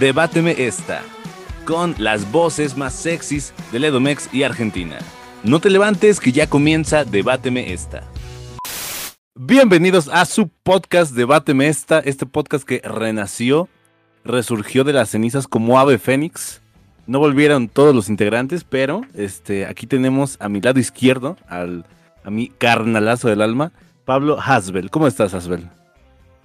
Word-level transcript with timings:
Debáteme 0.00 0.54
esta, 0.56 1.02
con 1.66 1.94
las 1.98 2.32
voces 2.32 2.74
más 2.74 2.94
sexys 2.94 3.52
de 3.70 3.80
Ledomex 3.80 4.32
y 4.32 4.44
Argentina. 4.44 4.96
No 5.44 5.60
te 5.60 5.68
levantes 5.68 6.20
que 6.20 6.32
ya 6.32 6.48
comienza 6.48 7.04
Debáteme 7.04 7.74
esta. 7.74 8.04
Bienvenidos 9.34 10.08
a 10.08 10.24
su 10.24 10.48
podcast 10.48 11.12
Debáteme 11.14 11.68
esta, 11.68 11.98
este 11.98 12.24
podcast 12.24 12.64
que 12.64 12.80
renació, 12.82 13.68
resurgió 14.24 14.84
de 14.84 14.94
las 14.94 15.10
cenizas 15.10 15.46
como 15.46 15.78
ave 15.78 15.98
fénix. 15.98 16.62
No 17.06 17.18
volvieron 17.18 17.68
todos 17.68 17.94
los 17.94 18.08
integrantes, 18.08 18.64
pero 18.64 19.02
este, 19.12 19.66
aquí 19.66 19.86
tenemos 19.86 20.38
a 20.40 20.48
mi 20.48 20.62
lado 20.62 20.80
izquierdo, 20.80 21.36
al, 21.46 21.84
a 22.24 22.30
mi 22.30 22.48
carnalazo 22.48 23.28
del 23.28 23.42
alma, 23.42 23.72
Pablo 24.06 24.38
Hasbel. 24.40 24.90
¿Cómo 24.90 25.06
estás, 25.06 25.34
Hasbel? 25.34 25.68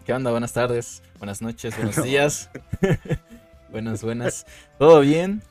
¿Qué 0.05 0.11
onda? 0.11 0.31
Buenas 0.31 0.51
tardes, 0.51 1.01
buenas 1.19 1.41
noches, 1.41 1.73
buenos 1.77 2.03
días. 2.03 2.49
buenas, 3.71 4.03
buenas. 4.03 4.45
¿Todo 4.79 5.01
bien? 5.01 5.41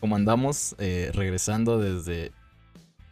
¿Cómo 0.00 0.16
andamos? 0.16 0.74
Eh, 0.78 1.10
regresando 1.14 1.78
desde 1.78 2.32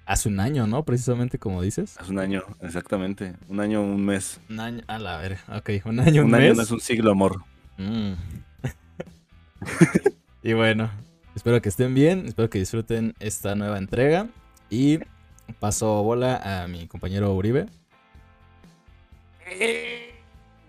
hace 0.06 0.28
un 0.28 0.40
año, 0.40 0.66
¿no? 0.66 0.84
Precisamente 0.84 1.38
como 1.38 1.62
dices. 1.62 1.96
Hace 1.98 2.10
un 2.10 2.18
año, 2.18 2.42
exactamente. 2.60 3.34
Un 3.48 3.60
año, 3.60 3.82
un 3.82 4.04
mes. 4.04 4.40
Un 4.50 4.60
año, 4.60 4.82
a 4.86 4.98
la 4.98 5.18
ver, 5.18 5.38
ok, 5.48 5.70
un 5.86 6.00
año, 6.00 6.22
un, 6.22 6.26
un 6.26 6.32
mes. 6.32 6.40
año 6.42 6.54
no 6.54 6.62
es 6.62 6.70
un 6.70 6.80
siglo, 6.80 7.10
amor. 7.10 7.42
Mm. 7.78 8.12
y 10.42 10.52
bueno, 10.52 10.90
espero 11.34 11.60
que 11.62 11.68
estén 11.68 11.94
bien, 11.94 12.26
espero 12.26 12.50
que 12.50 12.58
disfruten 12.58 13.14
esta 13.20 13.54
nueva 13.54 13.78
entrega. 13.78 14.28
Y 14.70 14.98
paso 15.60 16.02
bola 16.02 16.62
a 16.62 16.68
mi 16.68 16.86
compañero 16.86 17.32
Uribe. 17.34 17.66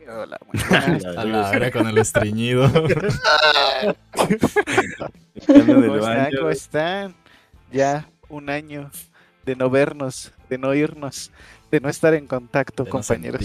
Hola, 0.07 0.37
la 1.25 1.49
vera 1.51 1.71
con 1.71 1.87
el 1.87 1.97
estreñido. 1.97 2.71
¿Cómo 5.47 5.95
están? 5.95 6.31
¿Cómo 6.37 6.49
están? 6.49 7.15
Ya 7.71 8.07
un 8.29 8.49
año 8.49 8.91
de 9.45 9.55
no 9.55 9.69
vernos, 9.69 10.31
de 10.49 10.57
no 10.57 10.73
irnos, 10.73 11.31
de 11.71 11.79
no 11.79 11.89
estar 11.89 12.13
en 12.13 12.27
contacto, 12.27 12.83
de 12.83 12.89
compañeros. 12.89 13.41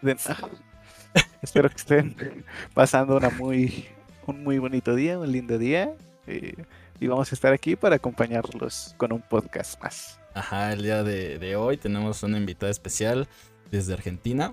De 0.00 0.14
no- 0.14 0.18
Espero 1.42 1.68
que 1.68 1.76
estén 1.76 2.44
pasando 2.72 3.16
una 3.16 3.28
muy, 3.30 3.86
un 4.26 4.42
muy 4.44 4.58
bonito 4.58 4.94
día, 4.94 5.18
un 5.18 5.30
lindo 5.30 5.58
día. 5.58 5.92
eh, 6.26 6.54
y 7.00 7.08
vamos 7.08 7.32
a 7.32 7.34
estar 7.34 7.52
aquí 7.52 7.74
para 7.74 7.96
acompañarlos 7.96 8.94
con 8.96 9.12
un 9.12 9.20
podcast 9.22 9.80
más. 9.82 10.20
Ajá, 10.34 10.72
el 10.72 10.82
día 10.82 11.02
de, 11.02 11.38
de 11.40 11.56
hoy 11.56 11.76
tenemos 11.76 12.22
una 12.22 12.38
invitada 12.38 12.70
especial 12.70 13.26
desde 13.72 13.92
Argentina. 13.92 14.52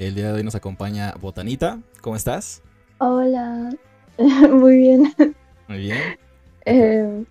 El 0.00 0.14
día 0.14 0.28
de 0.28 0.32
hoy 0.32 0.42
nos 0.42 0.54
acompaña 0.54 1.12
Botanita. 1.20 1.78
¿Cómo 2.00 2.16
estás? 2.16 2.62
Hola, 2.96 3.68
muy 4.50 4.78
bien. 4.78 5.14
Muy 5.68 5.78
bien. 5.78 5.98
Eh, 6.64 7.24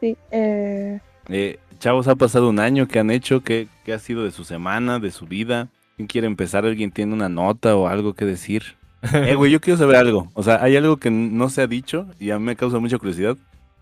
sí, 0.00 0.16
eh, 0.30 1.00
Eh, 1.28 1.58
chavos, 1.80 2.08
ha 2.08 2.14
pasado 2.14 2.48
un 2.48 2.60
año. 2.60 2.88
¿Qué 2.88 2.98
han 2.98 3.10
hecho? 3.10 3.42
¿Qué, 3.42 3.68
¿Qué 3.84 3.92
ha 3.92 3.98
sido 3.98 4.24
de 4.24 4.30
su 4.30 4.44
semana, 4.44 5.00
de 5.00 5.10
su 5.10 5.26
vida? 5.26 5.68
¿Quién 5.96 6.08
quiere 6.08 6.26
empezar? 6.28 6.64
¿Alguien 6.64 6.92
tiene 6.92 7.12
una 7.12 7.28
nota 7.28 7.76
o 7.76 7.86
algo 7.86 8.14
que 8.14 8.24
decir? 8.24 8.62
Eh, 9.12 9.34
güey, 9.34 9.52
yo 9.52 9.60
quiero 9.60 9.76
saber 9.78 9.96
algo. 9.96 10.30
O 10.32 10.42
sea, 10.42 10.62
hay 10.62 10.76
algo 10.76 10.96
que 10.96 11.10
no 11.10 11.50
se 11.50 11.60
ha 11.60 11.66
dicho 11.66 12.06
y 12.18 12.30
a 12.30 12.38
mí 12.38 12.44
me 12.46 12.56
causa 12.56 12.78
mucha 12.78 12.96
curiosidad 12.96 13.36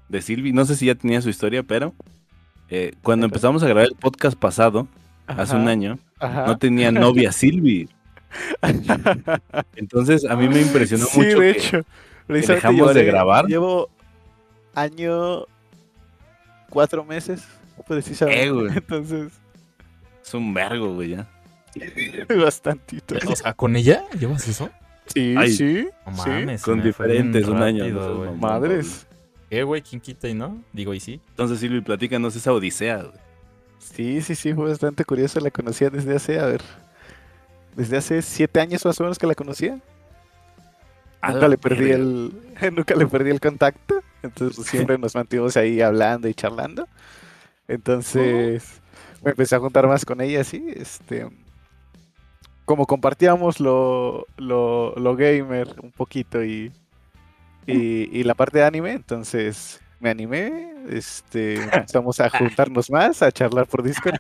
de 0.09 0.21
Silvi. 0.21 0.53
No 0.53 0.65
sé 0.65 0.75
si 0.75 0.87
ya 0.87 0.97
tenía 0.97 1.23
su 1.23 1.29
historia, 1.29 1.63
pero 1.63 1.95
eh, 2.71 2.95
cuando 3.03 3.27
empezamos 3.27 3.63
a 3.63 3.67
grabar 3.67 3.85
el 3.85 3.95
podcast 3.95 4.37
pasado, 4.37 4.89
hace 5.27 5.55
un 5.55 5.69
año, 5.69 5.99
ajá. 6.19 6.47
no 6.49 6.59
tenía 6.59 6.91
novia 6.91 7.31
Silvi. 7.41 7.89
Entonces 9.77 10.25
a 10.25 10.37
mí 10.37 10.49
me 10.49 10.61
impresionó 10.61 11.07
sí, 11.07 11.19
mucho. 11.21 11.41
de 11.41 11.53
que- 11.53 11.59
hecho. 11.59 11.85
dejamos 12.29 12.79
yo 12.79 12.89
de 12.89 13.01
sé- 13.01 13.05
grabar. 13.07 13.47
Llevo 13.47 13.89
año, 14.75 15.45
cuatro 16.69 17.05
meses, 17.05 17.45
precisamente. 17.87 18.45
Eh, 18.45 18.51
güey. 18.51 18.69
Entonces, 18.77 19.33
Es 20.25 20.35
un 20.35 20.53
vergo, 20.55 20.95
güey, 20.95 21.11
ya. 21.11 21.29
bastantito. 22.45 23.15
O 23.29 23.37
sea, 23.37 23.53
¿con 23.55 23.77
ella 23.77 24.05
llevas 24.19 24.47
eso? 24.49 24.71
Sí, 25.07 25.35
Ay. 25.37 25.51
sí. 25.53 25.89
No 26.07 26.17
sí. 26.57 26.65
con 26.65 26.83
diferentes, 26.83 27.47
un 27.49 27.63
año, 27.63 27.85
rápido, 27.85 28.01
no 28.01 28.07
seas 28.07 28.17
güey. 28.29 28.41
Madres. 28.41 29.07
¿Qué, 29.49 29.63
güey? 29.65 29.83
¿Quién 29.83 30.01
quita 30.01 30.29
y 30.29 30.35
no? 30.35 30.63
Digo, 30.73 30.95
y 30.95 31.01
sí. 31.01 31.21
Entonces 31.31 31.59
Silvi, 31.59 31.81
platícanos 31.81 32.37
esa 32.37 32.53
odisea. 32.53 32.99
güey. 32.99 33.13
Sí, 33.79 34.21
sí, 34.23 34.37
sí, 34.37 34.55
fue 34.55 34.69
bastante 34.69 35.05
curioso. 35.05 35.41
La 35.41 35.51
conocía 35.51 35.91
desde 35.91 36.15
hace, 36.15 36.39
a 36.39 36.47
ver, 36.47 36.61
desde 37.77 37.97
hace 37.97 38.23
siete 38.23 38.61
años 38.61 38.85
más 38.85 38.99
o 39.01 39.05
menos 39.05 39.19
que 39.19 39.27
la 39.27 39.35
conocía. 39.35 39.79
A 41.21 41.33
Nunca 41.33 41.49
le 41.49 41.59
perdí 41.59 41.91
el, 41.91 42.33
nunca 42.73 42.95
le 42.95 43.07
perdí 43.07 43.31
el 43.31 43.41
contacto. 43.41 44.03
Entonces 44.23 44.57
pues, 44.57 44.69
siempre 44.69 44.99
nos 44.99 45.15
mantuvimos 45.15 45.57
ahí 45.57 45.81
hablando 45.81 46.29
y 46.29 46.35
charlando. 46.35 46.89
Entonces 47.69 48.81
me 49.23 49.31
empecé 49.31 49.55
a 49.57 49.61
juntar 49.61 49.87
más 49.87 50.05
con 50.05 50.21
ella, 50.21 50.43
sí. 50.45 50.65
Este, 50.75 51.29
como 52.65 52.87
compartíamos 52.87 53.61
lo, 53.61 54.27
lo, 54.37 54.95
lo 54.97 55.17
gamer 55.17 55.75
un 55.83 55.93
poquito 55.93 56.45
y, 56.45 56.73
y, 57.67 58.19
y 58.19 58.25
la 58.25 58.35
parte 58.35 58.59
de 58.59 58.65
anime, 58.65 58.93
entonces 58.93 59.81
me 60.01 60.11
animé. 60.11 60.75
Este, 60.89 61.55
empezamos 61.73 62.19
a 62.21 62.31
juntarnos 62.31 62.91
más, 62.91 63.23
a 63.23 63.31
charlar 63.31 63.67
por 63.67 63.83
Discord. 63.83 64.17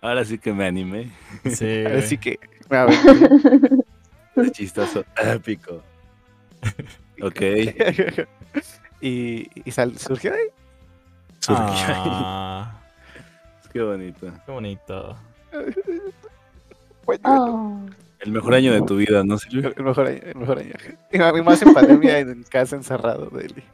Ahora 0.00 0.24
sí 0.24 0.38
que 0.38 0.52
me 0.52 0.66
animé. 0.66 1.10
Sí. 1.44 1.84
Así 1.98 2.18
que 2.18 2.38
me 2.70 2.76
aventé. 2.76 3.68
Chistoso, 4.52 5.04
épico. 5.16 5.82
Ok. 7.20 7.40
y, 9.00 9.48
y 9.64 9.70
sal- 9.72 9.98
surgió 9.98 10.32
ahí. 10.32 10.46
Surgió 11.40 11.64
Ah, 11.66 12.80
ahí. 12.80 13.22
Qué 13.72 13.82
bonito. 13.82 14.32
qué 14.46 14.52
bonito. 14.52 15.16
Bueno, 17.04 17.20
oh, 17.24 17.86
El 18.20 18.30
mejor 18.30 18.54
año 18.54 18.72
de 18.72 18.82
tu 18.82 18.96
vida, 18.96 19.24
¿no, 19.24 19.36
Silvi? 19.38 19.66
El, 19.76 19.82
mejor 19.84 20.06
año, 20.06 20.20
el 20.22 20.34
mejor 20.36 20.58
año. 20.60 20.72
Y 21.10 21.20
a 21.20 21.32
mí 21.32 21.42
más 21.42 21.60
en 21.62 21.74
pandemia 21.74 22.18
en 22.20 22.44
casa 22.44 22.76
encerrado, 22.76 23.30
Deli. 23.30 23.64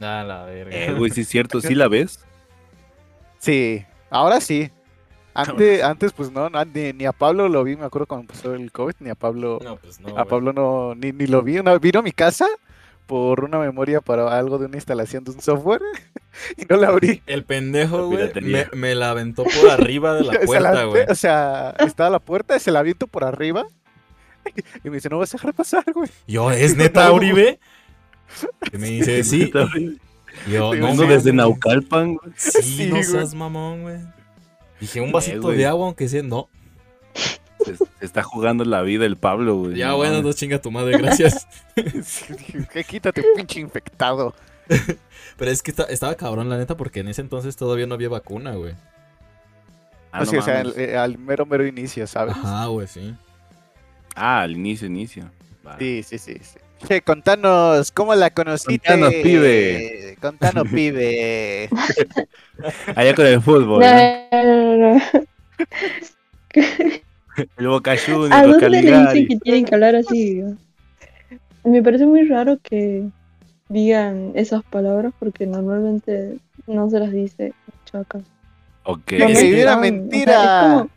A 0.00 0.22
la 0.24 0.44
verga. 0.44 0.76
Eh, 0.76 0.92
güey, 0.92 1.10
sí 1.10 1.22
es 1.22 1.28
cierto. 1.28 1.60
¿Sí 1.62 1.74
la 1.74 1.88
ves? 1.88 2.22
Sí, 3.38 3.82
ahora 4.10 4.40
sí. 4.42 4.70
Antes, 5.36 5.82
antes 5.82 6.12
pues 6.12 6.30
no, 6.30 6.48
no, 6.50 6.64
ni, 6.64 6.92
ni 6.92 7.04
a 7.04 7.12
Pablo 7.12 7.48
lo 7.48 7.62
vi, 7.64 7.76
me 7.76 7.84
acuerdo 7.84 8.06
cuando 8.06 8.22
empezó 8.22 8.54
el 8.54 8.72
COVID, 8.72 8.94
ni 9.00 9.10
a 9.10 9.14
Pablo, 9.14 9.58
No, 9.62 9.76
pues 9.76 10.00
no. 10.00 10.16
a. 10.18 10.24
Pablo 10.24 10.52
no, 10.52 10.94
ni, 10.94 11.12
ni 11.12 11.26
lo 11.26 11.42
vi. 11.42 11.60
Vino 11.80 11.98
a 12.00 12.02
mi 12.02 12.12
casa 12.12 12.46
por 13.06 13.44
una 13.44 13.58
memoria 13.58 14.00
para 14.00 14.36
algo 14.36 14.58
de 14.58 14.66
una 14.66 14.76
instalación 14.76 15.22
de 15.24 15.30
un 15.30 15.40
software 15.40 15.80
y 16.56 16.64
no 16.68 16.76
la 16.76 16.88
abrí. 16.88 17.22
El 17.26 17.44
pendejo, 17.44 18.06
güey, 18.08 18.30
me, 18.72 18.94
la 18.94 19.10
aventó 19.10 19.44
por 19.44 19.70
arriba 19.70 20.14
de 20.14 20.24
la 20.24 20.40
puerta, 20.44 20.84
güey. 20.84 21.04
O 21.08 21.14
sea, 21.14 21.74
estaba 21.78 22.10
la 22.10 22.18
puerta, 22.18 22.58
se 22.58 22.70
la 22.70 22.80
aviento 22.80 23.06
por 23.06 23.24
arriba 23.24 23.66
y 24.84 24.90
me 24.90 24.96
dice, 24.96 25.08
no 25.08 25.18
vas 25.18 25.32
a 25.34 25.38
dejar 25.38 25.54
pasar, 25.54 25.84
güey. 25.94 26.10
Yo, 26.26 26.50
¿es 26.50 26.76
neta, 26.76 27.12
Uribe? 27.12 27.58
Y 28.72 28.76
me 28.78 28.88
dice, 28.90 29.22
sí. 29.22 29.52
Yo, 30.50 30.74
no, 30.74 30.86
Vengo 30.86 31.04
desde. 31.06 31.32
Naucalpan, 31.32 32.14
güey. 32.16 32.32
Sí, 32.36 32.62
Sí, 32.62 32.84
no 32.86 32.96
güey. 32.96 33.04
seas 33.04 33.34
mamón, 33.34 33.82
güey. 33.82 33.98
Dije, 34.80 35.00
un 35.00 35.12
vasito 35.12 35.48
de 35.48 35.66
agua, 35.66 35.86
aunque 35.86 36.08
sea, 36.08 36.22
no. 36.22 36.48
Se, 37.64 37.76
se 37.76 37.84
está 38.00 38.22
jugando 38.22 38.64
la 38.64 38.82
vida 38.82 39.06
el 39.06 39.16
Pablo, 39.16 39.56
güey. 39.56 39.76
Ya, 39.76 39.88
No 39.88 39.96
bueno, 39.96 40.22
no 40.22 40.32
chinga 40.32 40.60
tu 40.60 40.70
madre, 40.70 40.98
gracias. 40.98 41.46
Sí, 42.04 42.34
"¿Qué? 42.72 42.84
quítate, 42.84 43.24
pinche 43.34 43.60
infectado. 43.60 44.34
Pero 45.36 45.50
es 45.50 45.62
que 45.62 45.70
está- 45.70 45.84
estaba 45.84 46.14
cabrón, 46.14 46.48
la 46.48 46.58
neta, 46.58 46.76
porque 46.76 47.00
en 47.00 47.08
ese 47.08 47.20
entonces 47.22 47.56
todavía 47.56 47.86
no 47.86 47.94
había 47.94 48.08
vacuna, 48.08 48.54
güey. 48.54 48.74
Ah, 50.12 50.20
no 50.20 50.26
sea, 50.26 50.38
o 50.40 50.42
sea, 50.42 50.60
al, 50.60 50.74
eh, 50.78 50.96
al 50.96 51.18
mero, 51.18 51.44
mero 51.46 51.66
inicio, 51.66 52.06
¿sabes? 52.06 52.34
Ajá, 52.36 52.66
güey, 52.66 52.86
sí. 52.86 53.14
Ah, 54.14 54.42
al 54.42 54.52
inicio, 54.52 54.86
inicio. 54.86 55.30
Sí, 55.78 56.02
sí, 56.02 56.18
sí. 56.18 56.38
sí. 56.42 56.58
Che, 56.84 57.00
contanos, 57.02 57.90
¿cómo 57.92 58.14
la 58.14 58.30
conociste? 58.30 58.88
Contanos, 58.88 59.14
pibe. 59.22 60.16
Contanos, 60.20 60.68
pibe. 60.72 61.68
Allá 62.96 63.14
con 63.14 63.26
el 63.26 63.40
fútbol, 63.40 63.80
no, 63.80 64.76
¿no? 64.76 64.94
no. 64.94 65.00
El 67.58 67.68
Boca 67.68 67.94
Juniors, 67.96 68.32
¿A 68.32 68.46
los 68.46 68.60
dónde 68.60 68.82
le 68.82 68.98
dicen 68.98 69.28
que 69.28 69.36
tienen 69.36 69.64
que 69.64 69.74
hablar 69.74 69.94
así? 69.96 70.42
Me 71.64 71.82
parece 71.82 72.06
muy 72.06 72.26
raro 72.28 72.58
que 72.62 73.04
digan 73.68 74.32
esas 74.34 74.62
palabras 74.64 75.12
porque 75.18 75.46
normalmente 75.46 76.38
no 76.66 76.88
se 76.88 77.00
las 77.00 77.12
dice 77.12 77.52
mucho 77.66 77.98
acá. 77.98 78.20
Ok, 78.84 79.12
No, 79.18 79.28
mentira. 79.80 80.76
o 80.82 80.88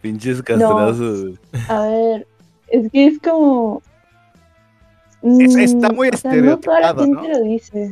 pinches 0.00 0.42
castrazos. 0.42 1.22
güey. 1.22 1.38
A 1.68 1.86
ver, 1.86 2.26
es 2.68 2.90
que 2.90 3.06
es 3.06 3.18
como. 3.18 3.82
Es- 5.40 5.56
está 5.56 5.90
mm, 5.90 5.94
muy 5.94 6.08
o 6.12 6.16
sea, 6.16 6.34
no 6.34 6.58
toda 6.58 6.80
la 6.80 6.88
estereotipado, 6.90 7.04
gente 7.04 7.28
¿no? 7.32 7.38
lo 7.38 7.44
dice. 7.44 7.90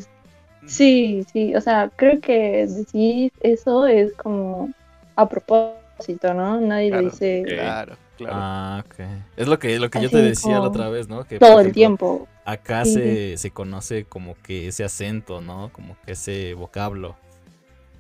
Sí, 0.67 1.25
sí, 1.33 1.55
o 1.57 1.61
sea, 1.61 1.91
creo 1.97 2.21
que 2.21 2.67
decir 2.69 3.33
eso 3.41 3.87
es 3.87 4.13
como 4.15 4.71
a 5.17 5.29
propósito, 5.29 6.33
¿no? 6.35 6.61
Nadie 6.61 6.89
Claro. 6.91 7.03
lo 7.05 7.11
dice 7.11 7.43
Claro, 7.47 7.97
claro. 8.17 8.37
Ah, 8.37 8.85
ok. 8.87 9.01
Es 9.37 9.49
lo 9.49 9.59
que, 9.59 9.79
lo 9.79 9.91
que 9.91 10.01
yo 10.01 10.11
te 10.11 10.19
decía 10.19 10.55
la 10.61 10.63
otra 10.63 10.89
vez, 10.89 11.09
¿no? 11.09 11.25
Que, 11.25 11.39
todo 11.39 11.55
el 11.61 11.69
ejemplo, 11.69 11.73
tiempo. 11.75 12.29
Acá 12.45 12.85
Sí, 12.85 12.93
se, 12.95 13.37
se 13.39 13.51
conoce 13.51 14.05
como 14.05 14.35
que 14.43 14.69
ese 14.69 14.85
acento, 14.85 15.41
¿no? 15.41 15.71
Como 15.73 15.97
que 16.05 16.13
ese 16.13 16.55
vocablo. 16.55 17.17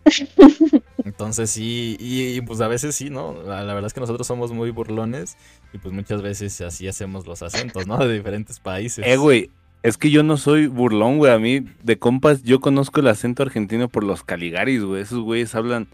Entonces 1.05 1.51
sí, 1.51 1.97
y, 1.99 2.37
y, 2.37 2.41
pues 2.41 2.61
a 2.61 2.69
veces 2.69 2.95
sí, 2.95 3.11
¿no? 3.11 3.35
La, 3.43 3.63
la 3.63 3.75
verdad 3.75 3.87
es 3.87 3.95
que 3.95 4.01
nosotros 4.01 4.27
somos 4.27 4.53
muy 4.53 4.71
burlones 4.71 5.37
y 5.73 5.79
pues 5.79 5.95
muchas 5.95 6.23
veces 6.23 6.61
así 6.61 6.89
hacemos 6.89 7.27
los 7.27 7.43
acentos, 7.43 7.87
¿no? 7.87 7.99
De 8.07 8.13
diferentes 8.13 8.61
países. 8.61 9.07
Eh, 9.07 9.17
güey, 9.17 9.51
es 9.83 9.99
que 9.99 10.11
yo 10.11 10.23
no 10.23 10.37
soy 10.37 10.67
burlón, 10.69 11.19
güey. 11.19 11.33
A 11.33 11.39
mí, 11.39 11.65
de 11.83 11.99
compas, 11.99 12.43
yo 12.43 12.61
conozco 12.61 13.01
el 13.01 13.09
acento 13.09 13.43
argentino 13.43 13.89
por 13.89 14.05
los 14.05 14.23
Caligaris, 14.23 14.85
güey. 14.85 15.03
Esos 15.03 15.21
güeyes 15.21 15.55
hablan, 15.55 15.89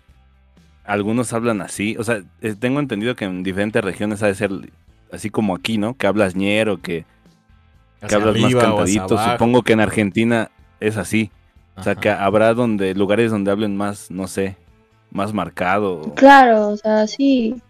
algunos 0.84 1.32
hablan 1.32 1.62
así. 1.62 1.96
O 1.98 2.04
sea, 2.04 2.22
eh, 2.42 2.54
tengo 2.58 2.80
entendido 2.80 3.16
que 3.16 3.24
en 3.24 3.42
diferentes 3.42 3.82
regiones 3.82 4.22
ha 4.22 4.26
de 4.26 4.34
ser 4.34 4.50
así 5.10 5.30
como 5.30 5.54
aquí, 5.54 5.78
¿no? 5.78 5.96
Que 5.96 6.06
hablas 6.06 6.36
ñero, 6.36 6.82
que, 6.82 7.06
que 8.06 8.14
hablas 8.14 8.36
más 8.36 8.44
arriba 8.44 8.62
cantadito. 8.62 9.18
Supongo 9.18 9.62
que 9.62 9.72
en 9.72 9.80
Argentina 9.80 10.50
es 10.80 10.98
así. 10.98 11.30
O 11.78 11.82
sea, 11.82 11.94
que 11.94 12.10
habrá 12.10 12.54
donde 12.54 12.94
lugares 12.94 13.30
donde 13.30 13.50
hablen 13.50 13.76
más, 13.76 14.10
no 14.10 14.26
sé, 14.26 14.56
más 15.10 15.32
marcado. 15.32 16.12
Claro, 16.14 16.70
o 16.70 16.76
sea, 16.76 17.06
sí. 17.06 17.62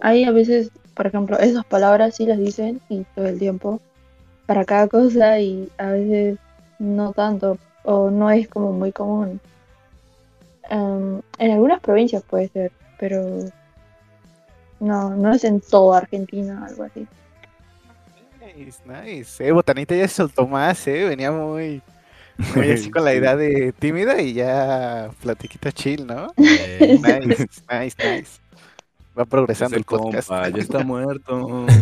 Hay 0.00 0.24
a 0.24 0.32
veces, 0.32 0.70
por 0.94 1.06
ejemplo, 1.06 1.38
esas 1.38 1.64
palabras 1.64 2.16
sí 2.16 2.26
las 2.26 2.38
dicen 2.38 2.80
y 2.88 3.04
todo 3.14 3.26
el 3.26 3.38
tiempo 3.38 3.80
para 4.46 4.64
cada 4.64 4.88
cosa 4.88 5.40
y 5.40 5.70
a 5.78 5.88
veces 5.88 6.38
no 6.78 7.12
tanto 7.12 7.58
o 7.84 8.10
no 8.10 8.30
es 8.30 8.48
como 8.48 8.72
muy 8.72 8.92
común. 8.92 9.40
Em, 10.68 11.20
en 11.38 11.50
algunas 11.50 11.80
provincias 11.80 12.22
puede 12.22 12.48
ser, 12.48 12.72
pero 12.98 13.24
no, 14.80 15.10
no 15.10 15.32
es 15.32 15.44
en 15.44 15.60
toda 15.60 15.98
Argentina, 15.98 16.66
algo 16.66 16.84
así. 16.84 17.06
Nice, 18.56 18.80
nice. 18.86 19.46
Eh, 19.46 19.52
Botanita 19.52 19.94
ya 19.94 20.06
se 20.06 20.16
soltó 20.16 20.46
más, 20.46 20.86
eh. 20.86 21.04
Venía 21.04 21.32
muy, 21.32 21.82
muy 22.54 22.70
así 22.70 22.90
con 22.92 23.04
la 23.04 23.14
idea 23.14 23.36
de 23.36 23.72
tímida 23.72 24.20
y 24.20 24.34
ya 24.34 25.10
platiquita 25.22 25.72
chill, 25.72 26.06
¿no? 26.06 26.32
Eh, 26.36 26.98
Nice, 27.02 27.48
nice, 27.70 27.96
nice. 27.98 28.40
Va 29.18 29.24
progresando 29.24 29.76
el 29.76 29.84
podcast. 29.84 30.28
compa 30.28 30.48
ya 30.48 30.62
está 30.62 30.84
muerto. 30.84 31.66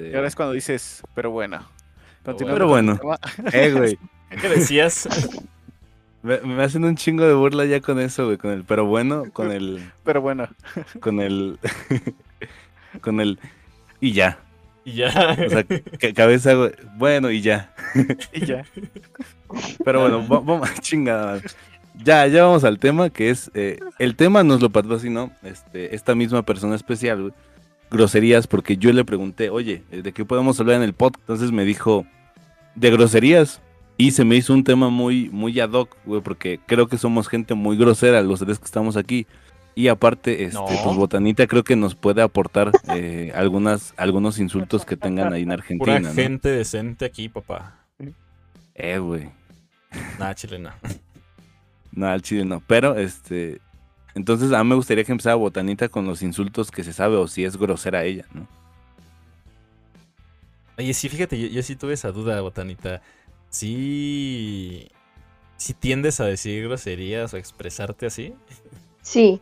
Y 0.00 0.14
ahora 0.14 0.28
es 0.28 0.36
cuando 0.36 0.54
dices, 0.54 1.02
pero 1.12 1.32
bueno. 1.32 1.58
continuando 2.24 2.54
Pero 2.54 2.68
bueno. 2.68 3.00
Eh, 3.52 3.72
güey. 3.72 3.98
¿Qué 4.40 4.48
decías? 4.48 5.08
Me, 6.22 6.38
me 6.40 6.62
hacen 6.62 6.84
un 6.84 6.94
chingo 6.94 7.24
de 7.24 7.34
burla 7.34 7.64
ya 7.64 7.80
con 7.80 7.98
eso, 7.98 8.26
güey. 8.26 8.38
Con 8.38 8.52
el, 8.52 8.62
pero 8.62 8.86
bueno, 8.86 9.24
con 9.32 9.50
el, 9.50 9.90
Pero 10.04 10.20
bueno, 10.20 10.48
con 11.00 11.20
el, 11.20 11.58
con 13.00 13.18
el, 13.20 13.40
y 14.00 14.12
ya. 14.12 14.38
Y 14.88 14.92
ya. 14.94 15.36
O 15.46 15.50
sea, 15.50 15.64
ca- 15.64 16.12
cabeza. 16.14 16.54
Bueno, 16.96 17.30
y 17.30 17.40
ya. 17.42 17.74
y 18.32 18.46
ya. 18.46 18.64
Pero 19.84 20.00
bueno, 20.00 20.26
va- 20.28 20.40
vamos, 20.40 20.68
chingada. 20.80 21.40
Ya, 22.02 22.26
ya 22.28 22.44
vamos 22.44 22.64
al 22.64 22.78
tema, 22.78 23.10
que 23.10 23.30
es, 23.30 23.50
eh, 23.54 23.78
el 23.98 24.14
tema 24.14 24.44
nos 24.44 24.60
lo 24.62 24.70
patrocinó 24.70 25.32
este, 25.42 25.94
esta 25.94 26.14
misma 26.14 26.42
persona 26.42 26.74
especial, 26.76 27.20
güey. 27.22 27.32
Groserías, 27.90 28.46
porque 28.46 28.76
yo 28.76 28.92
le 28.92 29.04
pregunté, 29.04 29.50
oye, 29.50 29.82
eh, 29.90 30.02
¿de 30.02 30.12
qué 30.12 30.24
podemos 30.24 30.60
hablar 30.60 30.76
en 30.76 30.82
el 30.82 30.92
podcast? 30.92 31.22
Entonces 31.22 31.50
me 31.52 31.64
dijo, 31.64 32.06
de 32.74 32.90
groserías. 32.90 33.60
Y 33.96 34.12
se 34.12 34.24
me 34.24 34.36
hizo 34.36 34.54
un 34.54 34.62
tema 34.62 34.90
muy, 34.90 35.28
muy 35.30 35.58
ad 35.58 35.70
hoc, 35.72 35.96
güey, 36.06 36.20
porque 36.22 36.60
creo 36.66 36.86
que 36.86 36.98
somos 36.98 37.26
gente 37.26 37.54
muy 37.54 37.76
grosera, 37.76 38.22
los 38.22 38.38
tres 38.38 38.58
que 38.60 38.64
estamos 38.66 38.96
aquí. 38.96 39.26
Y 39.74 39.88
aparte, 39.88 40.44
este, 40.44 40.54
No. 40.58 40.66
pues 40.66 40.96
Botanita 40.96 41.46
creo 41.46 41.62
que 41.62 41.76
nos 41.76 41.94
puede 41.94 42.20
aportar 42.20 42.72
eh, 42.94 43.30
algunas, 43.34 43.94
algunos 43.96 44.38
insultos 44.40 44.84
que 44.84 44.96
tengan 44.96 45.32
ahí 45.32 45.42
en 45.42 45.48
Pura 45.48 45.54
Argentina, 45.94 46.00
¿no? 46.00 46.14
gente 46.14 46.48
decente 46.48 47.04
aquí, 47.04 47.28
papá. 47.28 47.78
Eh, 48.74 48.98
güey. 48.98 49.30
Nada, 50.18 50.34
chile, 50.34 50.58
no. 50.58 50.70
No, 51.92 52.06
al 52.08 52.22
chile 52.22 52.44
no. 52.44 52.60
Pero, 52.66 52.96
este. 52.96 53.60
Entonces, 54.14 54.52
a 54.52 54.62
mí 54.64 54.70
me 54.70 54.74
gustaría 54.76 55.04
que 55.04 55.12
empezara 55.12 55.36
Botanita 55.36 55.88
con 55.88 56.06
los 56.06 56.22
insultos 56.22 56.70
que 56.72 56.82
se 56.82 56.92
sabe 56.92 57.16
o 57.16 57.28
si 57.28 57.44
es 57.44 57.56
grosera 57.56 58.04
ella, 58.04 58.24
¿no? 58.32 58.46
Oye, 60.76 60.92
sí, 60.94 61.08
fíjate, 61.08 61.38
yo, 61.40 61.46
yo 61.48 61.62
sí 61.62 61.76
tuve 61.76 61.94
esa 61.94 62.10
duda, 62.12 62.40
Botanita. 62.40 63.00
Sí. 63.50 64.88
Sí 65.56 65.74
tiendes 65.74 66.20
a 66.20 66.24
decir 66.24 66.64
groserías 66.64 67.34
o 67.34 67.36
expresarte 67.36 68.06
así. 68.06 68.34
Sí, 69.02 69.40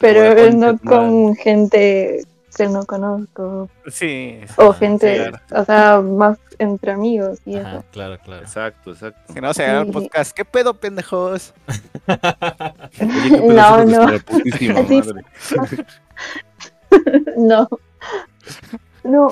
pero 0.00 0.50
no 0.52 0.78
con 0.78 1.34
gente 1.36 2.22
que 2.56 2.68
no 2.68 2.84
conozco 2.84 3.68
Sí. 3.90 4.40
o 4.56 4.72
gente, 4.72 5.16
claro. 5.16 5.62
o 5.62 5.64
sea, 5.64 6.00
más 6.00 6.38
entre 6.58 6.90
amigos 6.92 7.38
y 7.46 7.56
Ajá, 7.56 7.76
eso. 7.76 7.84
claro, 7.92 8.18
claro. 8.24 8.42
Exacto, 8.42 8.90
exacto. 8.90 9.32
Que 9.32 9.40
no 9.40 9.54
se 9.54 9.64
haga 9.64 9.80
el 9.82 9.86
Sí. 9.86 9.92
podcast. 9.92 10.36
¿Qué 10.36 10.44
pedo, 10.44 10.74
pendejos? 10.74 11.54
Oye, 13.00 13.30
qué 13.30 13.36
pedo 13.38 13.52
No, 13.54 13.84
no. 13.84 14.06
madre. 14.06 15.84
No, 17.36 17.68
no, 19.04 19.28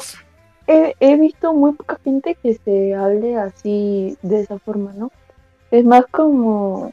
he, 0.66 0.94
he 1.00 1.16
visto 1.16 1.52
muy 1.52 1.72
poca 1.72 1.98
gente 2.04 2.36
que 2.40 2.54
se 2.54 2.94
hable 2.94 3.36
así 3.36 4.16
de 4.22 4.40
esa 4.42 4.58
forma, 4.58 4.92
¿no? 4.94 5.10
Es 5.70 5.84
más 5.84 6.04
como, 6.10 6.92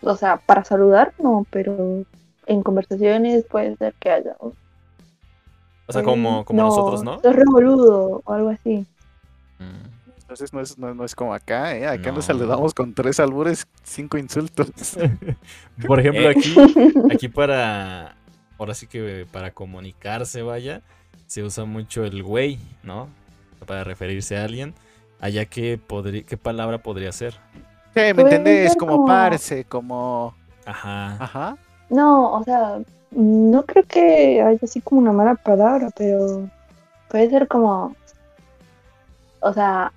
o 0.00 0.16
sea, 0.16 0.38
para 0.38 0.64
saludar, 0.64 1.12
no, 1.22 1.46
pero 1.50 2.04
en 2.48 2.62
conversaciones 2.62 3.44
puede 3.44 3.76
ser 3.76 3.94
que 4.00 4.10
haya. 4.10 4.36
O 4.40 5.92
sea, 5.92 6.02
como, 6.02 6.44
como 6.44 6.62
nosotros, 6.62 7.02
¿no? 7.02 7.20
Sos 7.20 7.34
re 7.34 7.44
boludo 7.46 8.20
o 8.24 8.32
algo 8.32 8.50
así. 8.50 8.86
Mm. 9.58 9.88
Entonces 10.20 10.52
no 10.52 10.60
es, 10.60 10.76
no, 10.76 10.94
no 10.94 11.04
es 11.04 11.14
como 11.14 11.32
acá, 11.32 11.74
¿eh? 11.74 11.86
Acá 11.86 12.10
No. 12.10 12.16
nos 12.16 12.26
saludamos 12.26 12.74
con 12.74 12.92
tres 12.92 13.18
albures, 13.18 13.66
cinco 13.82 14.18
insultos. 14.18 14.70
Por 15.86 16.00
ejemplo, 16.00 16.28
Eh. 16.30 16.34
aquí, 16.36 16.54
aquí 17.12 17.28
para. 17.28 18.14
Ahora 18.58 18.74
sí 18.74 18.86
que 18.86 19.24
para 19.32 19.52
comunicarse, 19.52 20.42
vaya, 20.42 20.82
se 21.26 21.42
usa 21.44 21.64
mucho 21.64 22.04
el 22.04 22.22
güey, 22.22 22.58
¿no? 22.82 23.08
Para 23.66 23.84
referirse 23.84 24.36
a 24.36 24.44
alguien. 24.44 24.74
Allá, 25.20 25.46
¿qué, 25.46 25.78
podría, 25.78 26.22
qué 26.24 26.36
palabra 26.36 26.78
podría 26.78 27.10
ser? 27.12 27.32
Sí, 27.94 28.00
¿me 28.14 28.22
entendés? 28.22 28.76
Como 28.76 28.92
como- 28.92 29.06
parce, 29.06 29.64
como... 29.64 30.34
Ajá. 30.66 31.16
Ajá. 31.22 31.56
No, 31.90 32.32
o 32.34 32.44
sea, 32.44 32.78
no 33.10 33.62
creo 33.64 33.84
que 33.86 34.42
haya 34.42 34.58
así 34.62 34.80
como 34.80 35.00
una 35.00 35.12
mala 35.12 35.34
palabra, 35.34 35.90
pero 35.96 36.48
puede 37.08 37.30
ser 37.30 37.48
como, 37.48 37.94
o 39.40 39.52
sea, 39.52 39.92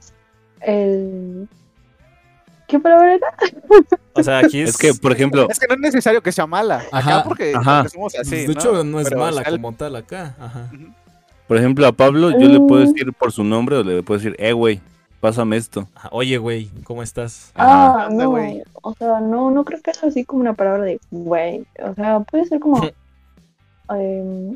el... 0.61 1.47
¿Qué 2.67 2.79
palabra 2.79 3.15
era? 3.15 3.27
O 4.13 4.23
sea, 4.23 4.39
aquí 4.39 4.61
es. 4.61 4.69
Es 4.69 4.77
que, 4.77 4.93
por 4.93 5.11
ejemplo, 5.11 5.45
Es 5.49 5.59
que 5.59 5.67
no 5.67 5.73
es 5.73 5.79
necesario 5.81 6.21
que 6.23 6.31
sea 6.31 6.47
mala. 6.47 6.81
Ajá, 6.93 7.17
Acá 7.19 7.23
porque, 7.27 7.53
ajá. 7.53 7.79
porque 7.81 7.89
somos 7.89 8.15
así, 8.17 8.45
de 8.45 8.53
hecho, 8.53 8.83
no 8.85 8.99
es 9.01 9.09
Pero, 9.09 9.19
mala 9.19 9.41
el- 9.41 9.55
como 9.55 9.73
tal 9.73 9.95
acá. 9.97 10.35
Ajá. 10.39 10.69
por 11.47 11.57
ejemplo, 11.57 11.85
a 11.85 11.91
Pablo 11.91 12.31
yo 12.31 12.47
le 12.47 12.59
puedo 12.61 12.85
Mm. 12.85 12.87
decir 12.93 13.13
por 13.13 13.33
su 13.33 13.43
nombre 13.43 13.75
o 13.75 13.83
le 13.83 14.01
puedo 14.03 14.17
decir, 14.19 14.37
eh, 14.39 14.53
güey, 14.53 14.79
pásame 15.21 15.55
esto. 15.55 15.87
Oye, 16.11 16.37
güey, 16.37 16.69
¿cómo 16.83 17.03
estás? 17.03 17.51
Ah, 17.55 18.07
Anda, 18.09 18.23
no, 18.23 18.31
güey. 18.31 18.63
o 18.81 18.93
sea, 18.95 19.21
no, 19.21 19.51
no 19.51 19.63
creo 19.63 19.79
que 19.81 19.93
sea 19.93 20.09
así 20.09 20.25
como 20.25 20.41
una 20.41 20.53
palabra 20.53 20.83
de 20.83 20.99
güey, 21.11 21.65
o 21.81 21.93
sea, 21.93 22.19
puede 22.21 22.45
ser 22.45 22.59
como, 22.59 22.81
em, 23.89 24.55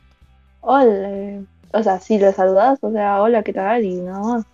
hola, 0.62 1.40
o 1.72 1.84
sea, 1.84 2.00
si 2.00 2.18
le 2.18 2.34
saludas, 2.34 2.80
o 2.82 2.92
sea, 2.92 3.22
hola, 3.22 3.44
¿qué 3.44 3.54
tal? 3.54 3.86
Y 3.86 4.02
nada 4.02 4.20
más. 4.20 4.46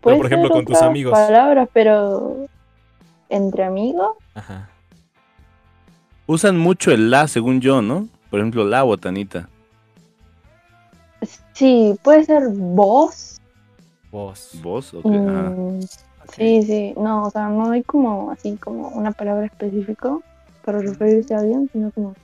Puede 0.00 0.18
por 0.18 0.26
ejemplo, 0.26 0.48
ser 0.48 0.56
con 0.58 0.64
tus 0.66 0.82
amigos. 0.82 1.12
palabras, 1.12 1.68
pero 1.72 2.46
entre 3.28 3.64
amigos, 3.64 4.16
Ajá. 4.34 4.68
Usan 6.26 6.56
mucho 6.56 6.92
el 6.92 7.10
la, 7.10 7.26
según 7.26 7.60
yo, 7.60 7.82
¿no? 7.82 8.06
Por 8.30 8.38
ejemplo, 8.40 8.64
la 8.64 8.84
botanita. 8.84 9.48
sí, 11.52 11.98
puede 12.02 12.24
ser 12.24 12.44
vos. 12.50 13.40
Vos. 14.12 14.50
¿Vos? 14.62 14.94
Ok, 14.94 15.06
ajá. 15.06 15.50
mm, 15.56 15.80
Sí, 16.36 16.62
sí, 16.62 16.94
no, 16.96 17.24
o 17.24 17.30
sea, 17.30 17.48
no 17.48 17.72
hay 17.72 17.82
como 17.82 18.30
así 18.30 18.56
como 18.56 18.88
una 18.90 19.10
palabra 19.10 19.46
específica 19.46 20.16
para 20.64 20.78
referirse 20.78 21.34
a 21.34 21.38
alguien, 21.40 21.68
sino 21.72 21.90
como 21.90 22.14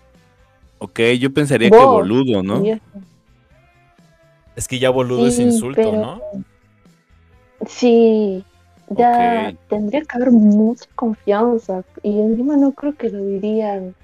Ok, 0.79 1.01
yo 1.19 1.33
pensaría 1.33 1.71
que 1.71 1.77
boludo, 1.85 2.43
¿no? 2.45 2.63
Es 4.55 4.69
que 4.69 4.79
ya 4.79 4.91
boludo 4.91 5.27
es 5.27 5.39
insulto, 5.41 5.83
pero- 5.83 5.97
¿no? 6.01 6.21
Sí, 7.67 8.45
ya 8.91 9.53
tendría 9.69 10.03
que 10.03 10.17
haber 10.17 10.31
mucha 10.31 10.85
confianza 10.95 11.83
y 12.05 12.21
encima 12.21 12.57
no 12.57 12.71
creo 12.71 12.95
que 12.95 13.11
lo 13.11 13.25
dirían 13.25 13.95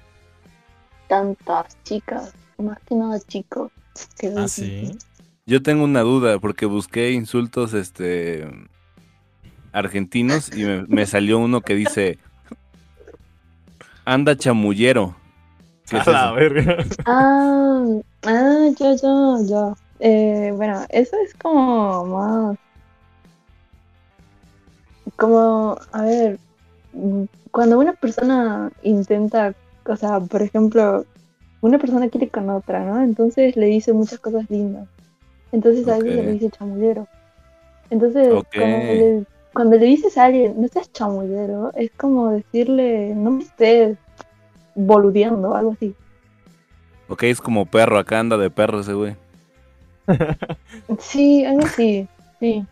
tantas 1.07 1.77
chicas, 1.83 2.33
más 2.57 2.79
que 2.85 2.95
nada 2.95 3.19
chicos. 3.21 3.71
que 4.19 4.33
Ah, 4.35 4.47
sí. 4.49 4.97
Yo 5.47 5.61
tengo 5.61 5.83
una 5.83 6.01
duda 6.01 6.39
porque 6.39 6.65
busqué 6.65 7.11
insultos 7.11 7.73
este 7.73 8.47
argentinos 9.71 10.55
y 10.55 10.63
me, 10.63 10.83
me 10.87 11.05
salió 11.05 11.37
uno 11.37 11.61
que 11.61 11.75
dice 11.75 12.17
anda 14.05 14.35
chamullero. 14.35 15.15
¿Qué 15.87 15.97
es 15.97 16.07
A 16.07 16.11
la 16.11 16.31
verga. 16.31 16.77
Ah, 17.05 17.85
ah, 18.23 18.67
ya, 18.79 18.95
ya, 18.95 19.37
ya. 19.45 19.73
Eh, 19.99 20.51
bueno, 20.55 20.83
eso 20.89 21.15
es 21.23 21.35
como 21.35 22.05
más. 22.05 22.57
Como, 25.15 25.77
a 25.91 26.01
ver, 26.01 26.39
cuando 27.51 27.77
una 27.77 27.93
persona 27.93 28.71
intenta, 28.81 29.53
o 29.85 29.95
sea, 29.95 30.19
por 30.19 30.41
ejemplo, 30.41 31.05
una 31.61 31.77
persona 31.77 32.09
quiere 32.09 32.29
con 32.29 32.49
otra, 32.49 32.83
¿no? 32.83 33.03
Entonces 33.03 33.55
le 33.55 33.67
dice 33.67 33.93
muchas 33.93 34.19
cosas 34.19 34.49
lindas. 34.49 34.87
Entonces 35.55 35.87
a 35.87 35.97
veces 35.97 36.15
se 36.17 36.23
le 36.23 36.31
dice 36.33 36.49
chamullero. 36.49 37.07
Entonces, 37.89 38.33
Ok. 38.33 38.47
cuando, 38.55 38.77
le, 38.93 39.23
cuando 39.53 39.77
le 39.77 39.85
dices 39.85 40.17
a 40.17 40.25
alguien, 40.25 40.59
no 40.59 40.67
seas 40.67 40.91
chamullero, 40.91 41.71
es 41.75 41.91
como 41.95 42.29
decirle, 42.31 43.13
no 43.15 43.31
me 43.31 43.43
estés 43.43 43.97
boludeando, 44.75 45.55
algo 45.55 45.71
así. 45.71 45.95
Ok, 47.07 47.23
es 47.23 47.39
como 47.39 47.65
perro, 47.65 47.97
acá 47.97 48.19
anda 48.19 48.37
de 48.37 48.49
perro 48.49 48.81
ese 48.81 48.93
güey. 48.93 49.15
Sí, 50.99 51.45
algo 51.45 51.65
así, 51.65 52.07
sí. 52.39 52.65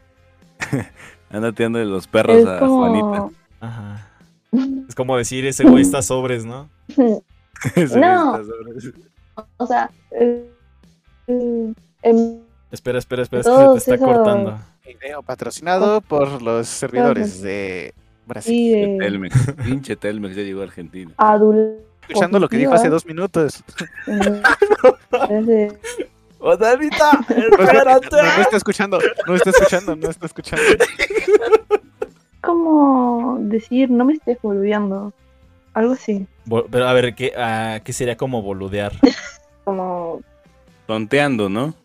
Anda 1.32 1.52
tirando 1.52 1.80
de 1.80 1.86
los 1.86 2.06
perros 2.08 2.38
Es 2.38 2.46
a 2.46 2.60
Juanita. 2.60 3.02
como... 3.08 3.32
Ajá. 3.62 4.08
Es 4.90 4.94
como 4.96 5.16
decir, 5.18 5.46
ese 5.46 5.64
güey 5.64 5.82
está 5.84 6.02
sobres, 6.02 6.46
¿no? 6.46 6.70
Ese 6.90 7.88
güey 7.88 8.02
No. 8.02 8.36
está 8.36 8.44
sobre- 8.44 8.94
o 9.58 9.66
sea, 9.66 9.90
eh, 10.12 10.48
eh, 11.28 11.74
Espera, 12.74 12.98
espera, 12.98 13.22
espera, 13.22 13.42
es 13.42 13.46
que 13.46 13.54
se 13.54 13.58
te 13.60 13.64
Todos 13.66 13.88
está 13.88 13.98
cortando. 14.00 14.60
Video 14.84 15.22
patrocinado 15.22 16.02
por 16.02 16.42
los 16.42 16.68
servidores 16.68 17.40
de 17.40 17.94
Brasil. 18.26 18.52
sí, 18.52 18.72
de 18.72 18.98
Telmex. 18.98 19.54
Pinche 19.64 19.96
Telmex 19.96 20.36
ya 20.36 20.42
llegó 20.42 20.62
a 20.62 20.64
Argentina. 20.64 21.12
adulto. 21.18 21.84
Escuchando 22.02 22.40
lo 22.40 22.50
que 22.50 22.58
dijo 22.58 22.74
hace 22.74 22.90
dos 22.90 23.06
minutos. 23.06 23.64
¡Oh, 26.40 26.58
Danita! 26.58 27.12
No, 27.30 27.48
no, 27.48 28.00
no 28.02 28.42
está 28.42 28.58
escuchando, 28.58 29.00
no 29.28 29.36
está 29.36 29.52
escuchando, 29.52 29.96
no 29.96 30.10
está 30.10 30.26
escuchando. 30.26 30.66
como 32.42 33.38
decir, 33.40 33.92
no 33.92 34.04
me 34.04 34.14
estés 34.14 34.40
boludeando. 34.42 35.14
Algo 35.76 35.94
así. 35.94 36.26
Pero 36.72 36.88
a 36.88 36.94
ver, 36.94 37.14
¿qué, 37.14 37.34
ah, 37.38 37.82
¿qué 37.84 37.94
sería 37.94 38.18
como 38.18 38.42
boludear? 38.42 38.94
Como. 39.64 40.22
Tonteando, 40.88 41.50
¿no? 41.50 41.76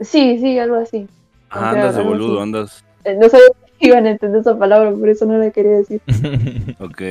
Sí, 0.00 0.38
sí, 0.38 0.58
algo 0.58 0.76
así. 0.76 1.06
O 1.50 1.54
sea, 1.58 1.70
andas 1.70 1.96
de 1.96 2.02
boludo, 2.02 2.34
así. 2.34 2.42
andas. 2.42 2.84
Eh, 3.04 3.16
No 3.20 3.28
sabía 3.28 3.46
si 3.78 3.86
iban 3.88 4.06
a 4.06 4.10
entender 4.10 4.40
esa 4.40 4.58
palabra, 4.58 4.90
por 4.92 5.08
eso 5.08 5.26
no 5.26 5.38
la 5.38 5.50
quería 5.50 5.72
decir. 5.78 6.00
Ok. 6.80 7.02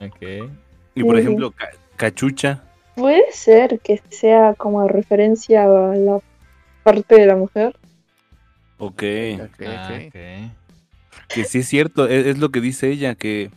ok. 0.00 0.50
Y 0.94 1.04
por 1.04 1.16
Sí, 1.16 1.22
ejemplo, 1.22 1.50
ca- 1.52 1.70
cachucha. 1.96 2.62
Puede 2.96 3.30
ser 3.32 3.80
que 3.80 4.00
sea 4.10 4.54
como 4.54 4.86
referencia 4.88 5.64
a 5.64 5.94
la 5.96 6.18
parte 6.82 7.14
de 7.18 7.26
la 7.26 7.36
mujer. 7.36 7.74
Ok. 8.78 9.02
Ok, 9.40 9.62
Ah, 9.66 9.88
ok. 9.88 10.06
ok. 10.08 11.28
Que 11.28 11.44
sí 11.44 11.58
es 11.60 11.68
cierto, 11.68 12.06
es, 12.08 12.26
es 12.26 12.38
lo 12.38 12.50
que 12.50 12.60
dice 12.60 12.90
ella, 12.90 13.14
que 13.14 13.50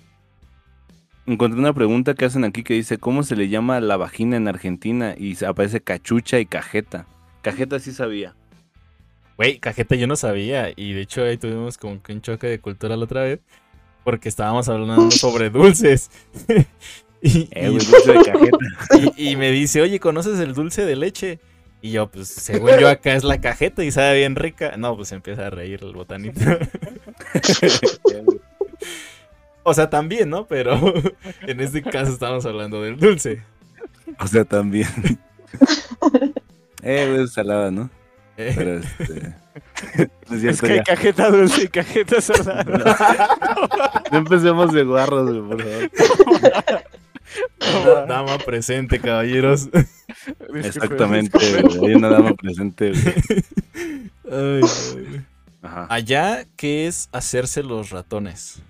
encontré 1.26 1.60
una 1.60 1.74
pregunta 1.74 2.14
que 2.14 2.26
hacen 2.26 2.44
aquí 2.46 2.64
que 2.64 2.74
dice, 2.76 2.98
¿cómo 2.98 3.24
se 3.24 3.36
le 3.36 3.50
llama 3.50 3.80
la 3.82 3.98
vagina 3.98 4.38
en 4.38 4.48
Argentina? 4.48 5.16
Y 5.18 5.44
aparece 5.44 5.82
cachucha 5.82 6.40
y 6.40 6.46
cajeta. 6.46 7.06
Cajeta 7.42 7.80
sí 7.80 7.92
sabía. 7.92 8.34
Güey, 9.38 9.60
cajeta 9.60 9.96
yo 9.96 10.08
no 10.08 10.16
sabía. 10.16 10.72
Y 10.76 10.94
de 10.94 11.02
hecho 11.02 11.24
ahí 11.24 11.38
tuvimos 11.38 11.78
como 11.78 12.02
que 12.02 12.14
un 12.14 12.22
choque 12.22 12.48
de 12.48 12.60
cultura 12.60 12.96
la 12.96 13.04
otra 13.06 13.24
vez. 13.24 13.40
Porque 14.04 14.30
estábamos 14.30 14.70
hablando 14.70 15.10
sobre 15.12 15.50
dulces. 15.50 16.10
y, 17.22 17.50
Eh, 17.52 17.68
y- 17.68 17.70
güey, 17.70 17.86
dulce 17.86 18.12
de 18.14 18.24
cajeta. 18.32 19.14
y- 19.18 19.32
y 19.32 19.36
me 19.36 19.52
dice, 19.52 19.82
oye, 19.82 20.00
¿conoces 20.00 20.40
el 20.40 20.54
dulce 20.54 20.86
de 20.86 20.96
leche? 20.96 21.40
Y 21.82 21.92
yo, 21.92 22.10
pues, 22.10 22.28
según 22.30 22.72
yo, 22.80 22.90
acá 22.90 23.14
es 23.14 23.24
la 23.24 23.40
cajeta 23.42 23.84
y 23.84 23.92
sabe 23.92 24.18
bien 24.20 24.36
rica. 24.36 24.76
No, 24.78 24.96
pues 24.96 25.12
empieza 25.12 25.46
a 25.48 25.50
reír 25.52 25.82
el 25.84 25.94
botanito. 25.94 26.40
o 29.64 29.74
sea, 29.74 29.90
también, 29.90 30.30
¿no? 30.30 30.48
Pero 30.48 30.80
en 31.42 31.60
este 31.60 31.82
caso 31.84 32.12
estamos 32.12 32.46
hablando 32.46 32.82
del 32.82 32.98
dulce. 32.98 33.44
o 34.20 34.28
sea, 34.28 34.46
también. 34.46 34.88
eh, 36.84 37.08
güey, 37.10 37.24
es 37.24 37.34
salada, 37.34 37.70
¿no? 37.72 37.90
Eh, 38.38 38.54
Pero 38.56 38.78
este... 38.80 39.34
no 40.30 40.36
es 40.36 40.44
Es 40.44 40.62
que 40.62 40.74
hay 40.74 40.84
cajeta 40.84 41.30
dulce 41.30 41.64
y 41.64 41.68
cajeta 41.68 42.22
salada. 42.22 43.30
No 44.12 44.18
empecemos 44.20 44.72
de 44.74 44.84
guarros, 44.84 45.30
güey, 45.32 45.42
por 45.42 45.64
favor. 45.64 45.90
da- 47.86 48.06
dama 48.06 48.38
presente, 48.40 49.00
caballeros. 49.00 49.70
Exactamente, 50.54 51.38
güey. 51.38 51.90
Hay 51.90 51.96
una 51.96 52.10
dama 52.10 52.34
presente, 52.34 52.92
güey. 52.92 53.04
Ay, 54.32 54.62
ay. 54.64 55.22
Ajá. 55.62 55.88
Allá, 55.90 56.46
¿qué 56.56 56.88
es 56.88 57.10
hacerse 57.12 57.64
los 57.64 57.90
ratones? 57.90 58.62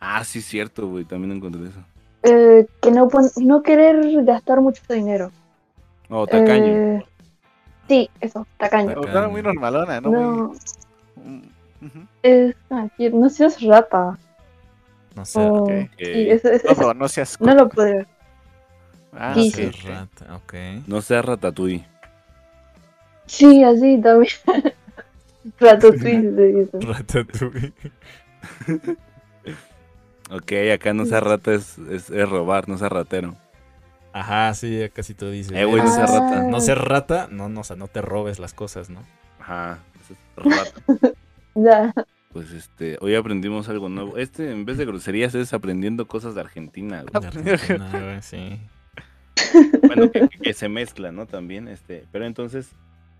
Ah, 0.00 0.24
sí, 0.24 0.42
cierto, 0.42 0.88
güey. 0.88 1.04
También 1.04 1.32
encontré 1.36 1.68
eso. 1.68 1.84
Eh, 2.24 2.66
que 2.82 2.90
no, 2.90 3.08
no 3.36 3.62
querer 3.62 3.96
gastar 4.24 4.60
mucho 4.60 4.82
dinero. 4.92 5.30
Oh, 6.08 6.26
tacaño. 6.26 6.66
Eh, 6.66 7.04
sí, 7.88 8.10
eso, 8.20 8.46
tacaño. 8.58 8.98
O 9.00 9.04
sea, 9.04 9.28
muy 9.28 9.42
normalona, 9.42 10.00
¿no? 10.00 10.10
No, 10.10 10.54
Muy... 11.16 11.50
Ujú. 11.82 12.06
es 12.22 12.56
aquí, 12.70 13.10
no 13.10 13.28
seas 13.28 13.60
rata. 13.62 14.18
No 15.14 15.24
sé. 15.24 15.38
o- 15.38 15.64
ok. 15.64 15.70
sí, 15.98 16.30
eso- 16.30 16.48
eso- 16.50 16.68
eso- 16.68 16.80
Todo, 16.80 16.94
no 16.94 17.08
seas... 17.08 17.40
no 17.40 17.54
lo 17.54 17.68
puedo. 17.68 18.04
Ah, 19.12 19.34
sí, 19.34 19.50
sí. 19.50 19.66
ok. 19.66 19.74
Rata, 19.88 20.36
ok. 20.36 20.54
No 20.86 21.00
sea 21.02 21.22
ratatouille. 21.22 21.86
Sí, 23.26 23.62
así 23.62 24.00
también. 24.00 24.32
Ratatouille 25.60 26.34
se 26.34 26.46
dice. 26.46 26.78
Ratatouille. 26.80 27.72
Ok, 30.30 30.52
acá 30.74 30.94
no 30.94 31.04
sea 31.04 31.20
rata 31.20 31.52
es, 31.52 31.78
es, 31.90 32.10
es 32.10 32.28
robar, 32.28 32.68
no 32.68 32.78
sea 32.78 32.88
ratero. 32.88 33.36
Ajá, 34.16 34.54
sí, 34.54 34.80
casi 34.94 35.12
todo 35.14 35.30
dice. 35.30 35.60
Eh, 35.60 35.64
güey, 35.64 35.82
no 35.82 35.92
Ah. 35.92 36.06
rata. 36.06 36.42
No 36.44 36.60
ser 36.60 36.78
rata, 36.78 37.28
no, 37.30 37.48
no, 37.48 37.60
o 37.60 37.64
sea, 37.64 37.74
no 37.76 37.88
te 37.88 38.00
robes 38.00 38.38
las 38.38 38.54
cosas, 38.54 38.88
¿no? 38.88 39.00
Ajá, 39.40 39.80
eso 40.02 40.14
es 40.14 40.44
rata. 40.44 41.12
Ya. 41.56 41.92
Pues 42.32 42.50
este, 42.50 42.96
hoy 43.00 43.14
aprendimos 43.14 43.68
algo 43.68 43.88
nuevo. 43.88 44.16
Este, 44.18 44.50
en 44.50 44.64
vez 44.64 44.76
de 44.76 44.84
groserías, 44.86 45.34
es 45.36 45.52
aprendiendo 45.52 46.08
cosas 46.08 46.34
de 46.34 46.40
Argentina, 46.40 47.02
güey. 47.02 47.32
De 47.44 47.50
Argentina, 47.52 47.90
güey, 47.92 48.22
sí. 48.22 48.60
Bueno, 49.82 50.10
que, 50.10 50.28
que- 50.28 50.38
que 50.38 50.52
se 50.52 50.68
mezcla, 50.68 51.12
¿no? 51.12 51.26
También, 51.26 51.68
este. 51.68 52.04
Pero 52.10 52.24
entonces, 52.26 52.70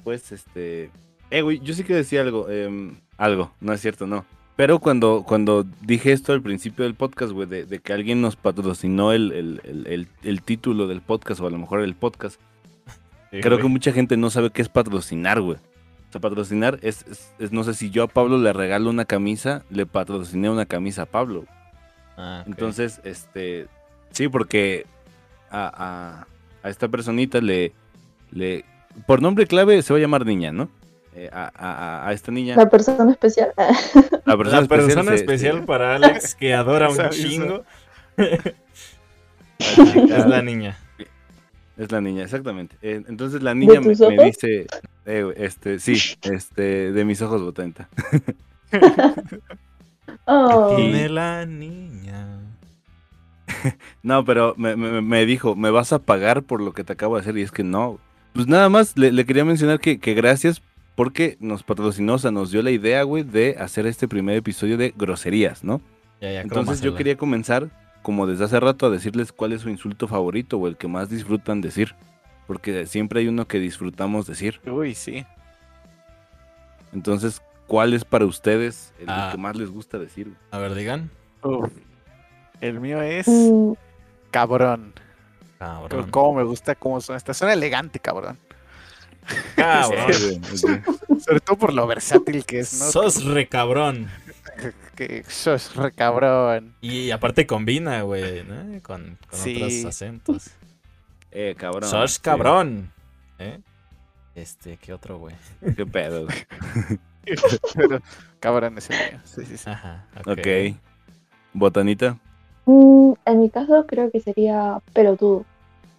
pues, 0.02 0.32
este. 0.32 0.90
Eh, 1.30 1.42
güey, 1.42 1.60
yo 1.60 1.74
sí 1.74 1.84
que 1.84 1.94
decía 1.94 2.20
algo. 2.22 2.48
em, 2.50 2.96
algo, 3.16 3.52
no 3.60 3.72
es 3.72 3.80
cierto, 3.80 4.06
no. 4.06 4.24
Pero 4.56 4.78
cuando, 4.78 5.24
cuando 5.26 5.66
dije 5.82 6.12
esto 6.12 6.32
al 6.32 6.40
principio 6.42 6.84
del 6.84 6.94
podcast, 6.94 7.32
güey, 7.32 7.48
de, 7.48 7.64
de 7.66 7.78
que 7.80 7.92
alguien 7.92 8.20
nos 8.20 8.36
patrocinó 8.36 9.12
el, 9.12 9.32
el, 9.32 10.08
el, 10.22 10.42
título 10.42 10.86
del 10.86 11.00
podcast, 11.00 11.40
o 11.40 11.46
a 11.46 11.50
lo 11.50 11.58
mejor 11.58 11.80
el 11.80 11.94
podcast, 11.94 12.40
Sí, 13.32 13.40
creo 13.40 13.54
güey. 13.56 13.62
que 13.62 13.68
mucha 13.68 13.92
gente 13.92 14.16
no 14.16 14.30
sabe 14.30 14.50
qué 14.50 14.62
es 14.62 14.68
patrocinar, 14.68 15.40
güey. 15.40 15.56
O 15.56 16.12
sea, 16.12 16.20
patrocinar 16.20 16.78
es, 16.82 17.04
es- 17.10 17.32
es- 17.40 17.50
no 17.50 17.64
sé, 17.64 17.74
si 17.74 17.90
yo 17.90 18.04
a 18.04 18.06
Pablo 18.06 18.38
le 18.38 18.52
regalo 18.52 18.90
una 18.90 19.04
camisa, 19.04 19.64
le 19.70 19.86
patrociné 19.86 20.48
una 20.48 20.66
camisa 20.66 21.02
a 21.02 21.06
Pablo. 21.06 21.44
Ah. 22.16 22.44
Entonces, 22.46 23.00
este, 23.02 23.66
sí, 24.12 24.28
porque 24.28 24.86
a, 25.50 25.66
a- 26.22 26.26
a 26.62 26.70
esta 26.70 26.86
personita 26.86 27.40
le, 27.40 27.72
le, 28.30 28.64
por 29.08 29.20
nombre 29.20 29.48
clave 29.48 29.82
se 29.82 29.92
va 29.92 29.98
a 29.98 30.02
llamar 30.02 30.24
niña, 30.24 30.52
¿no? 30.52 30.68
Eh, 31.16 31.30
a, 31.32 31.52
a- 31.54 32.08
a 32.08 32.12
esta 32.12 32.32
niña, 32.32 32.56
La 32.56 32.68
persona 32.68 33.12
especial. 33.12 33.52
la 34.24 34.36
persona 34.36 34.60
La 34.62 34.66
persona 34.68 35.10
se- 35.10 35.14
especial 35.14 35.60
se- 35.60 35.66
para 35.66 35.94
Alex 35.94 36.34
que 36.34 36.52
adora 36.54 36.88
un 36.90 37.08
chingo 37.10 37.62
es 38.18 40.26
la 40.26 40.42
niña. 40.42 40.76
es 41.76 41.92
la 41.92 42.00
niña, 42.00 42.24
exactamente. 42.24 42.76
Eh, 42.82 43.02
entonces 43.08 43.42
la 43.42 43.54
niña 43.54 43.80
me, 43.80 43.90
dice, 44.24 44.66
eh, 45.06 45.34
este, 45.36 45.78
sí, 45.78 45.94
este, 46.22 46.92
de 46.92 47.04
mis 47.04 47.22
ojos 47.22 47.42
botenta. 47.42 47.88
Oh. 50.26 50.74
Tiene 50.76 51.10
la 51.10 51.44
niña. 51.44 52.38
No, 54.02 54.24
pero 54.24 54.54
me, 54.56 54.74
me- 54.74 55.02
me 55.02 55.26
dijo, 55.26 55.54
me 55.54 55.70
vas 55.70 55.92
a 55.92 55.98
pagar 55.98 56.44
por 56.44 56.62
lo 56.62 56.72
que 56.72 56.82
te 56.82 56.94
acabo 56.94 57.16
de 57.16 57.20
hacer 57.22 57.36
y 57.36 57.42
es 57.42 57.52
que 57.52 57.62
no. 57.62 57.98
Pues 58.32 58.46
nada 58.46 58.70
más 58.70 58.96
le, 58.96 59.12
le 59.12 59.26
quería 59.26 59.44
mencionar 59.44 59.80
que, 59.80 59.98
que 59.98 60.14
gracias 60.14 60.62
porque 60.94 61.36
nos 61.40 61.62
patrocinó, 61.62 62.14
o 62.14 62.18
sea, 62.18 62.30
nos 62.30 62.50
dio 62.50 62.62
la 62.62 62.70
idea, 62.70 63.02
güey, 63.02 63.22
de 63.22 63.56
hacer 63.58 63.86
este 63.86 64.06
primer 64.08 64.36
episodio 64.36 64.76
de 64.76 64.94
groserías, 64.96 65.64
¿no? 65.64 65.80
Ya, 66.20 66.32
ya, 66.32 66.40
Entonces 66.42 66.80
yo 66.80 66.94
quería 66.94 67.16
comenzar, 67.16 67.68
como 68.02 68.26
desde 68.26 68.44
hace 68.44 68.60
rato, 68.60 68.86
a 68.86 68.90
decirles 68.90 69.32
cuál 69.32 69.52
es 69.52 69.62
su 69.62 69.68
insulto 69.70 70.06
favorito 70.08 70.58
o 70.58 70.68
el 70.68 70.76
que 70.76 70.88
más 70.88 71.08
disfrutan 71.10 71.60
decir. 71.60 71.94
Porque 72.46 72.86
siempre 72.86 73.20
hay 73.20 73.28
uno 73.28 73.46
que 73.48 73.58
disfrutamos 73.58 74.26
decir. 74.26 74.60
Uy, 74.66 74.94
sí. 74.94 75.24
Entonces, 76.92 77.42
¿cuál 77.66 77.94
es 77.94 78.04
para 78.04 78.26
ustedes 78.26 78.92
el, 79.00 79.06
Ah. 79.08 79.30
que 79.32 79.38
más 79.38 79.56
les 79.56 79.70
gusta 79.70 79.98
decir? 79.98 80.32
A 80.50 80.58
ver, 80.58 80.74
digan. 80.74 81.10
Uf. 81.42 81.70
El 82.60 82.80
mío 82.80 83.02
es 83.02 83.26
Mm, 83.26 83.72
cabrón. 84.30 84.92
Cabrón. 85.58 86.10
Cómo 86.10 86.34
me 86.34 86.44
gusta 86.44 86.74
cómo 86.74 87.00
suena. 87.00 87.16
Esta 87.16 87.34
suena 87.34 87.52
elegante, 87.54 87.98
cabrón. 87.98 88.38
Cabrón. 89.56 90.42
Ok. 90.42 91.20
Sobre 91.20 91.40
todo 91.40 91.56
por 91.56 91.72
lo 91.72 91.86
versátil 91.86 92.44
que 92.44 92.60
es, 92.60 92.78
¿no? 92.78 92.90
Sos 92.90 93.24
re 93.24 93.46
cabrón. 93.48 94.08
Que 94.94 95.24
sos 95.28 95.74
re 95.76 95.92
cabrón. 95.92 96.74
Y 96.80 97.10
aparte 97.10 97.46
combina, 97.46 98.02
güey, 98.02 98.44
¿no? 98.44 98.80
Con, 98.82 99.18
con 99.28 99.38
Sí. 99.38 99.56
otros 99.56 99.84
acentos. 99.86 100.50
Eh, 101.30 101.54
cabrón. 101.58 101.88
Sos 101.90 102.12
sí. 102.14 102.20
cabrón. 102.20 102.92
¿Eh? 103.38 103.58
Este, 104.34 104.76
¿qué 104.76 104.92
otro, 104.92 105.18
güey? 105.18 105.34
Qué 105.76 105.86
pedo. 105.86 106.26
Pero 107.74 108.00
cabrón 108.40 108.78
es 108.78 108.90
el 108.90 108.96
mío. 109.12 109.20
Sí, 109.24 109.44
sí, 109.46 109.56
sí. 109.56 109.70
Ajá. 109.70 110.06
Ok. 110.26 110.76
Botanita. 111.52 112.18
Mm, 112.66 113.12
en 113.26 113.40
mi 113.40 113.50
caso 113.50 113.84
creo 113.86 114.10
que 114.10 114.20
sería 114.20 114.78
pelotudo. 114.92 115.44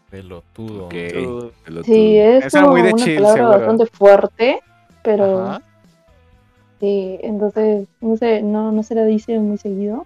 Pelotudo. 0.10 0.86
Ok. 0.86 0.94
Tú- 1.14 1.52
pelotudo. 1.64 1.84
Sí, 1.94 2.18
es 2.18 2.46
Esa 2.46 2.62
como 2.62 2.72
muy 2.74 2.82
de 2.84 2.94
una 2.94 3.04
chill, 3.04 3.16
palabra 3.16 3.36
seguro. 3.42 3.58
bastante 3.58 3.86
fuerte, 3.88 4.60
pero 5.04 5.40
Ajá. 5.48 5.62
sí, 6.80 7.18
entonces, 7.22 7.88
no 8.02 8.18
sé, 8.18 8.42
no, 8.42 8.72
no 8.72 8.84
se 8.84 8.96
la 8.96 9.06
dice 9.06 9.40
muy 9.40 9.58
seguido. 9.58 10.06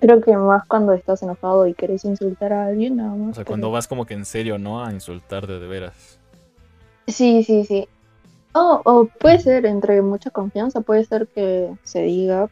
Creo 0.00 0.20
que 0.20 0.36
más 0.36 0.66
cuando 0.66 0.92
estás 0.92 1.22
enojado 1.22 1.66
y 1.66 1.72
querés 1.74 2.04
insultar 2.04 2.52
a 2.52 2.66
alguien, 2.66 2.96
nada 2.96 3.10
más. 3.14 3.30
O 3.30 3.34
sea, 3.34 3.44
pero- 3.44 3.46
cuando 3.46 3.70
vas 3.70 3.88
como 3.88 4.04
que 4.04 4.14
en 4.14 4.24
serio, 4.26 4.58
¿no? 4.58 4.84
A 4.84 4.92
insultar 4.92 5.46
de, 5.46 5.58
de 5.58 5.66
veras. 5.66 6.18
Sí, 7.06 7.44
sí, 7.44 7.64
sí. 7.64 7.88
O, 8.52 8.80
o 8.84 9.04
puede 9.06 9.38
ser 9.38 9.64
entre 9.66 10.02
mucha 10.02 10.30
confianza, 10.30 10.80
puede 10.80 11.04
ser 11.04 11.26
que 11.28 11.70
se 11.84 12.02
diga 12.02 12.48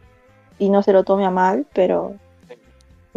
y 0.58 0.68
no 0.70 0.82
se 0.82 0.92
lo 0.92 1.02
tome 1.04 1.24
a 1.26 1.30
mal, 1.30 1.66
pero 1.74 2.14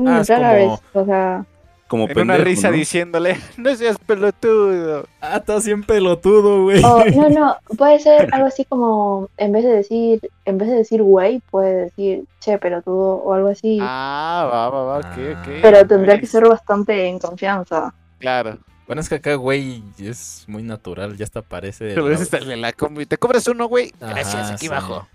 Ah, 0.06 0.20
es 0.22 0.30
rara 0.30 0.58
como- 0.60 0.72
vez, 0.72 0.80
o 0.94 1.06
sea, 1.06 1.46
Como 1.88 2.04
En 2.04 2.10
pendejo, 2.10 2.24
una 2.36 2.38
risa 2.44 2.70
¿no? 2.70 2.76
diciéndole, 2.76 3.38
no 3.58 3.74
seas 3.76 3.98
pelotudo. 3.98 5.06
Ah, 5.22 5.38
estás 5.38 5.66
bien 5.66 5.84
pelotudo, 5.84 6.64
güey. 6.64 6.84
o, 6.84 7.06
no, 7.06 7.30
no, 7.30 7.56
puede 7.78 8.00
ser 8.00 8.28
algo 8.34 8.48
así 8.48 8.66
como, 8.66 9.30
en 9.38 9.52
vez 9.54 9.64
de 9.64 9.70
decir, 9.72 10.20
en 10.46 10.58
vez 10.58 10.68
de 10.70 10.76
decir 10.76 11.02
güey, 11.02 11.42
puede 11.50 11.86
decir 11.86 12.26
che 12.42 12.58
pelotudo 12.58 13.16
o 13.24 13.34
algo 13.34 13.48
así, 13.50 13.80
Ah, 13.82 14.50
va, 14.52 14.70
va, 14.70 14.84
va, 14.84 14.98
ok, 15.00 15.06
Ah. 15.06 15.42
ok. 15.42 15.54
pero 15.62 15.88
tendría 15.88 16.20
que 16.20 16.26
ser 16.26 16.48
bastante 16.48 17.08
en 17.08 17.20
confianza. 17.20 17.94
Claro. 18.20 18.58
Bueno, 18.86 19.02
es 19.02 19.10
que 19.10 19.16
acá, 19.16 19.36
güey, 19.36 19.84
es 20.00 20.46
muy 20.48 20.64
natural. 20.64 21.18
Ya 21.18 21.26
hasta 21.26 21.42
parece. 21.42 21.90
Te 21.94 21.96
lo 21.98 22.08
dices 22.08 22.32
en 22.34 22.62
la 22.62 22.72
combi. 22.72 23.06
¿Te 23.06 23.18
cobras 23.18 23.46
uno, 23.48 23.68
güey? 23.68 23.92
Ajá, 24.00 24.14
Gracias, 24.14 24.52
aquí 24.52 24.68
sí. 24.68 24.72
abajo. 24.72 25.06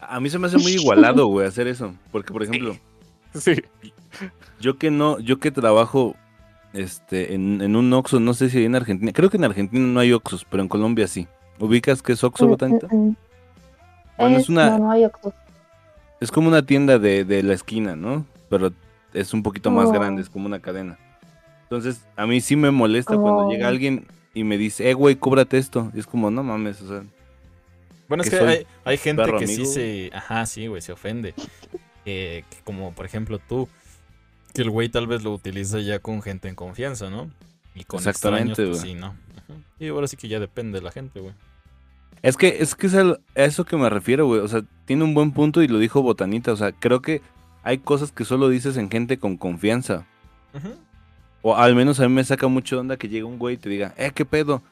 A 0.00 0.20
mí 0.20 0.30
se 0.30 0.38
me 0.38 0.46
hace 0.46 0.58
muy 0.58 0.72
igualado, 0.74 1.26
güey, 1.26 1.46
hacer 1.46 1.66
eso. 1.66 1.92
Porque, 2.12 2.32
por 2.32 2.42
ejemplo, 2.44 2.76
Sí. 3.34 3.56
Yo 4.64 4.78
que 4.78 4.90
no, 4.90 5.18
yo 5.18 5.38
que 5.38 5.50
trabajo 5.50 6.16
este, 6.72 7.34
en, 7.34 7.60
en 7.60 7.76
un 7.76 7.92
Oxxo, 7.92 8.18
no 8.18 8.32
sé 8.34 8.48
si 8.50 8.58
hay 8.58 8.64
en 8.64 8.74
Argentina. 8.74 9.12
Creo 9.12 9.28
que 9.30 9.36
en 9.36 9.44
Argentina 9.44 9.86
no 9.86 10.00
hay 10.00 10.12
Oxxos, 10.12 10.46
pero 10.48 10.62
en 10.62 10.68
Colombia 10.68 11.06
sí. 11.06 11.28
¿Ubicas 11.60 12.00
qué 12.02 12.12
es 12.14 12.24
Oxxo, 12.24 12.48
Botanita? 12.48 12.88
mm, 12.90 12.96
mm. 13.10 13.16
Bueno, 14.18 14.36
es 14.36 14.42
Es- 14.44 14.48
una- 14.48 14.70
No, 14.70 14.78
no 14.78 14.90
hay 14.90 15.04
Oxxos. 15.04 15.34
Es 16.20 16.30
como 16.30 16.48
una 16.48 16.64
tienda 16.64 16.98
de, 16.98 17.24
de 17.24 17.42
la 17.42 17.52
esquina, 17.54 17.94
¿no? 17.94 18.24
Pero 18.48 18.72
es 19.12 19.34
un 19.34 19.42
poquito 19.42 19.70
más 19.70 19.88
Oh. 19.88 19.92
grande, 19.92 20.22
es 20.22 20.30
como 20.30 20.46
una 20.46 20.60
cadena. 20.60 20.98
Entonces, 21.64 22.04
a 22.16 22.26
mí 22.26 22.40
sí 22.40 22.56
me 22.56 22.70
molesta 22.70 23.14
cuando 23.16 23.46
Oh. 23.46 23.50
llega 23.50 23.68
alguien 23.68 24.06
y 24.32 24.44
me 24.44 24.56
dice, 24.56 24.88
eh, 24.90 24.94
güey, 24.94 25.16
cóbrate 25.16 25.58
esto. 25.58 25.90
Y 25.94 25.98
es 26.00 26.06
como, 26.06 26.30
no 26.30 26.42
mames, 26.42 26.80
o 26.82 26.88
sea, 26.88 27.02
Bueno, 28.08 28.22
es 28.22 28.30
que 28.30 28.36
hay, 28.38 28.66
hay 28.84 28.96
gente 28.96 29.22
que 29.38 29.46
sí 29.46 29.64
se. 29.66 30.10
Ajá, 30.14 30.44
sí, 30.46 30.66
güey, 30.66 30.80
se 30.82 30.92
ofende. 30.92 31.34
Que, 32.04 32.44
que 32.50 32.56
como 32.64 32.92
por 32.92 33.06
ejemplo 33.06 33.38
tú, 33.38 33.68
que 34.54 34.62
el 34.62 34.70
güey 34.70 34.88
tal 34.88 35.06
vez 35.06 35.22
lo 35.22 35.32
utiliza 35.32 35.80
ya 35.80 35.98
con 35.98 36.22
gente 36.22 36.48
en 36.48 36.54
confianza, 36.54 37.10
¿no? 37.10 37.30
Y 37.74 37.84
con 37.84 37.98
Exactamente, 37.98 38.52
extraños, 38.52 38.70
pues 38.70 38.82
güey. 38.82 38.94
sí, 38.94 39.00
¿no? 39.00 39.14
Y 39.80 39.88
ahora 39.88 40.06
sí 40.06 40.16
que 40.16 40.28
ya 40.28 40.38
depende 40.40 40.78
de 40.78 40.84
la 40.84 40.92
gente, 40.92 41.20
güey. 41.20 41.34
Es 42.22 42.36
que 42.38 42.56
es 42.60 42.74
que 42.74 42.86
es 42.86 42.94
a 42.94 43.18
eso 43.34 43.64
que 43.64 43.76
me 43.76 43.90
refiero, 43.90 44.26
güey. 44.26 44.40
O 44.40 44.48
sea, 44.48 44.62
tiene 44.86 45.04
un 45.04 45.12
buen 45.12 45.32
punto 45.32 45.62
y 45.62 45.68
lo 45.68 45.78
dijo 45.78 46.00
Botanita. 46.00 46.52
O 46.52 46.56
sea, 46.56 46.72
creo 46.72 47.02
que 47.02 47.20
hay 47.64 47.78
cosas 47.78 48.12
que 48.12 48.24
solo 48.24 48.48
dices 48.48 48.76
en 48.76 48.90
gente 48.90 49.18
con 49.18 49.36
confianza. 49.36 50.06
Ujú. 50.54 50.74
O 51.42 51.56
al 51.56 51.74
menos 51.74 52.00
a 52.00 52.08
mí 52.08 52.14
me 52.14 52.24
saca 52.24 52.46
mucho 52.46 52.80
onda 52.80 52.96
que 52.96 53.08
llegue 53.08 53.24
un 53.24 53.38
güey 53.38 53.56
y 53.56 53.58
te 53.58 53.68
diga, 53.68 53.92
eh, 53.98 54.12
qué 54.14 54.24
pedo. 54.24 54.62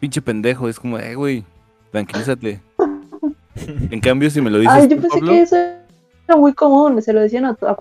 Pinche 0.00 0.20
pendejo. 0.22 0.68
Es 0.68 0.80
como, 0.80 0.98
eh, 0.98 1.14
güey, 1.14 1.44
tranquilízate. 1.92 2.60
en 3.90 4.00
cambio, 4.00 4.30
si 4.30 4.40
me 4.40 4.50
lo 4.50 4.58
dices 4.58 4.74
Ay, 4.74 4.88
yo 4.88 4.96
tú, 4.96 5.02
pensé 5.02 5.18
Pablo, 5.18 5.32
que 5.32 5.42
eso 5.42 5.56
era 5.56 6.36
muy 6.36 6.54
común, 6.54 7.00
se 7.02 7.12
lo 7.12 7.20
decían 7.20 7.44
a, 7.44 7.50
a 7.50 7.76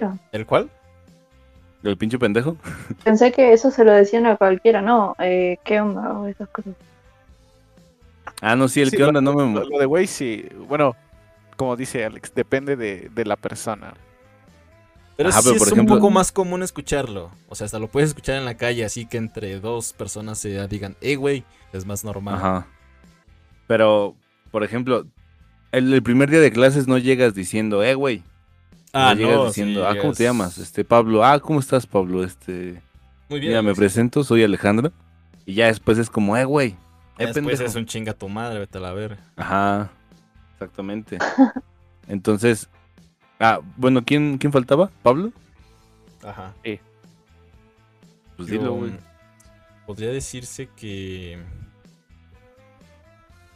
cualquiera. 0.00 0.18
¿El 0.32 0.46
cuál? 0.46 0.70
el 1.84 1.96
pinche 1.96 2.16
pendejo. 2.18 2.56
Pensé 3.04 3.32
que 3.32 3.52
eso 3.52 3.70
se 3.72 3.84
lo 3.84 3.90
decían 3.92 4.24
a 4.26 4.36
cualquiera, 4.36 4.80
no, 4.82 5.16
eh, 5.18 5.58
¿qué 5.64 5.80
onda? 5.80 6.12
O 6.16 6.26
esas 6.28 6.48
cosas. 6.48 6.74
Ah, 8.40 8.54
no, 8.56 8.68
sí, 8.68 8.80
el 8.80 8.90
Sí, 8.90 8.96
que 8.96 9.02
lo- 9.02 9.08
onda 9.08 9.20
no 9.20 9.34
me... 9.34 9.52
Lo, 9.60 9.68
lo 9.68 9.78
de 9.78 9.86
güey, 9.86 10.06
sí. 10.06 10.46
Bueno, 10.68 10.94
como 11.56 11.76
dice 11.76 12.04
Alex, 12.04 12.32
depende 12.34 12.76
de, 12.76 13.10
de 13.12 13.24
la 13.24 13.34
persona. 13.36 13.94
Pero 15.16 15.28
Ajá, 15.30 15.40
sí 15.42 15.48
pero 15.48 15.56
es 15.56 15.58
por 15.62 15.68
un 15.72 15.78
ejemplo- 15.80 15.96
poco 15.96 16.10
más 16.10 16.30
común 16.32 16.62
escucharlo. 16.62 17.30
O 17.48 17.54
sea, 17.56 17.64
hasta 17.64 17.78
lo 17.80 17.88
puedes 17.88 18.10
escuchar 18.10 18.36
en 18.36 18.44
la 18.44 18.56
calle, 18.56 18.84
así 18.84 19.06
que 19.06 19.16
entre 19.16 19.58
dos 19.60 19.92
personas 19.92 20.38
se 20.38 20.66
digan, 20.68 20.96
eh, 21.00 21.16
güey, 21.16 21.42
es 21.72 21.84
más 21.84 22.04
normal. 22.04 22.36
Ajá. 22.36 22.66
Pero, 23.66 24.14
por 24.52 24.62
ejemplo, 24.64 25.04
el, 25.72 25.92
el 25.92 26.02
primer 26.02 26.30
día 26.30 26.40
de 26.40 26.52
clases 26.52 26.86
no 26.86 26.96
llegas 26.98 27.34
diciendo, 27.34 27.82
eh, 27.82 27.94
güey. 27.94 28.22
Ah, 28.92 29.14
llegas 29.14 29.34
no, 29.36 29.46
diciendo, 29.46 29.80
sí, 29.80 29.86
ah, 29.88 30.00
¿cómo 30.00 30.12
te 30.12 30.24
llamas? 30.24 30.58
Este, 30.58 30.84
Pablo. 30.84 31.24
Ah, 31.24 31.40
¿cómo 31.40 31.60
estás, 31.60 31.86
Pablo? 31.86 32.22
Este, 32.24 32.82
Muy 33.28 33.40
bien. 33.40 33.52
mira, 33.52 33.62
me 33.62 33.74
presento, 33.74 34.22
soy 34.24 34.42
Alejandro. 34.44 34.92
Y 35.46 35.54
ya 35.54 35.66
después 35.66 35.98
es 35.98 36.10
como, 36.10 36.36
eh, 36.36 36.44
güey. 36.44 36.70
Eh, 37.18 37.26
Después 37.26 37.34
pendejo. 37.34 37.64
es 37.64 37.74
un 37.74 37.86
chinga 37.86 38.12
tu 38.14 38.28
madre, 38.28 38.58
vete 38.58 38.78
a 38.78 38.80
la 38.80 38.92
ver. 38.92 39.18
Ajá, 39.36 39.90
exactamente. 40.54 41.18
Entonces, 42.08 42.68
ah, 43.40 43.60
bueno, 43.76 44.04
¿quién, 44.04 44.38
quién 44.38 44.52
faltaba? 44.52 44.90
¿Pablo? 45.02 45.32
Ajá. 46.24 46.52
Pues 46.62 46.78
Yo, 48.38 48.44
dilo, 48.58 48.74
güey. 48.74 48.92
Podría 49.86 50.10
decirse 50.10 50.68
que. 50.76 51.38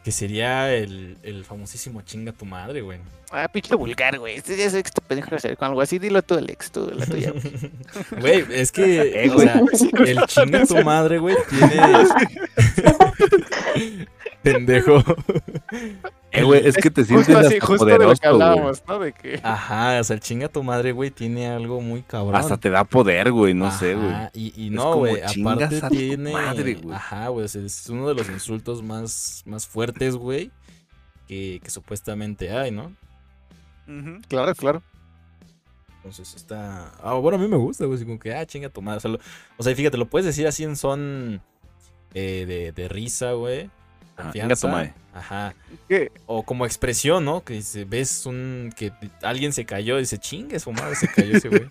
Que 0.05 0.13
sería 0.13 0.73
el, 0.75 1.19
el 1.23 1.45
famosísimo 1.45 2.03
chinga 2.03 2.33
tu 2.33 2.45
madre, 2.45 2.81
güey. 2.83 3.01
Ah, 3.33 3.49
pinche 3.49 3.75
vulgar, 3.75 4.19
güey. 4.19 4.37
Este 4.37 4.57
ya 4.57 4.71
sé 4.71 4.83
que 4.83 4.89
este 4.89 5.01
pendejo 5.01 5.31
va 5.31 5.35
a 5.35 5.39
hacer 5.39 5.57
con 5.57 5.69
algo 5.69 5.81
así. 5.81 5.99
Dilo 5.99 6.23
tú, 6.23 6.35
Alex, 6.37 6.71
tú, 6.71 6.91
la 6.95 7.07
tuya. 7.07 7.33
güey. 7.33 7.71
Güey, 8.21 8.45
es 8.53 8.71
que. 8.73 8.85
Eh, 9.27 9.31
o 9.31 9.39
sea, 9.41 9.61
el 10.07 10.21
chinga 10.27 10.67
tu 10.67 10.77
madre, 10.85 11.19
güey, 11.19 11.37
tiene. 11.51 11.77
Pendejo. 14.43 15.03
Eh, 16.31 16.45
güey, 16.45 16.67
es 16.67 16.77
que 16.77 16.91
te 16.91 17.05
sientes 17.05 17.27
Justo 17.27 17.39
así, 17.39 17.55
hasta 17.57 17.67
justo 17.67 17.85
de 17.85 17.93
lo 17.93 17.97
poderoso, 17.99 18.21
que 18.21 18.29
güey. 18.29 18.43
hablábamos, 18.43 18.83
¿no? 18.87 18.99
De 18.99 19.13
que... 19.13 19.41
Ajá, 19.43 19.99
o 20.01 20.05
sea, 20.05 20.15
el 20.15 20.21
chinga 20.21 20.49
tu 20.49 20.63
madre, 20.63 20.93
güey, 20.93 21.11
tiene 21.11 21.49
algo 21.49 21.81
muy 21.81 22.03
cabrón. 22.03 22.37
Hasta 22.37 22.57
te 22.59 22.71
da 22.71 22.85
poder, 22.85 23.33
güey, 23.33 23.55
no 23.55 23.71
sé, 23.73 23.95
güey. 23.95 24.13
Y, 24.35 24.53
y 24.57 24.67
Es 24.67 24.73
no, 24.73 24.83
como, 24.85 24.97
güey, 24.99 25.23
"Chingas 25.27 25.57
aparte 25.63 25.77
a 25.85 25.89
tu 25.89 25.97
tiene. 25.97 26.33
madre, 26.33 26.75
güey". 26.75 26.95
Ajá, 26.95 27.29
güey, 27.29 27.47
es 27.47 27.89
uno 27.89 28.07
de 28.09 28.15
los 28.15 28.29
insultos 28.29 28.83
más, 28.83 29.43
más 29.47 29.67
fuertes, 29.67 30.15
güey, 30.17 30.51
que, 31.27 31.61
que 31.65 31.71
supuestamente 31.71 32.51
hay, 32.53 32.71
¿no? 32.71 32.93
Claro, 34.29 34.55
claro. 34.55 34.83
Entonces 35.97 36.35
está. 36.37 36.93
Ah, 37.03 37.15
bueno, 37.15 37.37
a 37.37 37.41
mí 37.41 37.49
me 37.49 37.57
gusta, 37.57 37.85
güey. 37.85 37.97
Así 37.97 38.05
como 38.07 38.19
que, 38.19 38.35
ah, 38.35 38.47
chinga 38.47 38.69
tu 38.69 38.81
madre. 38.83 38.99
O 38.99 39.01
sea, 39.01 39.11
lo- 39.11 39.19
o 39.57 39.63
sea, 39.63 39.75
fíjate, 39.75 39.97
lo 39.99 40.07
puedes 40.09 40.25
decir 40.27 40.47
así 40.47 40.63
en 40.65 40.77
son 40.77 41.41
eh, 42.15 42.45
de, 42.47 42.73
de 42.73 42.89
risa, 42.89 43.33
güey. 43.33 43.71
Ajá, 44.17 44.23
Confianza. 44.31 44.69
madre. 44.69 44.95
Ajá. 45.13 45.55
¿Qué? 45.89 46.11
O 46.27 46.43
como 46.45 46.65
expresión, 46.65 47.25
¿no? 47.25 47.43
Que 47.45 47.55
dice, 47.55 47.85
ves 47.85 48.25
un. 48.27 48.73
que 48.77 48.93
alguien 49.23 49.53
se 49.53 49.65
cayó 49.67 49.97
y 49.99 50.01
dice, 50.03 50.19
chingue 50.19 50.59
su 50.61 50.73
madre, 50.73 50.95
se 50.95 51.09
cayó 51.09 51.37
ese 51.37 51.49
güey. 51.49 51.67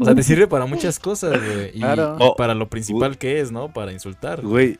O 0.00 0.04
sea, 0.04 0.14
te 0.14 0.22
sirve 0.22 0.46
para 0.46 0.64
muchas 0.66 0.98
cosas, 0.98 1.32
güey. 1.44 1.70
Y, 1.74 1.80
Claro. 1.80 2.16
y 2.18 2.22
Oh, 2.22 2.36
para 2.36 2.54
lo 2.54 2.68
principal 2.68 3.18
que 3.18 3.40
es, 3.40 3.50
¿no? 3.52 3.72
Para 3.72 3.92
insultar. 3.92 4.40
Güey, 4.42 4.78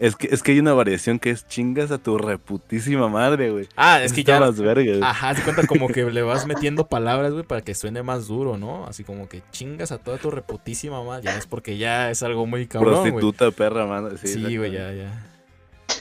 es 0.00 0.16
que, 0.16 0.28
es 0.32 0.42
que 0.42 0.52
hay 0.52 0.60
una 0.60 0.72
variación 0.72 1.18
que 1.18 1.28
es 1.28 1.46
chingas 1.46 1.90
a 1.90 1.98
tu 1.98 2.16
reputísima 2.16 3.08
madre, 3.08 3.50
güey. 3.50 3.68
Ah, 3.76 4.02
es 4.02 4.14
que 4.14 4.24
ya. 4.24 4.40
Las 4.40 4.58
vergas. 4.58 4.98
Ajá, 5.02 5.34
se 5.34 5.42
cuenta 5.42 5.66
como 5.66 5.88
que 5.88 6.04
le 6.04 6.22
vas 6.22 6.46
metiendo 6.46 6.86
palabras, 6.86 7.32
güey, 7.32 7.44
para 7.44 7.60
que 7.60 7.74
suene 7.74 8.02
más 8.02 8.26
duro, 8.26 8.56
¿no? 8.56 8.86
Así 8.86 9.04
como 9.04 9.28
que 9.28 9.42
chingas 9.50 9.92
a 9.92 9.98
toda 9.98 10.16
tu 10.16 10.30
reputísima 10.30 11.04
madre. 11.04 11.24
Ya 11.24 11.36
es 11.36 11.46
porque 11.46 11.76
ya 11.76 12.10
es 12.10 12.22
algo 12.22 12.46
muy 12.46 12.66
cabrón. 12.66 13.02
Prostituta, 13.02 13.50
perra, 13.50 13.84
mano. 13.84 14.08
Sí, 14.16 14.28
Sí, 14.28 14.56
güey, 14.56 14.72
ya, 14.72 14.90
ya. 14.90 15.26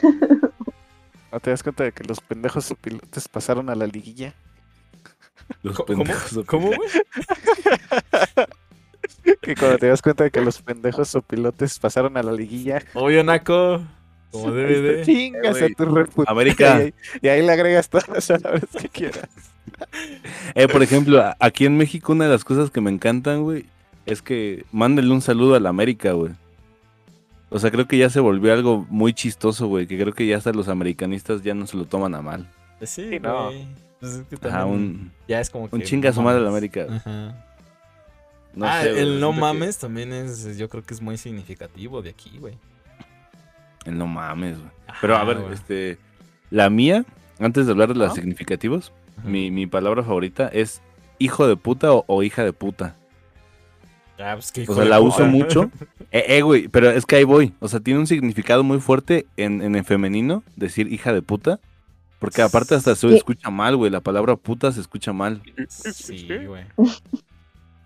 ¿No 1.31 1.39
te 1.41 1.49
das 1.49 1.61
cuenta 1.61 1.83
de 1.83 1.91
que 1.91 2.05
los 2.05 2.21
pendejos 2.21 2.73
pilotes 2.79 3.27
pasaron 3.27 3.69
a 3.69 3.75
la 3.75 3.85
liguilla? 3.85 4.33
Los 5.61 5.75
¿Cómo? 5.77 5.87
pendejos 5.87 6.45
¿Cómo, 6.45 6.67
güey? 6.67 6.79
Que 9.41 9.55
cuando 9.55 9.77
te 9.77 9.87
das 9.87 10.01
cuenta 10.01 10.23
de 10.23 10.31
que 10.31 10.41
los 10.41 10.61
pendejos 10.61 11.17
pilotes 11.27 11.79
pasaron 11.79 12.17
a 12.17 12.23
la 12.23 12.31
liguilla, 12.31 12.83
Obvio, 12.93 13.23
Naco. 13.23 13.81
Como 14.31 14.51
debe 14.51 14.81
de. 14.81 15.05
chingas 15.05 15.61
a 15.61 15.67
tu 15.69 15.85
reputa. 15.85 16.31
América. 16.31 16.77
Y 16.77 16.81
ahí, 16.81 16.93
y 17.21 17.27
ahí 17.29 17.45
le 17.45 17.51
agregas 17.51 17.89
todas 17.89 18.07
las 18.09 18.27
palabras 18.27 18.65
que 18.79 18.89
quieras. 18.89 19.29
Eh, 20.55 20.67
por 20.67 20.83
ejemplo, 20.83 21.23
aquí 21.39 21.65
en 21.65 21.77
México 21.77 22.11
una 22.11 22.25
de 22.25 22.31
las 22.31 22.43
cosas 22.43 22.69
que 22.69 22.81
me 22.81 22.91
encantan, 22.91 23.43
güey, 23.43 23.65
es 24.05 24.21
que 24.21 24.65
mándenle 24.71 25.13
un 25.13 25.21
saludo 25.21 25.55
a 25.55 25.59
la 25.59 25.69
América, 25.69 26.11
güey. 26.11 26.33
O 27.49 27.57
sea, 27.57 27.71
creo 27.71 27.87
que 27.87 27.97
ya 27.97 28.09
se 28.09 28.19
volvió 28.19 28.53
algo 28.53 28.85
muy 28.89 29.13
chistoso, 29.13 29.67
güey. 29.67 29.87
Que 29.87 29.99
creo 29.99 30.13
que 30.13 30.27
ya 30.27 30.37
hasta 30.37 30.51
los 30.51 30.67
americanistas 30.67 31.41
ya 31.41 31.55
no 31.55 31.65
se 31.65 31.77
lo 31.77 31.85
toman 31.85 32.13
a 32.13 32.21
mal. 32.21 32.47
Pues 32.77 32.91
sí, 32.91 33.09
Sí, 33.09 33.19
no. 33.19 33.49
Pues 33.99 34.13
es 34.13 34.39
que 34.39 34.47
Ajá, 34.47 34.65
un, 34.65 35.11
ya 35.27 35.41
es 35.41 35.49
como 35.49 35.69
que 35.69 35.75
un 35.75 35.81
chinga 35.81 36.09
a 36.09 36.13
su 36.13 36.21
madre 36.21 36.39
a 36.39 36.43
la. 36.43 36.49
América. 36.49 36.85
Ajá. 36.89 37.45
No 38.55 38.65
ah, 38.67 38.81
sé, 38.81 38.99
el 39.01 39.19
no 39.19 39.31
que- 39.33 39.39
mames 39.39 39.77
también 39.77 40.11
es, 40.11 40.57
yo 40.57 40.69
creo 40.69 40.83
que 40.83 40.93
es 40.93 41.01
muy 41.01 41.17
significativo 41.17 42.01
de 42.01 42.09
aquí, 42.09 42.37
güey. 42.39 42.57
El 43.85 43.97
no 43.97 44.07
mames, 44.07 44.57
güey. 44.57 44.71
Pero 45.01 45.15
a 45.17 45.23
ver, 45.23 45.37
este. 45.53 45.97
La 46.51 46.69
mía, 46.69 47.05
antes 47.39 47.65
de 47.65 47.71
hablar 47.71 47.89
de 47.89 47.95
los 47.95 48.07
Ajá. 48.07 48.15
significativos, 48.15 48.91
mi, 49.23 49.51
mi 49.51 49.67
palabra 49.67 50.03
favorita 50.03 50.47
es 50.47 50.81
hijo 51.19 51.47
de 51.47 51.55
puta 51.55 51.93
o, 51.93 52.03
o 52.07 52.23
hija 52.23 52.43
de 52.43 52.53
puta. 52.53 52.95
Ah, 54.17 54.33
pues 54.33 54.51
que 54.51 54.61
O 54.61 54.63
hijo 54.63 54.73
sea, 54.75 54.83
de 54.83 54.89
la 54.89 54.99
puta. 54.99 55.07
uso 55.15 55.25
mucho. 55.25 55.71
Eh, 56.11 56.37
eh, 56.37 56.41
güey, 56.41 56.67
pero 56.69 56.89
es 56.89 57.05
que 57.05 57.17
ahí 57.17 57.23
voy. 57.23 57.53
O 57.59 57.67
sea, 57.67 57.81
tiene 57.81 57.99
un 57.99 58.07
significado 58.07 58.63
muy 58.63 58.79
fuerte 58.79 59.27
en, 59.37 59.61
en 59.61 59.75
el 59.75 59.83
femenino, 59.85 60.41
decir 60.55 60.91
hija 60.91 61.13
de 61.13 61.21
puta. 61.21 61.59
Porque 62.17 62.41
aparte 62.41 62.73
hasta 62.73 62.95
se 62.95 63.15
escucha 63.15 63.51
mal, 63.51 63.75
güey. 63.77 63.91
La 63.91 64.01
palabra 64.01 64.35
puta 64.35 64.71
se 64.71 64.81
escucha 64.81 65.13
mal. 65.13 65.39
Sí, 65.69 66.27
güey. 66.47 66.63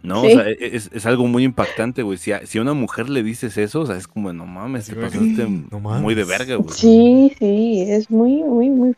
¿No? 0.03 0.21
Sí. 0.21 0.27
O 0.27 0.35
sea, 0.35 0.49
e- 0.49 0.57
es, 0.59 0.89
es 0.93 1.05
algo 1.05 1.25
muy 1.27 1.45
impactante, 1.45 2.03
güey. 2.03 2.17
Si 2.17 2.33
a, 2.33 2.45
si 2.45 2.59
a 2.59 2.61
una 2.61 2.73
mujer 2.73 3.09
le 3.09 3.23
dices 3.23 3.57
eso, 3.57 3.81
o 3.81 3.85
sea, 3.85 3.95
es 3.95 4.05
como, 4.07 4.33
no 4.33 4.45
mames, 4.45 4.85
te 4.85 4.95
pasaste 4.95 5.47
No 5.71 5.79
muy 5.79 6.13
de 6.13 6.25
verga, 6.25 6.55
güey. 6.55 6.75
Sí, 6.75 7.33
sí, 7.39 7.85
es 7.87 8.11
muy, 8.11 8.43
muy, 8.43 8.69
muy 8.69 8.95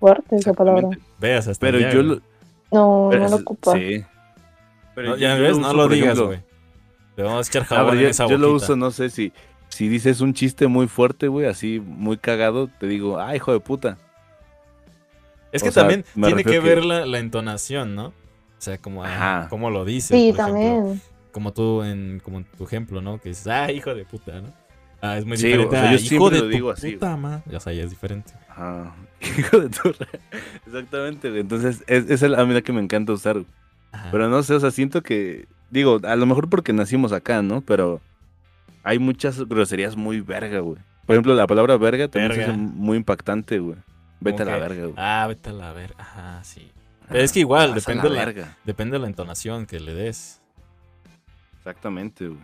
fuerte 0.00 0.36
esa 0.36 0.52
palabra. 0.52 0.90
Veas 1.20 1.46
hasta 1.46 1.64
Pero 1.64 1.78
yo 1.78 2.02
lo. 2.02 2.14
No, 2.72 3.08
pero 3.10 3.22
no 3.24 3.30
lo 3.30 3.36
ocupa. 3.36 3.74
Sí. 3.74 4.04
Pero 4.96 5.10
No, 5.10 5.16
ya 5.16 5.36
ves, 5.36 5.56
no 5.56 5.72
lo 5.72 5.88
digas, 5.88 6.18
güey. 6.18 6.40
Te 7.14 7.22
vamos 7.22 7.46
a 7.46 7.50
echar 7.50 7.62
A 7.62 7.66
jabón 7.66 7.86
ver, 7.92 7.98
en 7.98 8.02
yo, 8.02 8.08
esa 8.08 8.26
yo 8.26 8.36
lo 8.36 8.52
uso, 8.52 8.76
no 8.76 8.90
sé 8.90 9.10
si, 9.10 9.32
si 9.68 9.88
dices 9.88 10.20
un 10.20 10.34
chiste 10.34 10.66
muy 10.66 10.88
fuerte, 10.88 11.28
güey, 11.28 11.46
así 11.46 11.80
muy 11.80 12.16
cagado, 12.16 12.68
te 12.80 12.86
digo, 12.88 13.18
ah, 13.18 13.34
hijo 13.34 13.52
de 13.52 13.60
puta. 13.60 13.96
Es 15.52 15.62
que 15.62 15.70
o 15.70 15.72
sea, 15.72 15.84
también 15.84 16.04
tiene 16.14 16.44
que 16.44 16.60
ver 16.60 16.84
la, 16.84 17.06
la 17.06 17.18
entonación, 17.20 17.94
¿no? 17.94 18.12
O 18.58 18.60
sea, 18.60 18.78
como 18.78 19.04
ah, 19.04 19.46
cómo 19.50 19.70
lo 19.70 19.84
dices. 19.84 20.08
Sí, 20.16 20.30
ejemplo. 20.30 20.44
también. 20.44 21.00
Como 21.32 21.52
tú 21.52 21.82
en 21.84 22.20
como 22.24 22.38
en 22.38 22.44
tu 22.44 22.64
ejemplo, 22.64 23.00
¿no? 23.00 23.20
Que 23.20 23.28
dices, 23.30 23.46
ah, 23.46 23.70
hijo 23.70 23.94
de 23.94 24.04
puta, 24.04 24.40
¿no? 24.40 24.52
Ah, 25.00 25.16
es 25.16 25.24
muy 25.24 25.36
Sí, 25.36 25.46
diferente. 25.46 25.76
o 25.76 25.80
sea, 25.80 25.94
yo 25.94 26.14
hijo 26.16 26.30
de 26.30 26.36
lo 26.38 26.42
tu 26.44 26.48
digo 26.48 26.70
así, 26.70 26.92
puta 26.92 27.16
ma-". 27.16 27.42
Ya 27.46 27.60
sea, 27.60 27.72
ya 27.72 27.84
es 27.84 27.90
diferente. 27.90 28.32
Ajá. 28.48 28.96
Hijo 29.38 29.60
de 29.60 29.68
tu 29.68 29.92
Exactamente, 30.66 31.28
güey. 31.28 31.40
Entonces, 31.40 31.84
es, 31.86 32.10
es 32.10 32.22
el, 32.22 32.34
a 32.34 32.44
mí 32.44 32.52
la 32.54 32.62
que 32.62 32.72
me 32.72 32.80
encanta 32.80 33.12
usar. 33.12 33.36
Ajá. 33.92 34.08
Pero 34.10 34.28
no 34.28 34.42
sé, 34.42 34.54
o 34.54 34.60
sea, 34.60 34.70
siento 34.72 35.02
que, 35.02 35.46
digo, 35.70 36.00
a 36.02 36.16
lo 36.16 36.26
mejor 36.26 36.48
porque 36.48 36.72
nacimos 36.72 37.12
acá, 37.12 37.42
¿no? 37.42 37.60
Pero 37.60 38.00
hay 38.82 38.98
muchas 38.98 39.38
groserías 39.48 39.96
muy 39.96 40.20
verga, 40.20 40.58
güey. 40.60 40.78
Por 41.06 41.14
ejemplo, 41.14 41.34
la 41.34 41.46
palabra 41.46 41.76
verga 41.76 42.08
también 42.08 42.32
se 42.32 42.38
Verga. 42.38 42.52
hace 42.54 42.60
muy 42.62 42.96
impactante, 42.96 43.58
güey. 43.60 43.76
Vete 44.20 44.42
a 44.42 44.46
la 44.46 44.58
verga, 44.58 44.82
güey. 44.82 44.94
Ah, 44.96 45.26
vete 45.28 45.50
a 45.50 45.52
la 45.52 45.72
ver. 45.72 45.94
Ajá, 45.96 46.42
sí. 46.42 46.70
Pero 47.08 47.20
es 47.22 47.32
que 47.32 47.40
igual, 47.40 47.74
depende 47.74 48.10
la 48.10 48.54
depende 48.64 48.96
de 48.96 48.98
la 49.00 49.06
entonación 49.08 49.66
que 49.66 49.80
le 49.80 49.94
des. 49.94 50.40
Exactamente, 51.58 52.28
güey. 52.28 52.38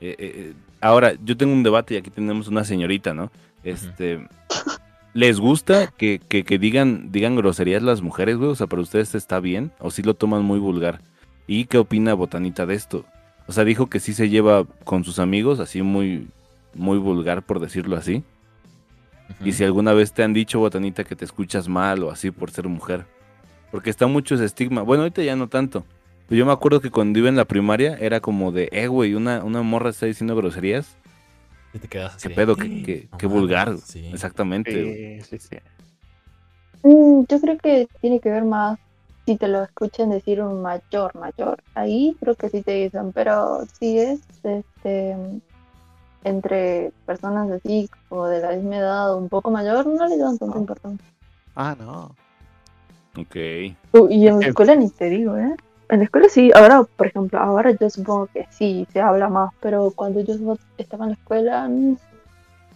Eh, 0.00 0.10
eh, 0.10 0.16
eh, 0.18 0.52
ahora, 0.80 1.12
yo 1.24 1.36
tengo 1.36 1.52
un 1.52 1.62
debate 1.62 1.94
y 1.94 1.96
aquí 1.96 2.10
tenemos 2.10 2.48
una 2.48 2.64
señorita, 2.64 3.14
¿no? 3.14 3.30
Este, 3.64 4.26
¿les 5.14 5.40
gusta 5.40 5.88
que, 5.88 6.20
que- 6.20 6.44
que 6.44 6.58
digan, 6.58 7.10
digan 7.10 7.34
groserías 7.36 7.82
las 7.82 8.02
mujeres, 8.02 8.36
güey? 8.36 8.50
O 8.50 8.54
sea, 8.54 8.66
¿para 8.68 8.82
ustedes 8.82 9.14
está 9.14 9.40
bien? 9.40 9.72
¿O 9.80 9.90
sí 9.90 10.02
lo 10.02 10.14
toman 10.14 10.42
muy 10.44 10.58
vulgar? 10.60 11.00
¿Y 11.46 11.64
qué 11.64 11.78
opina 11.78 12.14
Botanita 12.14 12.66
de 12.66 12.74
esto? 12.74 13.04
O 13.46 13.52
sea, 13.52 13.64
dijo 13.64 13.88
que 13.88 13.98
sí 14.00 14.12
se 14.14 14.28
lleva 14.28 14.64
con 14.84 15.04
sus 15.04 15.18
amigos, 15.18 15.58
así 15.58 15.82
muy, 15.82 16.28
muy 16.74 16.98
vulgar, 16.98 17.42
por 17.42 17.58
decirlo 17.60 17.96
así. 17.96 18.22
Y 19.44 19.52
si 19.52 19.64
alguna 19.64 19.92
vez 19.92 20.12
te 20.12 20.22
han 20.22 20.32
dicho, 20.32 20.58
Botanita, 20.58 21.04
que 21.04 21.16
te 21.16 21.24
escuchas 21.24 21.66
mal 21.68 22.02
o 22.04 22.10
así 22.10 22.30
por 22.30 22.50
ser 22.50 22.68
mujer. 22.68 23.06
Porque 23.70 23.90
está 23.90 24.06
mucho 24.06 24.34
ese 24.34 24.44
estigma. 24.44 24.82
Bueno, 24.82 25.02
ahorita 25.02 25.22
ya 25.22 25.36
no 25.36 25.48
tanto. 25.48 25.84
Pero 26.28 26.38
yo 26.38 26.46
me 26.46 26.52
acuerdo 26.52 26.80
que 26.80 26.90
cuando 26.90 27.18
iba 27.18 27.28
en 27.28 27.36
la 27.36 27.44
primaria 27.44 27.96
era 28.00 28.20
como 28.20 28.52
de, 28.52 28.68
eh, 28.72 28.86
güey, 28.86 29.14
una, 29.14 29.42
una 29.44 29.62
morra 29.62 29.90
está 29.90 30.06
diciendo 30.06 30.34
groserías. 30.36 30.96
Y 31.74 31.78
te 31.78 31.88
quedas 31.88 32.16
así. 32.16 32.28
¿Qué 32.28 32.34
pedo? 32.34 32.56
¿Qué, 32.56 32.82
qué- 32.82 33.08
No 33.12 33.18
qué 33.18 33.26
mames, 33.26 33.40
vulgar? 33.40 33.76
sí. 33.78 34.06
Exactamente. 34.12 35.20
Sí, 35.22 35.38
sí, 35.38 35.48
sí. 35.50 35.56
Mm, 36.82 37.24
yo 37.28 37.40
creo 37.40 37.58
que 37.58 37.88
tiene 38.00 38.20
que 38.20 38.30
ver 38.30 38.44
más 38.44 38.78
si 39.26 39.36
te 39.36 39.48
lo 39.48 39.62
escuchan 39.62 40.08
decir 40.10 40.40
un 40.40 40.62
mayor, 40.62 41.14
mayor. 41.14 41.62
Ahí 41.74 42.16
creo 42.20 42.34
que 42.34 42.48
sí 42.48 42.62
te 42.62 42.72
dicen, 42.72 43.12
pero 43.12 43.66
si 43.78 43.98
es 43.98 44.20
este 44.42 45.14
entre 46.24 46.92
personas 47.06 47.50
así 47.50 47.88
como 48.08 48.26
de 48.26 48.40
la 48.40 48.52
misma 48.52 48.76
edad 48.78 49.14
o 49.14 49.18
un 49.18 49.28
poco 49.28 49.50
mayor, 49.50 49.86
no 49.86 50.06
le 50.06 50.16
dan 50.18 50.38
tanta 50.38 50.56
Ah. 50.56 50.60
importancia. 50.60 51.06
Ah, 51.54 51.76
no. 51.78 52.14
Ok. 53.18 53.36
Uh, 53.92 54.08
y 54.08 54.28
en 54.28 54.40
la 54.40 54.46
escuela 54.48 54.74
ni 54.74 54.90
te 54.90 55.10
digo, 55.10 55.36
¿eh? 55.36 55.54
En 55.88 55.98
la 55.98 56.04
escuela 56.04 56.28
sí, 56.28 56.50
ahora, 56.54 56.84
por 56.84 57.06
ejemplo, 57.06 57.38
ahora 57.38 57.70
yo 57.70 57.88
supongo 57.88 58.26
que 58.26 58.46
sí, 58.50 58.86
se 58.92 59.00
habla 59.00 59.28
más, 59.28 59.52
pero 59.60 59.90
cuando 59.94 60.20
yo 60.20 60.34
estaba 60.76 61.04
en 61.04 61.10
la 61.10 61.16
escuela, 61.16 61.68
mm, 61.68 61.96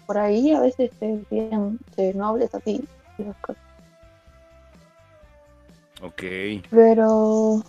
por 0.07 0.18
ahí 0.18 0.52
a 0.52 0.61
veces 0.61 0.90
te 0.98 1.18
decían, 1.18 1.78
"Che, 1.94 2.14
no 2.14 2.26
hables 2.26 2.55
así. 2.55 2.85
esas 3.18 3.37
cosas. 3.37 3.62
Ok. 6.02 6.22
Pero 6.70 7.62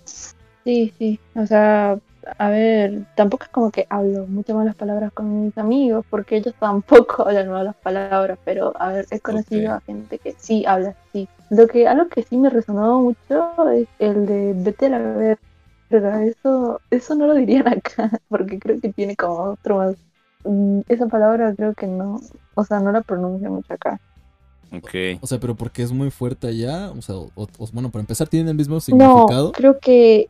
sí, 0.63 0.93
sí, 0.97 1.19
o 1.35 1.45
sea, 1.45 1.99
a 2.37 2.49
ver, 2.49 3.05
tampoco 3.15 3.43
es 3.43 3.49
como 3.49 3.71
que 3.71 3.85
hablo 3.89 4.25
muchas 4.27 4.55
malas 4.55 4.75
palabras 4.75 5.11
con 5.13 5.45
mis 5.45 5.57
amigos, 5.57 6.05
porque 6.09 6.37
ellos 6.37 6.55
tampoco 6.59 7.23
hablan 7.27 7.49
malas 7.49 7.75
palabras, 7.75 8.39
pero 8.43 8.73
a 8.79 8.89
ver, 8.89 9.05
he 9.11 9.19
conocido 9.19 9.73
a 9.73 9.81
gente 9.81 10.17
que 10.19 10.33
sí 10.37 10.65
habla 10.65 10.95
así. 11.09 11.27
Lo 11.57 11.67
que, 11.67 11.87
algo 11.87 12.09
que 12.09 12.23
sí 12.23 12.37
me 12.37 12.49
resonó 12.49 13.01
mucho 13.01 13.69
es 13.71 13.87
el 13.99 14.25
de 14.25 14.53
vete 14.55 14.87
a 14.87 14.89
la 14.89 14.99
verga, 14.99 16.25
eso, 16.25 16.81
eso 16.89 17.15
no 17.15 17.27
lo 17.27 17.35
dirían 17.35 17.67
acá, 17.69 18.11
porque 18.29 18.59
creo 18.59 18.79
que 18.81 18.93
tiene 18.93 19.15
como 19.15 19.51
otro 19.53 19.77
más. 19.77 19.95
Mm, 20.45 20.81
Esa 20.87 21.07
palabra 21.07 21.53
creo 21.55 21.73
que 21.75 21.87
no, 21.87 22.19
o 22.55 22.63
sea, 22.65 22.79
no 22.79 22.91
la 22.91 23.01
pronuncio 23.03 23.49
mucho 23.51 23.73
acá. 23.73 23.99
Ok. 24.71 24.89
O 25.21 25.27
sea, 25.27 25.39
pero 25.39 25.55
porque 25.55 25.83
es 25.83 25.91
muy 25.91 26.09
fuerte 26.11 26.47
allá. 26.47 26.91
O 26.91 27.01
sea, 27.01 27.15
o- 27.15 27.31
o- 27.35 27.67
bueno, 27.71 27.91
para 27.91 28.01
empezar, 28.01 28.27
¿tienen 28.27 28.49
el 28.49 28.55
mismo 28.55 28.79
No, 28.89 29.25
significado? 29.25 29.51
creo 29.53 29.79
que 29.79 30.29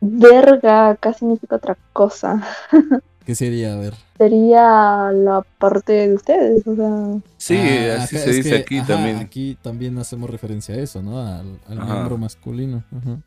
verga 0.00 0.90
acá 0.90 1.12
significa 1.14 1.56
otra 1.56 1.78
cosa. 1.92 2.42
¿Qué 3.26 3.34
sería? 3.34 3.74
A 3.74 3.76
ver. 3.78 3.92
sería 4.16 5.10
la 5.12 5.42
parte 5.58 5.92
de 6.08 6.14
ustedes, 6.14 6.66
o 6.66 6.74
sea, 6.76 7.20
Sí, 7.36 7.56
Ah, 7.58 8.02
así 8.04 8.16
acá- 8.16 8.24
se 8.24 8.32
dice 8.32 8.50
que, 8.50 8.56
aquí 8.56 8.78
ajá, 8.78 8.86
también. 8.94 9.16
Aquí 9.16 9.58
también 9.60 9.98
hacemos 9.98 10.30
referencia 10.30 10.74
a 10.74 10.78
eso, 10.78 11.02
¿no? 11.02 11.20
Al, 11.20 11.58
miembro 11.68 12.16
masculino. 12.18 12.84
Ajá. 12.96 13.18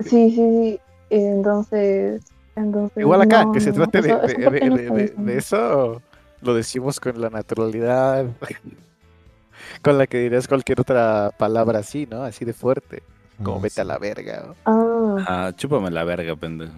sí, 0.00 0.30
sí, 0.30 0.36
sí, 0.36 0.80
entonces, 1.10 2.22
entonces 2.56 2.96
Igual 2.98 3.22
acá, 3.22 3.44
no, 3.44 3.52
que 3.52 3.60
se 3.60 3.70
no, 3.70 3.74
trate 3.76 4.00
de, 4.02 4.08
eso- 4.08 4.18
de- 4.20 4.26
esa 4.32 4.40
parte 4.44 4.60
de- 4.60 4.70
no 4.70 4.76
de- 4.76 4.82
está 4.82 4.94
de- 4.94 5.02
bien. 5.04 5.26
de 5.26 5.36
eso, 5.38 6.02
lo 6.40 6.54
decimos 6.54 7.00
con 7.00 7.20
la 7.20 7.30
naturalidad 7.30 8.26
con 9.82 9.98
la 9.98 10.06
que 10.06 10.18
dirías 10.20 10.48
cualquier 10.48 10.80
otra 10.80 11.32
palabra 11.36 11.80
así, 11.80 12.06
¿no? 12.10 12.22
Así 12.22 12.44
de 12.44 12.52
fuerte, 12.54 13.02
como 13.42 13.58
Ah, 13.58 13.60
vete 13.62 13.80
a 13.80 13.84
la 13.84 13.98
verga. 13.98 14.44
¿no? 14.46 14.54
Ah, 14.64 15.24
Ah, 15.48 15.52
chúpame 15.56 15.90
la 15.90 16.04
verga, 16.04 16.34
pendejo. 16.36 16.72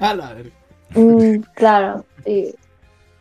A 0.00 0.14
la 0.14 0.34
verga. 0.34 0.50
mm, 0.94 1.40
claro, 1.54 2.04
sí, 2.24 2.54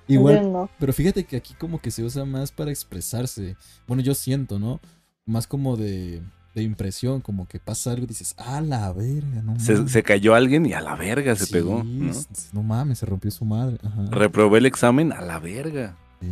Igual, 0.08 0.36
entiendo. 0.38 0.70
pero 0.80 0.92
fíjate 0.94 1.24
que 1.26 1.38
aquí 1.38 1.54
como 1.54 1.80
que 1.80 1.92
se 1.92 2.04
usa 2.04 2.26
más 2.26 2.52
para 2.52 2.72
expresarse. 2.72 3.56
Bueno, 3.88 4.02
yo 4.02 4.16
siento, 4.16 4.58
¿no? 4.58 4.80
Más 5.26 5.46
como 5.46 5.78
de, 5.78 6.22
de 6.56 6.64
impresión, 6.64 7.22
como 7.22 7.48
que 7.48 7.60
pasa 7.60 7.92
algo 7.92 8.06
y 8.06 8.08
dices, 8.08 8.34
a 8.38 8.60
la 8.62 8.92
verga, 8.92 9.44
no 9.44 9.60
Se, 9.60 9.74
mames". 9.76 9.92
se 9.92 10.02
cayó 10.02 10.34
alguien 10.34 10.66
y 10.66 10.74
a 10.74 10.82
la 10.82 10.96
verga 10.96 11.36
se 11.36 11.46
Sí, 11.46 11.54
pegó. 11.54 11.84
¿no? 11.84 12.12
no 12.54 12.64
mames, 12.64 12.98
se 12.98 13.06
rompió 13.06 13.30
su 13.30 13.46
madre. 13.46 13.78
Ajá. 13.84 14.06
Reprobé 14.10 14.58
el 14.58 14.66
examen 14.66 15.12
a 15.14 15.22
la 15.22 15.38
verga. 15.40 15.96
Sí. 16.22 16.28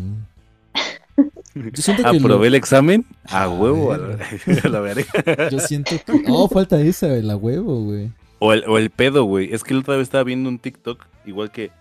Yo 1.56 1.82
siento 1.82 2.04
que 2.04 2.20
lo- 2.20 2.26
Aprobé 2.26 2.48
el 2.48 2.56
examen 2.56 3.06
a 3.26 3.44
A 3.44 3.50
huevo 3.50 3.92
a 3.94 3.98
ver. 3.98 4.20
la, 4.46 4.62
a 4.64 4.70
la 4.70 4.80
verga. 4.80 5.50
yo 5.50 5.60
siento 5.60 5.92
que. 6.06 6.24
Oh, 6.30 6.48
falta 6.48 6.80
esa, 6.80 7.08
la 7.08 7.36
huevo, 7.36 7.84
güey. 7.84 8.12
O 8.40 8.54
el, 8.54 8.64
o 8.68 8.78
el 8.78 8.90
pedo, 8.90 9.24
güey. 9.24 9.54
Es 9.54 9.64
que 9.64 9.74
la 9.74 9.80
otra 9.82 9.96
vez 9.96 10.04
estaba 10.04 10.24
viendo 10.24 10.50
un 10.50 10.60
TikTok, 10.60 11.06
igual 11.26 11.52
que. 11.52 11.72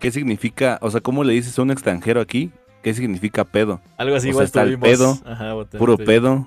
¿Qué 0.00 0.10
significa? 0.10 0.78
O 0.82 0.90
sea, 0.90 1.00
¿cómo 1.00 1.24
le 1.24 1.32
dices 1.34 1.58
a 1.58 1.62
un 1.62 1.70
extranjero 1.70 2.20
aquí? 2.20 2.50
¿Qué 2.82 2.92
significa 2.94 3.44
pedo? 3.44 3.80
Algo 3.96 4.16
así 4.16 4.28
O 4.28 4.30
sea, 4.30 4.30
igual 4.32 4.44
está 4.46 4.62
el 4.62 4.78
pedo, 4.78 5.18
Ajá. 5.24 5.54
Puro 5.78 5.96
pedo. 5.96 6.46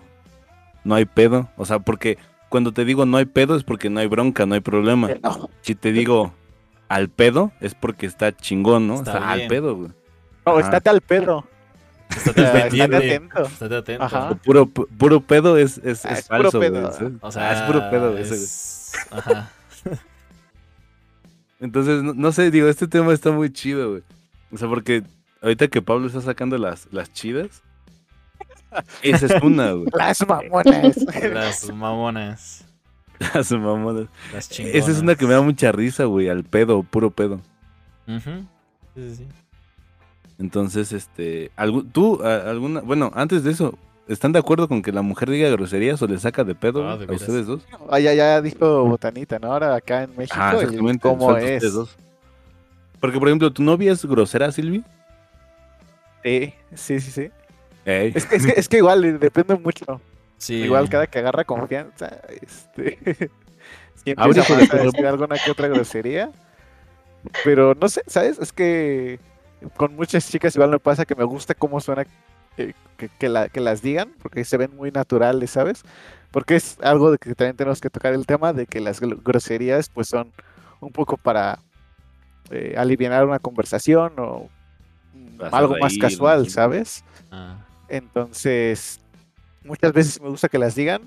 No 0.84 0.95
hay 0.95 1.06
pedo. 1.06 1.50
O 1.58 1.65
sea, 1.65 1.80
porque 1.80 2.17
cuando 2.50 2.71
te 2.71 2.86
digo 2.86 3.06
no 3.06 3.17
hay 3.17 3.26
pedo 3.26 3.56
es 3.56 3.63
porque 3.63 3.89
no 3.89 4.00
hay 4.00 4.08
bronca, 4.08 4.45
no 4.45 4.54
hay 4.54 4.62
problema. 4.62 5.10
No, 5.23 5.50
Si 5.62 5.73
te 5.76 5.91
digo 5.91 6.34
al 6.89 7.10
pedo 7.10 7.52
es 7.60 7.73
porque 7.76 8.06
está 8.06 8.36
chingón, 8.36 8.88
¿no? 8.88 8.95
Está 8.95 9.13
Está, 9.15 9.32
al 9.32 9.38
bien. 9.39 9.50
pedo, 9.50 9.76
güey. 9.76 9.89
no 10.45 10.52
Ajá. 10.52 10.62
estate 10.62 10.89
al 10.91 11.02
perro. 11.02 11.45
Estate 12.10 12.41
Estate 12.41 12.95
atento. 12.95 13.41
Estate 13.43 13.76
atento. 13.76 14.04
Ajá. 14.04 14.36
Puro, 14.45 14.65
pu- 14.67 14.88
puro 14.97 15.21
pedo 15.21 15.58
es, 15.58 15.80
es, 15.80 16.06
Ah, 16.06 16.12
es 16.13 16.19
es 16.19 16.28
puro 16.28 16.43
falso, 16.52 16.60
pedo. 16.60 16.91
O 17.21 17.32
sea, 17.32 17.50
Ah, 17.50 17.54
es 17.54 17.62
puro 17.63 17.89
pedo, 17.89 18.17
ese, 18.17 18.36
güey. 18.36 18.47
Ajá. 19.12 19.52
Entonces, 21.60 22.04
no, 22.04 22.14
no 22.14 22.32
sé, 22.32 22.52
digo, 22.52 22.68
este 22.68 22.88
tema 22.88 23.14
está 23.14 23.32
muy 23.32 23.52
chido, 23.52 23.90
güey. 23.92 24.04
O 24.52 24.58
sea, 24.58 24.68
porque 24.68 25.04
ahorita 25.42 25.68
que 25.68 25.82
Pablo 25.82 26.08
está 26.08 26.22
sacando 26.22 26.58
las, 26.58 26.88
las 26.92 27.12
chidas, 27.12 27.64
esa 29.02 29.26
es 29.26 29.42
una, 29.42 29.72
güey. 29.72 29.88
Las 29.98 30.26
mamonas. 30.28 30.98
Las 31.34 31.72
mamonas. 31.74 32.66
Las 33.34 33.52
mamonas. 33.52 34.08
Las 34.34 34.50
chingonas. 34.50 34.78
Esa 34.78 34.92
es 34.92 35.00
una 35.00 35.16
que 35.16 35.26
me 35.26 35.34
da 35.34 35.42
mucha 35.42 35.72
risa, 35.72 36.06
güey, 36.06 36.30
al 36.30 36.44
pedo, 36.44 36.84
puro 36.84 37.10
pedo. 37.10 37.42
Ujú. 38.08 38.46
Sí, 38.96 39.10
sí, 39.10 39.16
sí. 39.16 39.28
Entonces, 40.38 40.92
este, 40.94 41.50
tú, 41.92 42.22
a- 42.24 42.50
alguna, 42.52 42.82
bueno, 42.82 43.12
antes 43.16 43.44
de 43.44 43.52
eso, 43.52 43.76
¿están 44.08 44.32
de 44.32 44.39
acuerdo 44.39 44.67
con 44.67 44.82
que 44.82 44.91
la 44.91 45.02
mujer 45.02 45.30
diga 45.30 45.50
groserías 45.50 46.02
o 46.02 46.08
le 46.08 46.17
saca 46.20 46.43
de 46.43 46.56
pedo 46.56 46.88
Ah, 46.88 46.98
de 46.98 47.06
a 47.06 47.15
ustedes 47.15 47.46
dos? 47.46 47.62
Ah, 47.89 48.00
ya, 48.00 48.13
ya 48.13 48.41
dijo 48.41 48.84
Botanita, 48.86 49.39
¿no? 49.39 49.52
Ahora 49.54 49.76
acá 49.76 50.04
en 50.04 50.15
México, 50.15 50.36
Ah, 50.39 50.54
exactamente. 50.56 51.00
cómo 51.02 51.36
es. 51.38 51.43
ustedes 51.56 51.74
dos. 51.74 51.96
Porque, 53.00 53.20
por 53.20 53.28
ejemplo, 53.28 53.52
¿tu 53.54 53.62
novia 53.63 53.91
es 53.91 54.04
grosera, 54.06 54.52
Silvi? 54.52 54.84
Sí, 56.24 56.54
sí, 56.74 57.00
sí, 57.00 57.12
sí. 57.12 57.32
Ey. 57.86 58.12
Es 58.15 58.26
que, 58.26 58.36
es 58.36 58.46
que, 58.46 58.54
es 58.60 58.67
que 58.67 58.78
igual 58.78 59.06
eh, 59.06 59.13
depende 59.13 59.56
mucho. 59.56 60.02
Sí. 60.38 60.56
Igual 60.56 60.89
cada 60.89 61.08
que 61.08 61.20
agarra 61.20 61.43
confianza, 61.46 62.17
este, 62.41 62.98
si 64.04 64.12
empieza 64.12 64.54
a 64.54 64.58
perro. 64.67 64.84
decir 64.91 65.06
alguna 65.08 65.36
que 65.38 65.52
otra 65.52 65.67
grosería. 65.67 66.32
Pero 67.43 67.76
no 67.76 67.88
sé, 67.89 68.04
¿sabes? 68.08 68.38
Es 68.39 68.52
que 68.54 69.20
con 69.76 69.96
muchas 69.96 70.30
chicas 70.30 70.56
igual 70.56 70.70
me 70.70 70.80
pasa 70.80 71.06
que 71.06 71.15
me 71.15 71.24
gusta 71.24 71.54
cómo 71.56 71.80
suena 71.82 72.06
eh, 72.58 72.74
que, 72.98 73.10
que 73.10 73.30
la- 73.30 73.50
que 73.50 73.60
las 73.62 73.82
digan, 73.82 74.13
porque 74.22 74.43
se 74.46 74.58
ven 74.58 74.76
muy 74.76 74.91
naturales, 74.91 75.52
¿sabes? 75.52 75.84
Porque 76.32 76.56
es 76.56 76.78
algo 76.82 77.12
de 77.12 77.17
que 77.17 77.34
también 77.36 77.56
tenemos 77.56 77.80
que 77.82 77.89
tocar 77.89 78.13
el 78.13 78.26
tema 78.26 78.54
de 78.54 78.65
que 78.65 78.80
las 78.82 79.02
gro- 79.02 79.22
groserías 79.24 79.89
pues 79.89 80.08
son 80.08 80.32
un 80.80 80.91
poco 80.91 81.17
para 81.17 81.60
eh, 82.52 82.76
aliviar 82.78 83.26
una 83.26 83.39
conversación 83.39 84.13
o 84.17 84.50
algo 85.52 85.76
más 85.82 85.93
casual, 86.00 86.43
¿no? 86.43 86.50
¿sabes? 86.50 87.04
Ah. 87.32 87.58
Entonces, 87.89 89.00
muchas 89.63 89.93
veces 89.93 90.22
me 90.22 90.30
gusta 90.30 90.50
que 90.50 90.58
las 90.58 90.76
digan, 90.76 91.02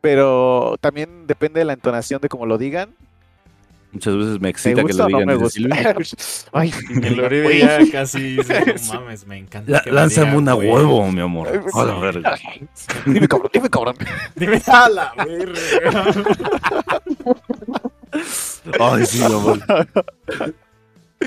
pero 0.00 0.76
también 0.80 1.26
depende 1.26 1.60
de 1.60 1.64
la 1.64 1.72
entonación 1.72 2.20
de 2.20 2.28
cómo 2.28 2.46
lo 2.46 2.58
digan. 2.58 2.90
Muchas 3.94 4.16
veces 4.16 4.32
me 4.34 4.38
¿Me 4.40 4.48
excita 4.50 4.74
que 4.76 4.82
gusta 4.82 5.02
lo 5.02 5.06
o 5.06 5.10
no 5.10 5.18
digan. 5.20 5.26
me 5.28 5.94
gusta? 5.94 6.46
Ay, 6.52 6.72
Uribe 6.90 7.42
güey. 7.44 7.60
ya 7.60 7.78
casi 7.92 8.36
dice, 8.36 8.74
no 8.92 9.00
mames, 9.00 9.26
me 9.26 9.38
encanta. 9.38 9.70
La- 9.70 9.80
que 9.82 9.90
me 9.90 9.96
lánzame 9.96 10.26
digan, 10.26 10.38
una 10.42 10.52
güey". 10.54 10.68
huevo, 10.68 11.12
mi 11.12 11.20
amor. 11.20 11.48
Ay, 11.52 11.60
A 11.72 11.84
la 11.84 11.94
verga. 11.98 12.38
Dime 13.06 13.28
cabrón, 13.28 13.50
dime 13.52 13.70
cabrón. 13.70 13.96
Dime 14.34 14.60
a 14.66 14.88
la 14.88 15.12
verga. 15.24 16.04
Ay, 18.80 19.06
sí, 19.06 19.18
mi 19.18 19.24
amor. 19.26 19.58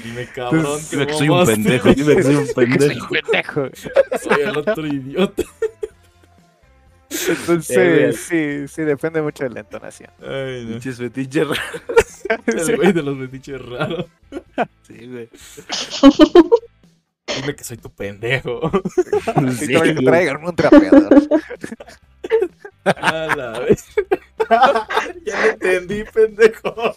Dime 0.03 0.25
cabrón, 0.35 0.79
Dime 0.91 1.07
que 1.07 1.13
soy 1.13 1.29
un 1.29 1.45
pendejo, 1.45 1.93
dime 1.93 2.15
que 2.17 2.23
soy 2.23 2.35
un 2.35 2.47
Que 2.47 2.53
soy 2.53 2.65
pendejo. 2.67 3.05
un 3.05 3.09
pendejo. 3.21 3.69
Soy 4.21 4.41
el 4.41 4.57
otro 4.57 4.85
idiota. 4.87 5.43
Entonces, 7.09 8.19
sí, 8.19 8.67
sí, 8.67 8.81
depende 8.83 9.21
mucho 9.21 9.45
de 9.45 9.49
la 9.51 9.61
entonación. 9.61 10.09
Ay, 10.21 10.63
no. 10.65 10.71
Pinches 10.73 10.97
fetiches. 10.97 11.47
El 12.45 12.75
güey 12.75 12.93
de 12.93 13.01
los 13.03 13.17
metiches 13.17 13.61
raros. 13.65 14.05
Sí, 14.83 15.07
güey. 15.07 15.29
Dime 17.41 17.55
que 17.55 17.63
soy 17.63 17.77
tu 17.77 17.89
pendejo. 17.91 18.71
Sí, 19.59 19.67
Sí, 19.67 19.73
traigan- 19.73 19.93
güey. 19.95 20.05
tráiganme 20.05 20.49
un 20.49 20.55
trapeador. 20.55 21.27
A 22.85 23.35
la 23.35 23.59
vez. 23.59 23.85
ya 25.25 25.45
lo 25.45 25.51
entendí, 25.51 26.03
pendejo. 26.13 26.95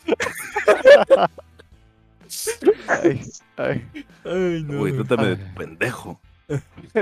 Ay, 2.89 3.21
ay. 3.57 3.87
Ay, 4.25 4.65
no. 4.67 4.79
Güey, 4.79 4.93
trátame 4.95 5.29
de 5.31 5.37
pendejo. 5.57 6.21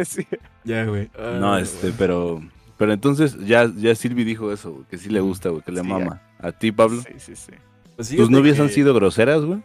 Sí. 0.07 0.27
Ya, 0.65 0.85
güey. 0.85 1.11
Ay, 1.19 1.41
No, 1.41 1.59
este, 1.59 1.89
güey. 1.89 1.95
pero. 1.99 2.43
Pero 2.77 2.93
entonces 2.93 3.37
ya, 3.41 3.69
ya 3.77 3.93
Silvi 3.97 4.23
dijo 4.23 4.53
eso, 4.53 4.71
güey, 4.73 4.85
que 4.89 4.99
sí 4.99 5.09
le 5.11 5.19
gusta, 5.21 5.49
güey, 5.49 5.63
que 5.63 5.73
le 5.73 5.81
Sí, 5.81 5.87
mama. 5.87 6.23
¿A 6.39 6.53
ti, 6.53 6.71
Pablo? 6.71 7.03
Sí, 7.03 7.15
sí, 7.19 7.35
sí. 7.37 7.53
Pues 7.99 8.11
¿Tus 8.15 8.31
novias 8.31 8.61
han 8.61 8.69
sido 8.69 8.95
groseras, 8.95 9.43
güey? 9.45 9.61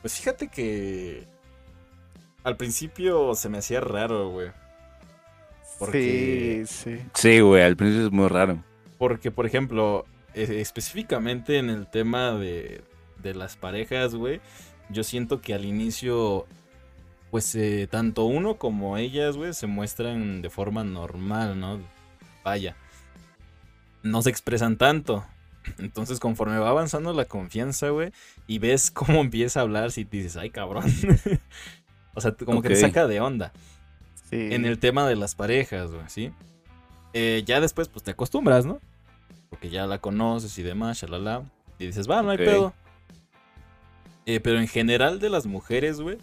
Pues 0.00 0.14
fíjate 0.14 0.46
que. 0.46 1.24
Al 2.44 2.56
principio 2.56 3.34
se 3.34 3.48
me 3.48 3.58
hacía 3.58 3.80
raro, 3.80 4.30
güey. 4.30 4.52
Porque- 5.80 6.64
Sí, 6.66 6.96
sí. 6.96 7.02
Sí, 7.14 7.40
güey, 7.40 7.62
al 7.64 7.76
principio 7.76 8.06
es 8.06 8.12
muy 8.12 8.28
raro. 8.28 8.62
Porque, 8.98 9.32
por 9.32 9.46
ejemplo, 9.46 10.04
eh, 10.34 10.58
específicamente 10.60 11.58
en 11.58 11.70
el 11.70 11.88
tema 11.88 12.32
de, 12.34 12.82
de 13.20 13.34
las 13.34 13.56
parejas, 13.56 14.14
güey, 14.14 14.40
yo 14.88 15.02
siento 15.02 15.40
que 15.40 15.52
al 15.52 15.64
inicio, 15.64 16.46
pues 17.32 17.52
eh, 17.56 17.88
tanto 17.90 18.26
uno 18.26 18.58
como 18.58 18.96
ellas, 18.96 19.36
güey, 19.36 19.52
se 19.54 19.66
muestran 19.66 20.40
de 20.40 20.50
forma 20.50 20.84
normal, 20.84 21.58
¿no? 21.58 21.80
Vaya. 22.44 22.76
No 24.04 24.22
se 24.22 24.30
expresan 24.30 24.76
tanto. 24.76 25.24
Entonces, 25.78 26.20
conforme 26.20 26.58
va 26.58 26.70
avanzando 26.70 27.12
la 27.12 27.24
confianza, 27.24 27.90
güey, 27.90 28.12
y 28.46 28.58
ves 28.58 28.90
cómo 28.94 29.20
empieza 29.20 29.60
a 29.60 29.62
hablar, 29.62 29.92
si 29.92 30.04
dices, 30.04 30.36
ay, 30.36 30.50
cabrón. 30.50 30.84
o 32.14 32.20
sea, 32.20 32.32
como 32.32 32.62
que 32.62 32.70
te 32.70 32.76
saca 32.76 33.06
de 33.06 33.20
onda 33.20 33.52
sí. 34.30 34.48
en 34.52 34.64
el 34.64 34.78
tema 34.78 35.06
de 35.06 35.16
las 35.16 35.34
parejas, 35.34 35.90
güey, 35.90 36.04
¿sí? 36.08 36.32
Eh, 37.12 37.42
ya 37.44 37.60
después, 37.60 37.88
pues 37.88 38.04
te 38.04 38.12
acostumbras, 38.12 38.66
¿no? 38.66 38.80
Porque 39.48 39.68
ya 39.68 39.86
la 39.86 39.98
conoces 39.98 40.56
y 40.58 40.62
demás, 40.62 41.00
shalala. 41.00 41.42
Y 41.78 41.86
dices, 41.86 42.08
va, 42.08 42.22
no 42.22 42.30
hay 42.30 42.38
pedo. 42.38 42.72
Eh, 44.26 44.38
pero 44.38 44.60
en 44.60 44.68
general 44.68 45.18
de 45.18 45.28
las 45.28 45.46
mujeres, 45.46 46.00
güey, 46.00 46.18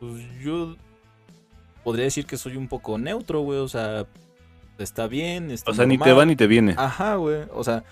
pues 0.00 0.22
yo 0.40 0.76
podría 1.82 2.04
decir 2.04 2.26
que 2.26 2.36
soy 2.36 2.56
un 2.56 2.68
poco 2.68 2.96
neutro, 2.96 3.40
güey. 3.40 3.58
O 3.58 3.68
sea, 3.68 4.06
está 4.78 5.06
bien, 5.08 5.50
está 5.50 5.72
O 5.72 5.74
sea, 5.74 5.84
ni 5.84 5.98
te 5.98 6.12
va 6.12 6.24
ni 6.24 6.36
te 6.36 6.46
viene. 6.46 6.74
Ajá, 6.78 7.16
güey. 7.16 7.42
O 7.52 7.64
sea, 7.64 7.84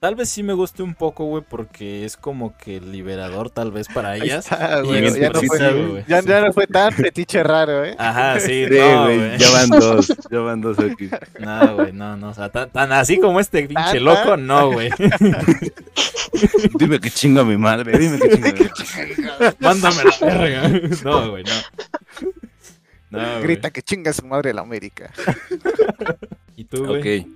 tal 0.00 0.14
vez 0.14 0.30
sí 0.30 0.42
me 0.42 0.54
guste 0.54 0.82
un 0.82 0.94
poco, 0.94 1.26
güey, 1.26 1.44
porque 1.46 2.06
es 2.06 2.16
como 2.16 2.56
que 2.56 2.80
liberador, 2.80 3.50
tal 3.50 3.70
vez 3.70 3.86
para 3.86 4.12
Ahí 4.12 4.22
ellas. 4.22 4.50
está, 4.50 4.80
güey, 4.80 5.02
ya, 5.20 5.28
no 5.28 5.42
fue, 5.42 5.72
güey. 5.86 6.04
ya, 6.08 6.22
Sí. 6.22 6.28
ya 6.28 6.40
no 6.40 6.52
fue 6.54 6.66
tan 6.66 6.90
fetiche 6.92 7.42
raro, 7.42 7.84
¿eh? 7.84 7.94
Ajá, 7.98 8.40
sí, 8.40 8.64
Sí, 8.66 8.70
no, 8.78 9.04
güey, 9.04 9.16
güey. 9.18 9.38
ya 9.38 9.50
van 9.50 9.68
dos, 9.68 10.08
ya 10.30 10.38
van 10.38 10.60
dos 10.62 10.78
aquí. 10.78 11.10
No, 11.38 11.74
güey, 11.76 11.92
no, 11.92 12.16
no. 12.16 12.30
O 12.30 12.34
sea, 12.34 12.48
tan, 12.48 12.70
tan 12.70 12.90
así 12.92 13.20
como 13.20 13.40
este 13.40 13.58
pinche 13.66 13.74
¿Tan, 13.94 14.04
loco, 14.04 14.30
tan? 14.30 14.46
no, 14.46 14.72
güey. 14.72 14.88
Dime 16.78 16.98
que 16.98 17.10
chinga 17.10 17.44
mi 17.44 17.58
madre, 17.58 17.98
dime 17.98 18.18
que 18.18 18.28
chinga 18.30 18.52
mi 19.18 19.24
madre. 19.24 19.54
Mándame 19.60 19.96
la 20.04 20.26
verga. 20.26 20.68
No, 21.04 21.30
güey, 21.30 21.44
no. 21.44 22.30
No, 23.10 23.18
güey. 23.18 23.42
Grita 23.42 23.70
que 23.70 23.82
chinga 23.82 24.14
su 24.14 24.24
madre 24.24 24.54
la 24.54 24.62
América. 24.62 25.10
¿Y 26.56 26.64
tú, 26.64 26.86
güey? 26.86 27.20
Ok. 27.20 27.26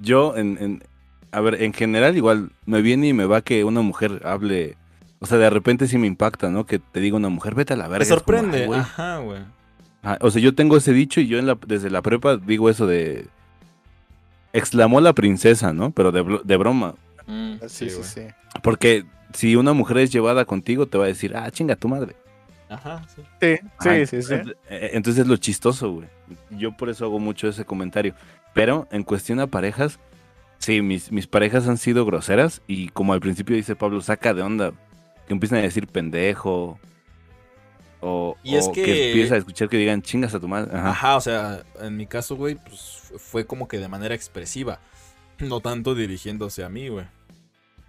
Yo, 0.00 0.36
en, 0.38 0.56
en- 0.58 0.82
a 1.32 1.40
ver, 1.40 1.62
en 1.62 1.72
general 1.72 2.16
igual 2.16 2.50
me 2.66 2.82
viene 2.82 3.08
y 3.08 3.12
me 3.12 3.24
va 3.24 3.40
que 3.42 3.64
una 3.64 3.80
mujer 3.80 4.22
hable, 4.24 4.76
o 5.18 5.26
sea, 5.26 5.38
de 5.38 5.50
repente 5.50 5.88
sí 5.88 5.98
me 5.98 6.06
impacta, 6.06 6.50
¿no? 6.50 6.66
Que 6.66 6.78
te 6.78 7.00
diga 7.00 7.16
una 7.16 7.28
mujer, 7.30 7.54
vete 7.54 7.72
a 7.72 7.76
la 7.76 7.88
verga. 7.88 8.04
Te 8.04 8.08
como, 8.10 8.18
sorprende. 8.20 8.58
"Ay, 8.62 8.66
güey". 8.66 8.80
Ajá, 8.80 9.18
güey. 9.18 9.40
Ajá, 10.02 10.18
O 10.20 10.30
sea, 10.30 10.40
yo 10.42 10.54
tengo 10.54 10.76
ese 10.76 10.92
dicho 10.92 11.20
y 11.20 11.26
yo 11.28 11.38
en 11.38 11.46
la, 11.46 11.56
desde 11.66 11.90
la 11.90 12.02
prepa 12.02 12.36
digo 12.36 12.68
eso 12.70 12.86
de... 12.86 13.26
Exclamó 14.52 15.00
la 15.00 15.14
princesa, 15.14 15.72
¿no? 15.72 15.90
Pero 15.92 16.12
de, 16.12 16.22
bro- 16.22 16.42
de 16.42 16.56
broma. 16.56 16.94
Mm, 17.26 17.54
Sí, 17.68 17.88
sí, 17.88 17.94
güey. 17.96 18.04
sí. 18.04 18.20
Porque 18.62 19.04
si 19.32 19.56
una 19.56 19.72
mujer 19.72 19.98
es 19.98 20.12
llevada 20.12 20.44
contigo, 20.44 20.86
te 20.86 20.98
va 20.98 21.04
a 21.04 21.08
decir, 21.08 21.34
ah, 21.36 21.50
chinga 21.50 21.76
tu 21.76 21.88
madre. 21.88 22.14
Ajá, 22.68 23.02
sí. 23.14 23.22
Sí, 23.40 23.54
Ajá, 23.78 23.94
sí, 24.06 24.06
sí, 24.06 24.22
sí. 24.22 24.34
eh, 24.68 24.90
Entonces 24.92 25.22
es 25.22 25.26
lo 25.28 25.36
chistoso, 25.38 25.90
güey. 25.92 26.08
Yo 26.50 26.72
por 26.76 26.90
eso 26.90 27.04
hago 27.06 27.18
mucho 27.18 27.48
ese 27.48 27.64
comentario. 27.64 28.14
Pero 28.52 28.86
en 28.90 29.04
cuestión 29.04 29.40
a 29.40 29.46
parejas, 29.46 29.98
sí, 30.62 30.80
mis, 30.82 31.10
mis 31.12 31.26
parejas 31.26 31.68
han 31.68 31.76
sido 31.78 32.04
groseras 32.06 32.62
y 32.66 32.88
como 32.88 33.12
al 33.12 33.20
principio 33.20 33.56
dice 33.56 33.76
Pablo, 33.76 34.00
saca 34.00 34.32
de 34.34 34.42
onda. 34.42 34.72
Que 35.26 35.34
empiezan 35.34 35.58
a 35.58 35.62
decir 35.62 35.86
pendejo. 35.86 36.78
O, 38.00 38.36
Y 38.42 38.56
es 38.56 38.66
o 38.66 38.72
que- 38.72 39.10
empieza 39.12 39.36
a 39.36 39.38
escuchar 39.38 39.68
que 39.68 39.76
digan 39.76 40.02
chingas 40.02 40.34
a 40.34 40.40
tu 40.40 40.48
madre. 40.48 40.76
Ajá. 40.76 40.90
Ajá, 40.90 41.16
o 41.16 41.20
sea, 41.20 41.62
en 41.80 41.96
mi 41.96 42.06
caso, 42.06 42.34
güey, 42.36 42.56
pues 42.56 42.80
fu- 43.08 43.18
fue 43.18 43.46
como 43.46 43.68
que 43.68 43.78
de 43.78 43.86
manera 43.88 44.14
expresiva. 44.14 44.80
No 45.38 45.60
tanto 45.60 45.94
dirigiéndose 45.94 46.64
a 46.64 46.68
mí, 46.68 46.88
güey. 46.88 47.06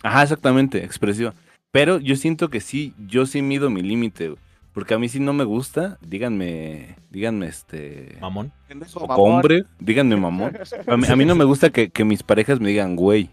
Ajá, 0.04 0.22
exactamente, 0.24 0.84
expresiva. 0.84 1.34
Pero 1.72 1.98
yo 2.00 2.16
siento 2.16 2.50
que 2.50 2.62
sí, 2.62 2.94
yo 3.08 3.26
sí 3.26 3.42
mido 3.42 3.70
mi 3.72 3.82
límite, 3.82 4.30
güey. 4.30 4.40
Porque 4.74 4.94
a 4.96 5.00
mí 5.00 5.08
si 5.08 5.20
no 5.20 5.34
me 5.34 5.44
gusta, 5.44 5.98
díganme, 6.02 6.96
díganme 7.12 7.46
este... 7.48 8.18
Mamón. 8.20 8.52
O 8.96 9.08
mamón. 9.08 9.32
hombre, 9.36 9.66
díganme 9.80 10.16
mamón. 10.16 10.58
A 10.88 10.98
mí, 10.98 11.08
a 11.08 11.16
mí 11.16 11.26
no 11.26 11.36
me 11.36 11.44
gusta 11.44 11.70
que, 11.70 11.90
que 11.90 12.04
mis 12.04 12.24
parejas 12.24 12.60
me 12.60 12.70
digan 12.70 12.96
güey. 12.96 13.30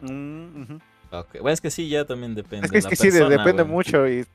Mm, 0.00 0.64
Bueno, 1.10 1.48
es 1.50 1.60
que 1.60 1.70
sí, 1.70 1.88
ya 1.88 2.04
también 2.04 2.34
depende. 2.34 2.66
Es 2.66 2.70
que, 2.72 2.78
es 2.78 2.84
de 2.84 2.90
la 2.90 2.90
que 2.90 2.96
sí, 2.96 3.10
depende 3.38 3.62
güey. 3.62 3.74
mucho. 3.74 4.06
Y, 4.08 4.26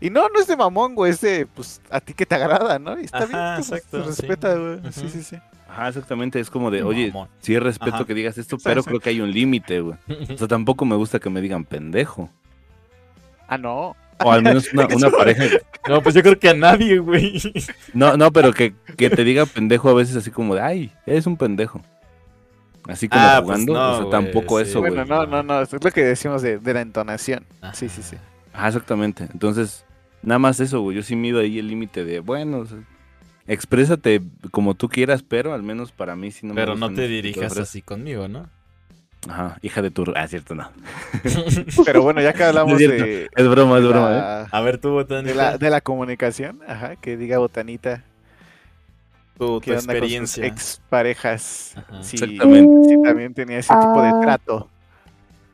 y 0.00 0.08
no, 0.10 0.26
no 0.28 0.40
es 0.40 0.46
de 0.46 0.56
mamón, 0.56 0.94
güey, 0.94 1.12
es 1.12 1.20
de, 1.20 1.46
pues, 1.46 1.80
a 1.90 2.00
ti 2.00 2.14
que 2.14 2.24
te 2.26 2.34
agrada, 2.34 2.78
¿no? 2.78 2.98
Y 2.98 3.04
está 3.04 3.18
Ajá, 3.24 3.26
bien, 3.26 3.54
pues, 3.56 3.72
exacto, 3.72 3.98
se 3.98 4.02
sí. 4.04 4.26
respeta, 4.26 4.54
güey. 4.56 4.92
Sí, 4.92 5.08
sí, 5.10 5.22
sí. 5.22 5.36
Ajá, 5.68 5.88
exactamente, 5.88 6.40
es 6.40 6.50
como 6.50 6.70
de, 6.70 6.82
oye, 6.82 7.08
Mamón. 7.08 7.28
sí 7.40 7.58
respeto 7.58 7.96
Ajá. 7.96 8.04
que 8.06 8.14
digas 8.14 8.38
esto, 8.38 8.56
Sí, 8.58 8.62
pero 8.64 8.82
sí. 8.82 8.88
creo 8.88 9.00
que 9.00 9.10
hay 9.10 9.20
un 9.20 9.30
límite, 9.30 9.80
güey. 9.80 9.96
O 10.32 10.36
sea, 10.38 10.48
tampoco 10.48 10.84
me 10.86 10.96
gusta 10.96 11.18
que 11.20 11.28
me 11.30 11.40
digan 11.42 11.64
pendejo. 11.64 12.30
Ah, 13.48 13.58
no. 13.58 13.94
O 14.22 14.32
al 14.32 14.42
menos 14.42 14.72
una, 14.72 14.86
una 14.94 15.10
pareja. 15.10 15.44
No, 15.88 16.02
pues 16.02 16.14
yo 16.14 16.22
creo 16.22 16.38
que 16.38 16.48
a 16.50 16.54
nadie, 16.54 16.98
güey. 16.98 17.40
No, 17.92 18.16
no, 18.16 18.30
pero 18.32 18.52
que, 18.52 18.74
que 18.96 19.10
te 19.10 19.24
diga 19.24 19.46
pendejo 19.46 19.88
a 19.90 19.94
veces 19.94 20.16
así 20.16 20.30
como 20.30 20.54
de, 20.54 20.60
ay, 20.60 20.92
eres 21.06 21.26
un 21.26 21.36
pendejo. 21.36 21.80
Así 22.86 23.08
como 23.08 23.22
Ah, 23.22 23.40
pues 23.42 23.44
jugando. 23.60 23.72
no, 23.74 23.92
o 23.92 24.00
sea, 24.02 24.10
tampoco 24.10 24.58
sí. 24.58 24.68
eso, 24.68 24.80
güey. 24.80 24.92
Bueno, 24.92 25.06
no, 25.06 25.26
no, 25.26 25.42
no. 25.42 25.62
Eso 25.62 25.76
es 25.76 25.84
lo 25.84 25.90
que 25.90 26.04
decimos 26.04 26.42
de, 26.42 26.58
de 26.58 26.74
la 26.74 26.82
entonación. 26.82 27.44
Sí, 27.72 27.88
sí, 27.88 28.02
sí. 28.02 28.16
Ah, 28.52 28.68
exactamente. 28.68 29.26
Entonces, 29.32 29.84
nada 30.22 30.38
más 30.38 30.60
eso, 30.60 30.80
güey. 30.82 30.96
Yo 30.96 31.02
sí 31.02 31.16
mido 31.16 31.40
ahí 31.40 31.58
el 31.58 31.68
límite 31.68 32.04
de, 32.04 32.20
bueno, 32.20 32.58
o 32.58 32.66
sea, 32.66 32.78
exprésate 33.46 34.22
como 34.50 34.74
tú 34.74 34.88
quieras, 34.88 35.22
pero 35.22 35.54
al 35.54 35.62
menos 35.62 35.92
para 35.92 36.14
mí 36.14 36.30
sí 36.30 36.46
no 36.46 36.54
me 36.54 36.60
Pero 36.60 36.76
no 36.76 36.92
te 36.92 37.08
dirijas 37.08 37.56
así 37.56 37.82
conmigo, 37.82 38.28
¿no? 38.28 38.48
Ajá, 39.28 39.58
hija 39.62 39.80
de 39.82 39.90
tu... 39.90 40.04
Ah, 40.14 40.26
cierto, 40.28 40.54
no. 40.54 40.68
Pero 41.86 42.02
bueno, 42.02 42.20
ya 42.20 42.32
que 42.32 42.44
hablamos 42.44 42.80
Es 42.80 42.88
de, 42.88 43.28
Es 43.34 43.48
broma, 43.48 43.78
es 43.78 43.82
de 43.84 43.88
broma, 43.88 44.10
¿eh? 44.10 44.14
la, 44.18 44.42
A 44.50 44.60
ver, 44.60 44.78
tú, 44.78 44.88
de, 44.88 44.94
Botanita, 44.94 45.34
la, 45.34 45.58
de 45.58 45.70
la 45.70 45.80
comunicación, 45.80 46.60
ajá, 46.66 46.96
que 46.96 47.16
diga 47.16 47.38
Botanita, 47.38 48.02
tu, 49.38 49.60
tu 49.60 49.72
experiencia. 49.72 50.46
exparejas. 50.46 51.74
Ajá. 51.76 52.02
Si, 52.02 52.18
también 52.38 53.34
tenía 53.34 53.58
ese 53.58 53.74
tipo 53.74 54.02
de 54.02 54.08
Ah. 54.08 54.20
trato. 54.20 54.68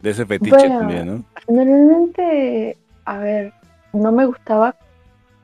De 0.03 0.11
ese 0.11 0.25
fetiche 0.27 0.57
Bueno. 0.57 0.79
también, 0.79 1.07
¿no? 1.07 1.25
Normalmente, 1.49 2.77
a 3.05 3.19
ver, 3.19 3.53
no 3.93 4.11
me 4.13 4.25
gustaba, 4.27 4.75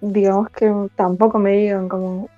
digamos 0.00 0.48
que 0.50 0.72
tampoco 0.96 1.38
me 1.38 1.52
digan 1.52 1.88
como, 1.88 2.28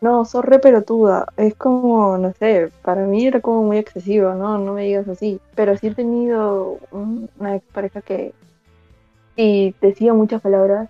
no, 0.00 0.24
sos 0.24 0.44
re 0.44 0.58
pelotuda. 0.58 1.26
Es 1.36 1.54
como, 1.54 2.18
no 2.18 2.32
sé, 2.34 2.70
para 2.82 3.06
mí 3.06 3.26
era 3.26 3.40
como 3.40 3.62
muy 3.64 3.78
excesivo, 3.78 4.34
¿no? 4.34 4.58
No 4.58 4.72
me 4.74 4.84
digas 4.84 5.08
así. 5.08 5.40
Pero 5.54 5.76
sí 5.76 5.88
he 5.88 5.94
tenido 5.94 6.78
un- 6.90 7.28
una 7.38 7.56
expareja 7.56 8.02
que 8.02 8.34
decía 9.80 10.12
muchas 10.14 10.42
palabras 10.42 10.88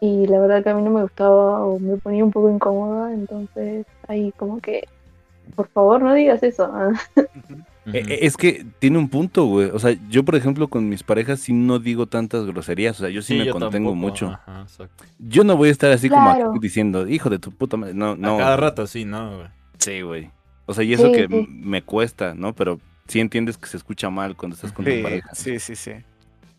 y 0.00 0.26
la 0.26 0.40
verdad 0.40 0.62
que 0.64 0.70
a 0.70 0.74
mí 0.74 0.82
no 0.82 0.90
me 0.90 1.02
gustaba 1.02 1.64
o 1.66 1.78
me 1.78 1.96
ponía 1.98 2.24
un 2.24 2.32
poco 2.32 2.50
incómoda, 2.50 3.12
entonces 3.14 3.86
ahí 4.08 4.32
como 4.32 4.60
que, 4.60 4.88
por 5.56 5.68
favor, 5.68 6.02
no 6.02 6.14
digas 6.14 6.42
eso. 6.42 6.72
Eh, 7.86 8.18
Es 8.22 8.36
que 8.36 8.64
tiene 8.78 8.98
un 8.98 9.08
punto, 9.08 9.44
güey. 9.46 9.70
O 9.70 9.78
sea, 9.78 9.96
yo, 10.08 10.24
por 10.24 10.36
ejemplo, 10.36 10.68
con 10.68 10.88
mis 10.88 11.02
parejas 11.02 11.40
sí 11.40 11.52
no 11.52 11.78
digo 11.78 12.06
tantas 12.06 12.46
groserías. 12.46 12.96
O 12.98 13.02
sea, 13.02 13.10
yo 13.10 13.22
sí, 13.22 13.34
me 13.34 13.46
yo 13.46 13.52
contengo 13.52 13.90
tampoco, 13.90 13.94
mucho. 13.96 14.26
Ajá, 14.28 14.62
exacto. 14.62 15.04
Yo 15.18 15.42
no 15.44 15.56
voy 15.56 15.68
a 15.68 15.72
estar 15.72 15.90
así 15.90 16.08
como 16.08 16.22
Claro. 16.34 16.50
aquí 16.50 16.58
diciendo, 16.60 17.08
hijo 17.08 17.28
de 17.30 17.38
tu 17.38 17.50
puta 17.50 17.76
madre. 17.76 17.94
No, 17.94 18.14
no. 18.16 18.36
A 18.36 18.38
cada 18.38 18.56
rato, 18.56 18.86
sí, 18.86 19.04
¿no? 19.04 19.36
güey? 19.36 19.48
Sí, 19.78 20.00
güey. 20.02 20.30
O 20.66 20.74
sea, 20.74 20.84
y 20.84 20.92
eso 20.92 21.06
Sí, 21.08 21.12
que 21.12 21.26
sí. 21.28 21.46
me 21.50 21.82
cuesta, 21.82 22.34
¿no? 22.34 22.54
Pero 22.54 22.78
sí 23.08 23.18
entiendes 23.18 23.58
que 23.58 23.66
se 23.66 23.76
escucha 23.76 24.10
mal 24.10 24.36
cuando 24.36 24.54
estás 24.54 24.72
con 24.72 24.84
tu 24.84 25.02
pareja. 25.02 25.28
sí, 25.34 25.58
sí, 25.58 25.74
sí. 25.74 25.90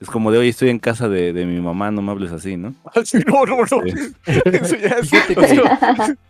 Es 0.01 0.09
como 0.09 0.29
de, 0.33 0.37
oye, 0.39 0.49
estoy 0.49 0.67
en 0.67 0.79
casa 0.79 1.07
de, 1.07 1.31
de 1.31 1.45
mi 1.45 1.61
mamá, 1.61 1.89
no 1.89 2.01
me 2.01 2.11
hables 2.11 2.33
así, 2.33 2.57
¿no? 2.57 2.73
no, 3.27 3.45
no, 3.45 3.57
no. 3.59 3.65
Sí. 3.65 4.13
Eso 4.25 4.75
ya 4.75 4.89
es 4.99 5.09
Fíjate 5.09 5.35
que, 5.35 5.45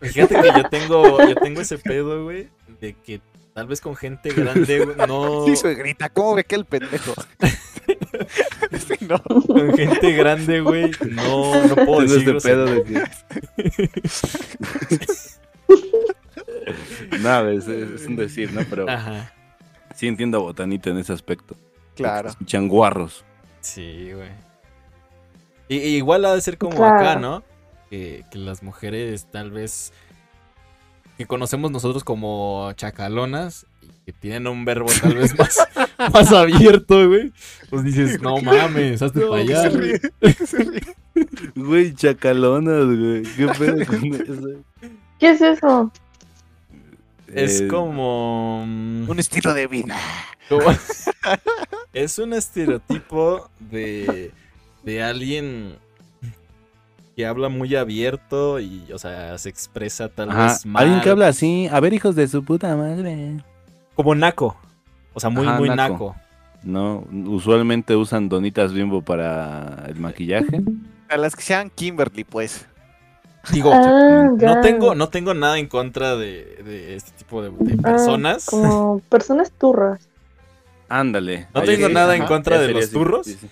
fíjate 0.06 0.34
que 0.36 0.48
yo 0.56 0.68
tengo, 0.70 1.26
yo 1.28 1.34
tengo 1.34 1.60
ese 1.60 1.78
pedo, 1.78 2.22
güey, 2.22 2.46
de 2.80 2.92
que 2.94 3.20
tal 3.54 3.66
vez 3.66 3.80
con 3.80 3.96
gente 3.96 4.30
grande, 4.34 4.84
güey, 4.84 4.96
no... 5.08 5.44
Sí, 5.46 5.56
suegrita, 5.56 6.08
¿cómo 6.10 6.34
ve 6.34 6.44
que 6.44 6.54
el 6.56 6.64
pendejo? 6.66 7.14
Sí, 8.86 8.94
no. 9.06 9.20
Con 9.22 9.74
gente 9.76 10.12
grande, 10.12 10.60
güey, 10.60 10.90
no, 11.10 11.66
no 11.66 11.74
puedo 11.74 12.00
decir 12.02 12.28
este 12.36 12.48
pedo 12.48 12.64
de 12.66 12.82
que... 12.84 13.02
no, 17.20 17.48
es, 17.48 17.66
es- 17.68 17.90
es 18.02 18.06
un 18.06 18.16
decir, 18.16 18.52
¿no? 18.52 18.62
Pero 18.68 18.88
Ajá, 18.88 19.32
sí 19.94 20.06
entiendo 20.08 20.38
a 20.38 20.40
Botanita 20.42 20.90
en 20.90 20.98
ese 20.98 21.12
aspecto. 21.12 21.56
Claro. 21.94 22.28
Escuchan 22.30 22.68
guarros. 22.68 23.24
sí, 23.60 24.10
güey. 24.12 24.30
Y, 25.68 25.76
y 25.78 25.96
igual 25.96 26.24
ha 26.26 26.34
de 26.34 26.40
ser 26.42 26.58
como 26.58 26.76
Claro. 26.76 26.96
acá, 26.96 27.16
¿no? 27.18 27.42
Que, 27.90 28.22
que 28.30 28.38
las 28.38 28.62
mujeres 28.62 29.26
tal 29.30 29.50
vez 29.50 29.92
que 31.16 31.26
conocemos 31.26 31.70
nosotros 31.70 32.02
como 32.04 32.72
chacalonas 32.76 33.66
y 33.82 33.88
que 34.06 34.12
tienen 34.12 34.46
un 34.48 34.64
verbo 34.64 34.88
tal 35.00 35.14
vez 35.14 35.36
más, 35.38 35.58
más 36.12 36.32
abierto, 36.32 37.08
güey. 37.08 37.32
Pues 37.70 37.84
dices, 37.84 38.20
no 38.22 38.38
mames, 38.38 39.00
hazte 39.02 39.20
No, 39.20 39.30
para 39.30 39.44
que 39.44 39.54
allá. 39.54 39.70
se 39.70 40.80
güey". 41.54 41.94
chacalonas, 41.94 42.84
güey. 42.86 43.22
¿Qué 43.22 43.46
pedo 43.58 43.86
con 43.86 44.04
eso? 44.14 44.62
¿Qué 45.20 45.30
es 45.30 45.40
eso? 45.40 45.90
Es 47.32 47.60
Eh, 47.62 47.68
como... 47.68 48.64
mm, 48.66 49.08
Un 49.10 49.18
estilo 49.18 49.54
de 49.54 49.66
vida. 49.66 49.96
como- 50.48 50.70
es 51.92 52.18
un 52.18 52.32
estereotipo 52.32 53.48
de, 53.60 54.30
de 54.82 55.02
alguien 55.02 55.76
que 57.16 57.26
habla 57.26 57.48
muy 57.48 57.74
abierto 57.76 58.60
y, 58.60 58.90
o 58.92 58.98
sea, 58.98 59.38
se 59.38 59.48
expresa 59.48 60.08
tal 60.08 60.30
Ajá, 60.30 60.42
vez 60.48 60.66
mal. 60.66 60.82
Alguien 60.84 61.00
que 61.00 61.10
habla 61.10 61.28
así, 61.28 61.68
a 61.70 61.80
ver, 61.80 61.92
hijos 61.94 62.16
de 62.16 62.26
su 62.28 62.44
puta 62.44 62.76
madre. 62.76 63.36
Como 63.94 64.14
naco. 64.14 64.56
O 65.12 65.20
sea, 65.20 65.30
muy, 65.30 65.46
Ajá, 65.46 65.58
muy 65.58 65.70
naco. 65.70 65.92
naco. 65.92 66.16
No, 66.62 67.04
usualmente 67.26 67.94
usan 67.94 68.28
donitas 68.28 68.72
bimbo 68.72 69.02
para 69.02 69.84
el 69.86 69.96
maquillaje. 69.96 70.62
A 71.08 71.16
las 71.18 71.36
que 71.36 71.42
sean 71.42 71.70
Kimberly, 71.70 72.24
pues. 72.24 72.66
Digo, 73.52 73.70
Ah, 73.74 74.30
no 74.40 74.60
tengo, 74.60 74.94
no 74.94 75.10
tengo 75.10 75.34
nada 75.34 75.58
en 75.58 75.66
contra 75.68 76.16
de, 76.16 76.62
de 76.64 76.96
este 76.96 77.12
tipo 77.12 77.42
de, 77.42 77.50
de 77.50 77.76
Ah, 77.82 77.82
personas. 77.82 78.46
como 78.46 79.00
personas 79.10 79.52
turras. 79.52 80.08
Ándale. 80.88 81.48
No 81.54 81.62
tengo 81.62 81.88
sí, 81.88 81.92
nada 81.92 82.16
en 82.16 82.24
contra 82.24 82.58
de 82.58 82.66
sería 82.66 82.80
los 82.82 82.90
turros. 82.90 83.26
sí, 83.26 83.34
sí. 83.34 83.48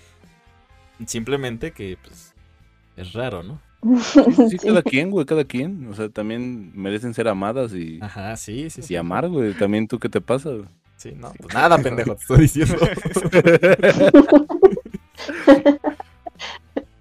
Simplemente 1.05 1.71
que, 1.71 1.97
pues, 2.01 2.32
es 2.97 3.13
raro, 3.13 3.43
¿no? 3.43 3.59
Sí, 4.49 4.57
cada 4.57 4.81
quien, 4.81 5.11
güey, 5.11 5.25
cada 5.25 5.43
quien. 5.43 5.87
O 5.87 5.93
sea, 5.93 6.09
también 6.09 6.71
merecen 6.73 7.13
ser 7.13 7.27
amadas 7.27 7.73
y, 7.73 7.99
Ajá, 8.01 8.35
sí, 8.37 8.69
sí, 8.69 8.81
sí. 8.81 8.93
y 8.93 8.97
amar, 8.97 9.27
güey. 9.29 9.53
También 9.53 9.87
tú, 9.87 9.99
¿qué 9.99 10.09
te 10.09 10.21
pasa? 10.21 10.49
güey? 10.49 10.65
Sí, 10.95 11.13
no, 11.17 11.33
pues 11.33 11.53
nada, 11.53 11.77
pendejo, 11.77 12.15
te 12.15 12.21
estoy 12.21 12.39
diciendo. 12.41 12.77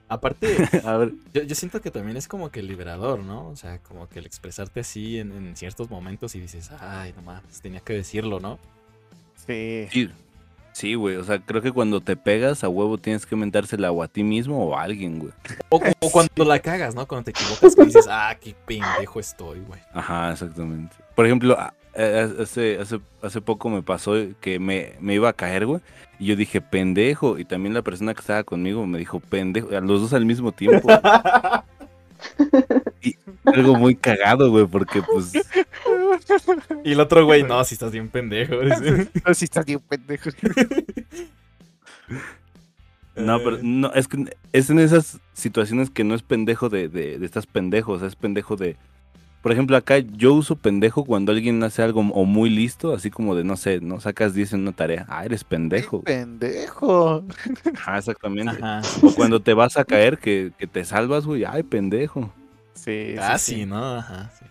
Aparte, 0.08 0.68
A 0.84 0.96
ver, 0.98 1.12
yo, 1.32 1.42
yo 1.42 1.54
siento 1.54 1.80
que 1.80 1.90
también 1.90 2.16
es 2.18 2.28
como 2.28 2.50
que 2.50 2.62
liberador, 2.62 3.20
¿no? 3.20 3.48
O 3.48 3.56
sea, 3.56 3.78
como 3.78 4.08
que 4.08 4.18
el 4.18 4.26
expresarte 4.26 4.80
así 4.80 5.18
en, 5.18 5.32
en 5.32 5.56
ciertos 5.56 5.88
momentos 5.88 6.34
y 6.34 6.40
dices, 6.40 6.70
ay, 6.80 7.14
no 7.16 7.22
mames, 7.22 7.62
tenía 7.62 7.80
que 7.80 7.94
decirlo, 7.94 8.38
¿no? 8.38 8.58
Sí. 9.46 9.86
sí, 9.90 10.10
sí, 10.72 10.94
güey. 10.94 11.16
O 11.16 11.24
sea, 11.24 11.38
creo 11.38 11.62
que 11.62 11.72
cuando 11.72 12.00
te 12.00 12.16
pegas 12.16 12.64
a 12.64 12.68
huevo 12.68 12.98
tienes 12.98 13.26
que 13.26 13.36
mentársela 13.36 13.90
o 13.92 14.02
a 14.02 14.08
ti 14.08 14.22
mismo 14.22 14.66
o 14.66 14.76
a 14.76 14.82
alguien, 14.82 15.18
güey. 15.18 15.32
O, 15.68 15.80
o 16.00 16.10
cuando 16.10 16.44
la 16.44 16.58
cagas, 16.58 16.94
¿no? 16.94 17.06
Cuando 17.06 17.24
te 17.24 17.30
equivocas 17.30 17.74
que 17.74 17.84
dices, 17.84 18.06
ah, 18.10 18.36
qué 18.40 18.54
pendejo 18.66 19.20
estoy, 19.20 19.60
güey. 19.60 19.80
Ajá, 19.92 20.32
exactamente. 20.32 20.96
Por 21.14 21.26
ejemplo, 21.26 21.56
hace, 21.94 22.78
hace, 22.78 23.00
hace 23.22 23.40
poco 23.40 23.68
me 23.68 23.82
pasó 23.82 24.14
que 24.40 24.58
me, 24.58 24.94
me 25.00 25.14
iba 25.14 25.28
a 25.28 25.32
caer, 25.32 25.66
güey. 25.66 25.80
Y 26.18 26.26
yo 26.26 26.36
dije, 26.36 26.60
pendejo. 26.60 27.38
Y 27.38 27.44
también 27.44 27.74
la 27.74 27.82
persona 27.82 28.14
que 28.14 28.20
estaba 28.20 28.44
conmigo 28.44 28.86
me 28.86 28.98
dijo, 28.98 29.20
pendejo. 29.20 29.76
A 29.76 29.80
los 29.80 30.00
dos 30.00 30.12
al 30.12 30.24
mismo 30.24 30.52
tiempo. 30.52 30.88
Algo 33.44 33.76
muy 33.76 33.96
cagado, 33.96 34.50
güey, 34.50 34.66
porque 34.66 35.02
pues... 35.02 35.32
Y 36.84 36.92
el 36.92 37.00
otro 37.00 37.24
güey, 37.24 37.42
no, 37.42 37.62
si 37.64 37.74
estás 37.74 37.92
bien 37.92 38.08
pendejo. 38.08 38.54
No, 39.26 39.34
sí 39.34 39.44
estás 39.44 39.64
bien 39.66 39.80
pendejo. 39.80 40.30
No, 43.14 43.38
pero 43.44 43.58
no, 43.62 43.92
es 43.92 44.08
que 44.08 44.24
es 44.52 44.70
en 44.70 44.78
esas 44.78 45.20
situaciones 45.34 45.90
que 45.90 46.02
no 46.02 46.14
es 46.14 46.22
pendejo 46.22 46.70
de, 46.70 46.88
de, 46.88 47.18
de 47.18 47.26
estás 47.26 47.46
pendejo, 47.46 47.92
o 47.92 47.98
sea, 47.98 48.08
es 48.08 48.16
pendejo 48.16 48.56
de... 48.56 48.76
Por 49.42 49.52
ejemplo, 49.52 49.76
acá 49.76 49.98
yo 49.98 50.32
uso 50.32 50.56
pendejo 50.56 51.04
cuando 51.04 51.32
alguien 51.32 51.62
hace 51.64 51.82
algo 51.82 52.00
o 52.00 52.24
muy 52.24 52.48
listo, 52.48 52.94
así 52.94 53.10
como 53.10 53.34
de, 53.34 53.42
no 53.42 53.56
sé, 53.56 53.80
no 53.80 54.00
sacas 54.00 54.34
10 54.34 54.52
en 54.52 54.60
una 54.60 54.72
tarea. 54.72 55.04
Ah, 55.08 55.24
eres 55.24 55.42
pendejo. 55.42 56.02
Pendejo. 56.02 57.24
Ajá, 57.74 57.98
exactamente. 57.98 58.56
Ajá. 58.62 58.80
O 59.02 59.12
cuando 59.12 59.42
te 59.42 59.52
vas 59.52 59.76
a 59.76 59.84
caer, 59.84 60.18
que, 60.18 60.52
que 60.56 60.68
te 60.68 60.84
salvas, 60.84 61.26
güey. 61.26 61.44
Ay, 61.44 61.64
pendejo. 61.64 62.32
Sí, 62.82 63.10
sí, 63.10 63.14
Casi, 63.14 63.54
sí. 63.54 63.66
¿no? 63.66 63.96
Ajá, 63.96 64.30
sí. 64.38 64.44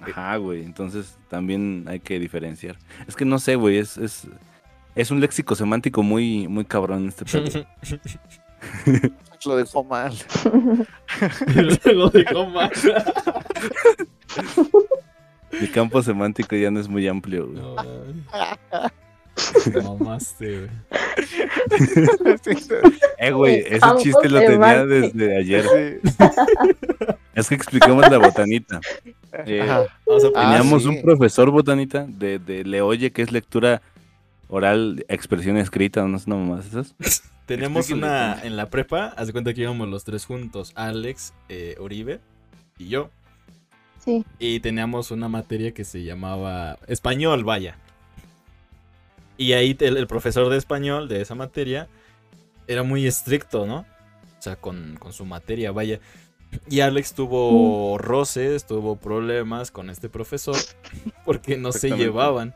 Ajá, 0.00 0.36
güey. 0.36 0.64
Entonces 0.64 1.18
también 1.28 1.84
hay 1.88 2.00
que 2.00 2.18
diferenciar. 2.18 2.76
Es 3.06 3.14
que 3.16 3.24
no 3.24 3.38
sé, 3.38 3.56
güey. 3.56 3.78
Es, 3.78 3.98
es, 3.98 4.26
es 4.94 5.10
un 5.10 5.20
léxico 5.20 5.54
semántico 5.54 6.02
muy, 6.02 6.48
muy 6.48 6.64
cabrón 6.64 7.08
este 7.08 7.24
pedo. 7.24 7.66
Lo 9.44 9.56
dejó 9.56 9.84
mal. 9.84 10.14
Lo 11.84 12.08
dejó 12.08 12.46
mal. 12.46 12.72
Mi 15.60 15.68
campo 15.68 16.02
semántico 16.02 16.56
ya 16.56 16.70
no 16.70 16.80
es 16.80 16.88
muy 16.88 17.06
amplio, 17.06 17.46
güey. 17.46 17.62
No, 17.62 17.76
mamaste, 19.82 20.58
güey. 20.58 20.70
Eh, 23.18 23.30
güey, 23.32 23.64
ese 23.66 23.86
chiste 23.98 24.28
lo 24.28 24.38
tenía 24.40 24.84
desde 24.86 25.36
ayer. 25.38 25.64
Sí. 26.02 26.12
Es 27.34 27.48
que 27.50 27.54
explicamos 27.54 28.08
la 28.10 28.16
botanita. 28.18 28.80
Eh, 29.46 29.66
Ah, 29.68 29.84
Teníamos 30.08 30.82
sí. 30.84 30.88
un 30.88 31.02
profesor 31.02 31.50
botanita 31.50 32.06
de, 32.08 32.38
de 32.38 32.64
Le 32.64 32.80
Oye, 32.80 33.12
que 33.12 33.20
es 33.20 33.30
lectura 33.30 33.82
oral, 34.48 35.04
expresión 35.08 35.58
escrita, 35.58 36.02
no 36.06 36.18
sé, 36.18 36.30
no 36.30 36.38
más 36.38 36.66
esas. 36.66 36.94
Tenemos 37.46 37.90
una 37.90 38.40
en 38.42 38.56
la 38.56 38.70
prepa, 38.70 39.08
haz 39.16 39.26
de 39.26 39.32
cuenta 39.32 39.52
que 39.52 39.60
íbamos 39.60 39.86
los 39.88 40.04
tres 40.04 40.24
juntos, 40.24 40.72
Alex, 40.74 41.34
eh, 41.50 41.76
Uribe 41.78 42.20
y 42.78 42.88
yo. 42.88 43.10
Sí. 44.02 44.24
Y 44.38 44.60
teníamos 44.60 45.10
una 45.10 45.28
materia 45.28 45.72
que 45.72 45.84
se 45.84 46.02
llamaba 46.04 46.78
español, 46.86 47.44
vaya. 47.44 47.76
Y 49.36 49.52
ahí 49.52 49.76
el, 49.80 49.96
el 49.96 50.06
profesor 50.06 50.48
de 50.48 50.56
español 50.56 51.08
de 51.08 51.20
esa 51.20 51.34
materia 51.34 51.88
era 52.66 52.82
muy 52.82 53.06
estricto, 53.06 53.66
¿no? 53.66 53.86
O 54.38 54.42
sea, 54.42 54.56
con, 54.56 54.96
con 54.98 55.12
su 55.12 55.24
materia, 55.24 55.72
vaya. 55.72 56.00
Y 56.68 56.80
Alex 56.80 57.14
tuvo 57.14 57.98
roces, 57.98 58.66
tuvo 58.66 58.96
problemas 58.96 59.70
con 59.70 59.90
este 59.90 60.08
profesor 60.08 60.56
porque 61.24 61.56
no 61.56 61.72
se 61.72 61.90
llevaban. 61.90 62.54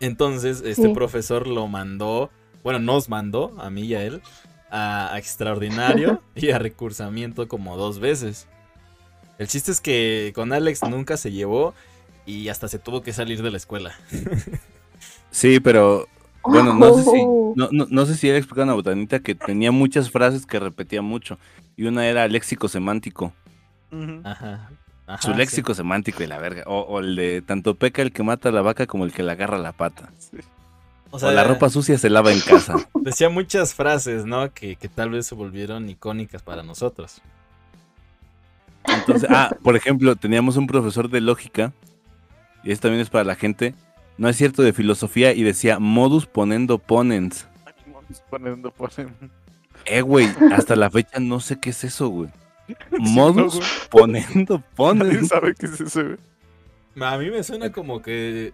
Entonces, 0.00 0.62
este 0.64 0.88
Sí. 0.88 0.94
profesor 0.94 1.46
lo 1.46 1.68
mandó, 1.68 2.30
bueno, 2.64 2.78
nos 2.80 3.08
mandó, 3.08 3.54
a 3.60 3.70
mí 3.70 3.82
y 3.82 3.94
a 3.94 4.02
él, 4.02 4.20
a, 4.70 5.12
a 5.14 5.18
extraordinario 5.18 6.20
y 6.34 6.50
a 6.50 6.58
recursamiento 6.58 7.46
como 7.46 7.76
dos 7.76 8.00
veces. 8.00 8.48
El 9.38 9.46
chiste 9.48 9.70
es 9.70 9.80
que 9.80 10.32
con 10.34 10.52
Alex 10.52 10.82
nunca 10.82 11.16
se 11.16 11.30
llevó 11.30 11.74
y 12.26 12.48
hasta 12.48 12.68
se 12.68 12.78
tuvo 12.78 13.02
que 13.02 13.12
salir 13.12 13.42
de 13.42 13.50
la 13.50 13.56
escuela. 13.58 13.94
Sí, 15.32 15.58
pero 15.60 16.06
bueno, 16.44 16.74
no 16.74 16.94
sé 16.94 17.02
si, 17.04 17.10
Oh. 17.24 17.54
no, 17.56 17.68
no, 17.72 17.86
no 17.90 18.06
sé 18.06 18.14
si 18.16 18.28
él 18.28 18.36
explicaba 18.36 18.70
a 18.70 18.74
Botanita 18.74 19.18
que 19.20 19.34
tenía 19.34 19.72
muchas 19.72 20.10
frases 20.10 20.46
que 20.46 20.60
repetía 20.60 21.02
mucho. 21.02 21.38
Y 21.76 21.84
una 21.86 22.06
era 22.06 22.28
léxico 22.28 22.68
semántico. 22.68 23.32
Ajá. 24.24 24.70
ajá, 25.06 25.22
Su 25.22 25.32
sí. 25.32 25.36
léxico 25.36 25.74
semántico 25.74 26.22
y 26.22 26.26
la 26.28 26.38
verga. 26.38 26.62
O, 26.66 26.80
o 26.80 27.00
el 27.00 27.16
de 27.16 27.42
tanto 27.42 27.74
peca 27.74 28.02
el 28.02 28.12
que 28.12 28.22
mata 28.22 28.50
a 28.50 28.52
la 28.52 28.62
vaca 28.62 28.86
como 28.86 29.04
el 29.04 29.12
que 29.12 29.22
le 29.22 29.32
agarra 29.32 29.58
la 29.58 29.72
pata. 29.72 30.12
O 31.10 31.16
O, 31.16 31.18
sea, 31.18 31.32
la 31.32 31.44
ropa 31.44 31.68
sucia 31.70 31.98
se 31.98 32.08
lava 32.10 32.32
en 32.32 32.40
casa. 32.40 32.76
decía 33.00 33.28
muchas 33.28 33.74
frases, 33.74 34.24
¿no? 34.24 34.52
Que, 34.52 34.76
que 34.76 34.88
tal 34.88 35.10
vez 35.10 35.26
se 35.26 35.34
volvieron 35.34 35.88
icónicas 35.90 36.42
para 36.42 36.62
nosotros. 36.62 37.20
Entonces, 38.84 39.28
ah, 39.30 39.50
por 39.62 39.76
ejemplo, 39.76 40.16
teníamos 40.16 40.56
un 40.56 40.66
profesor 40.66 41.08
de 41.10 41.20
lógica, 41.20 41.72
y 42.64 42.72
esto 42.72 42.88
también 42.88 43.02
es 43.02 43.10
para 43.10 43.24
la 43.24 43.34
gente, 43.36 43.74
no 44.18 44.28
es 44.28 44.36
cierto, 44.36 44.62
de 44.62 44.72
filosofía, 44.72 45.32
y 45.32 45.42
decía 45.42 45.78
modus 45.78 46.26
ponendo 46.26 46.78
ponens. 46.78 47.46
Poniendo, 48.30 48.70
ponen. 48.70 49.14
Eh, 49.86 50.00
güey, 50.02 50.28
hasta 50.52 50.76
la 50.76 50.90
fecha 50.90 51.18
no 51.18 51.40
sé 51.40 51.58
qué 51.58 51.70
es 51.70 51.84
eso, 51.84 52.08
güey. 52.08 52.28
no, 52.90 52.98
Modus 53.00 53.56
güey. 53.56 53.68
ponendo 53.90 54.54
Nadie 54.56 54.66
ponens. 54.76 55.28
sabe 55.28 55.54
qué 55.54 55.66
es 55.66 55.80
eso, 55.80 56.02
güey. 56.04 56.18
A 57.00 57.18
mí 57.18 57.30
me 57.30 57.42
suena 57.42 57.72
como 57.72 58.02
que. 58.02 58.52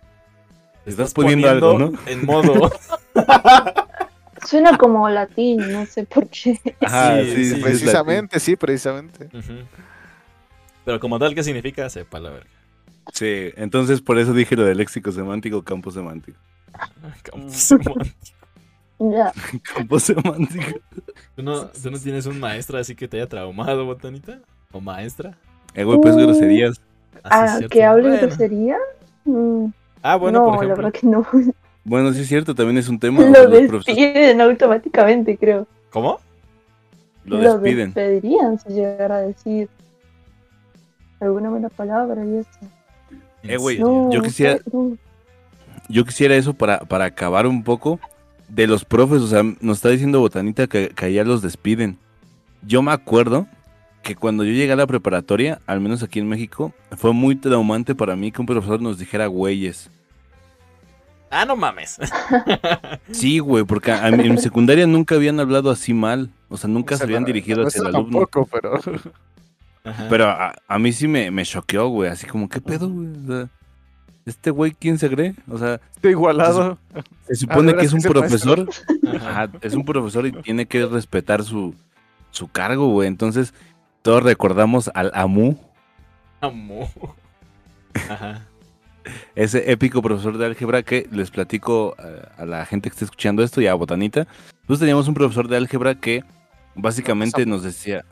Estás 0.86 1.12
poniendo 1.12 1.50
algo, 1.50 1.72
poniendo 1.72 2.00
En 2.06 2.24
modo. 2.24 2.72
Suena 4.46 4.78
como 4.78 5.08
latín, 5.08 5.72
no 5.72 5.84
sé 5.84 6.04
por 6.04 6.28
qué. 6.28 6.58
Ajá, 6.80 7.22
Sí, 7.22 7.30
sí, 7.34 7.44
sí, 7.44 7.54
sí, 7.56 7.60
Precisamente, 7.60 8.40
sí, 8.40 8.56
precisamente. 8.56 9.28
Pero 10.84 11.00
como 11.00 11.18
tal, 11.18 11.34
¿qué 11.34 11.42
significa? 11.42 11.90
Sepa 11.90 12.20
la 12.20 12.30
verga. 12.30 12.48
Sí, 13.12 13.50
entonces 13.56 14.00
por 14.00 14.18
eso 14.18 14.32
dije 14.32 14.56
lo 14.56 14.64
del 14.64 14.78
léxico 14.78 15.10
semántico, 15.12 15.62
campo 15.62 15.90
semántico. 15.90 16.38
Campo 17.22 17.48
semántico. 17.50 18.14
Ya. 19.00 19.32
Campo 19.74 19.98
semántico. 19.98 20.78
¿Tú 21.36 21.42
no, 21.42 21.66
¿Tú 21.68 21.90
no 21.90 21.98
tienes 21.98 22.26
un 22.26 22.38
maestro 22.40 22.78
así 22.78 22.94
que 22.94 23.08
te 23.08 23.16
haya 23.16 23.28
traumado, 23.28 23.84
botanita? 23.86 24.40
¿O 24.72 24.80
maestra? 24.80 25.36
Eh, 25.74 25.84
güey, 25.84 25.98
pues 26.00 26.14
Uh. 26.14 26.18
groserías. 26.20 26.80
Ah, 27.24 27.58
Ah, 27.58 27.60
que 27.70 27.84
hable 27.84 28.02
de 28.04 28.08
Bueno. 28.10 28.26
grosería. 28.28 28.76
Mm, 29.24 29.66
Ah, 30.02 30.16
bueno, 30.16 30.38
no, 30.40 30.44
por 30.46 30.54
la 30.54 30.74
ejemplo. 30.74 30.76
verdad 30.76 31.00
que 31.00 31.06
no. 31.06 31.26
Bueno, 31.84 32.12
sí 32.12 32.20
es 32.20 32.28
cierto, 32.28 32.54
también 32.54 32.76
es 32.76 32.88
un 32.90 32.98
tema. 33.00 33.22
Lo 33.22 33.48
despiden 33.48 34.40
automáticamente, 34.42 35.38
creo. 35.38 35.66
¿Cómo? 35.90 36.20
lo 37.24 37.38
despiden. 37.38 37.92
despedirían 37.94 38.58
si 38.58 38.68
llegara 38.74 39.16
a 39.16 39.20
decir 39.22 39.68
alguna 41.20 41.48
buena 41.50 41.68
palabra 41.70 42.24
y 42.24 42.36
eso. 42.36 42.48
¿En 43.42 43.50
Eh, 43.50 43.56
güey? 43.56 43.78
No, 43.78 44.10
yo 44.12 44.22
quisiera- 44.22 44.58
no. 44.72 44.96
Yo 45.88 46.04
quisiera 46.04 46.36
eso 46.36 46.52
para, 46.54 46.80
para 46.80 47.06
acabar 47.06 47.46
un 47.46 47.62
poco 47.64 47.98
de 48.48 48.66
los 48.66 48.84
profes. 48.84 49.22
O 49.22 49.26
sea, 49.26 49.42
nos 49.60 49.78
está 49.78 49.88
diciendo 49.88 50.20
Botanita 50.20 50.66
que, 50.66 50.88
que 50.90 51.04
allá 51.06 51.24
los 51.24 51.40
despiden. 51.40 51.96
Yo 52.66 52.82
me 52.82 52.92
acuerdo 52.92 53.46
que 54.02 54.14
cuando 54.14 54.44
yo 54.44 54.52
llegué 54.52 54.72
a 54.72 54.76
la 54.76 54.86
preparatoria, 54.86 55.60
al 55.66 55.80
menos 55.80 56.02
aquí 56.02 56.18
en 56.18 56.28
México, 56.28 56.72
fue 56.96 57.12
muy 57.12 57.36
traumante 57.36 57.94
para 57.94 58.16
mí 58.16 58.30
que 58.32 58.40
un 58.40 58.46
profesor 58.46 58.80
nos 58.82 58.98
dijera 58.98 59.26
güeyes. 59.26 59.90
Ah, 61.30 61.44
no 61.44 61.56
mames. 61.56 61.98
Sí, 63.12 63.38
güey, 63.38 63.64
porque 63.64 63.92
a 63.92 64.10
mí- 64.10 64.26
en 64.26 64.32
mi 64.34 64.38
secundaria 64.38 64.86
nunca 64.86 65.14
habían 65.14 65.40
hablado 65.40 65.70
así 65.70 65.94
mal. 65.94 66.30
O 66.50 66.56
sea, 66.58 66.68
nunca 66.68 66.94
O 66.94 66.98
sea, 66.98 67.06
se 67.06 67.10
habían 67.10 67.24
dirigido 67.24 67.66
hacia 67.66 67.80
el 67.80 67.86
alumno. 67.88 68.26
Tampoco, 68.26 68.46
pero. 68.50 68.78
Ajá. 69.84 70.06
Pero 70.10 70.28
a, 70.28 70.54
a 70.66 70.78
mí 70.78 70.92
sí 70.92 71.08
me, 71.08 71.30
me 71.30 71.44
choqueó, 71.44 71.88
güey. 71.88 72.10
Así 72.10 72.26
como, 72.26 72.48
¿qué 72.48 72.60
pedo, 72.60 72.88
güey? 72.88 73.08
O 73.08 73.26
sea, 73.26 73.48
¿este 74.26 74.50
güey 74.50 74.72
quién 74.72 74.98
se 74.98 75.08
cree? 75.08 75.34
O 75.48 75.58
sea, 75.58 75.80
Está 75.94 76.10
igualado. 76.10 76.78
se 77.26 77.34
supone 77.36 77.70
ahora 77.70 77.80
que 77.80 77.86
es 77.86 77.92
un 77.92 78.02
profesor. 78.02 78.68
Ajá. 79.16 79.48
Es 79.62 79.74
un 79.74 79.84
profesor 79.84 80.26
y 80.26 80.32
tiene 80.32 80.66
que 80.66 80.86
respetar 80.86 81.42
su, 81.44 81.74
su 82.30 82.48
cargo, 82.48 82.88
güey. 82.90 83.08
Entonces, 83.08 83.54
todos 84.02 84.22
recordamos 84.22 84.90
al 84.94 85.10
Amu, 85.14 85.56
Amo. 86.40 86.90
Ajá. 88.08 88.42
ese 89.34 89.72
épico 89.72 90.02
profesor 90.02 90.38
de 90.38 90.46
álgebra 90.46 90.82
que 90.82 91.08
les 91.10 91.30
platico 91.30 91.96
eh, 91.98 92.22
a 92.36 92.44
la 92.44 92.64
gente 92.66 92.88
que 92.90 92.94
está 92.94 93.04
escuchando 93.06 93.42
esto 93.42 93.60
y 93.60 93.66
a 93.66 93.74
Botanita. 93.74 94.26
Nosotros 94.60 94.80
teníamos 94.80 95.08
un 95.08 95.14
profesor 95.14 95.48
de 95.48 95.56
álgebra 95.56 95.94
que 95.96 96.22
básicamente 96.74 97.44
nos 97.46 97.62
decía, 97.62 98.04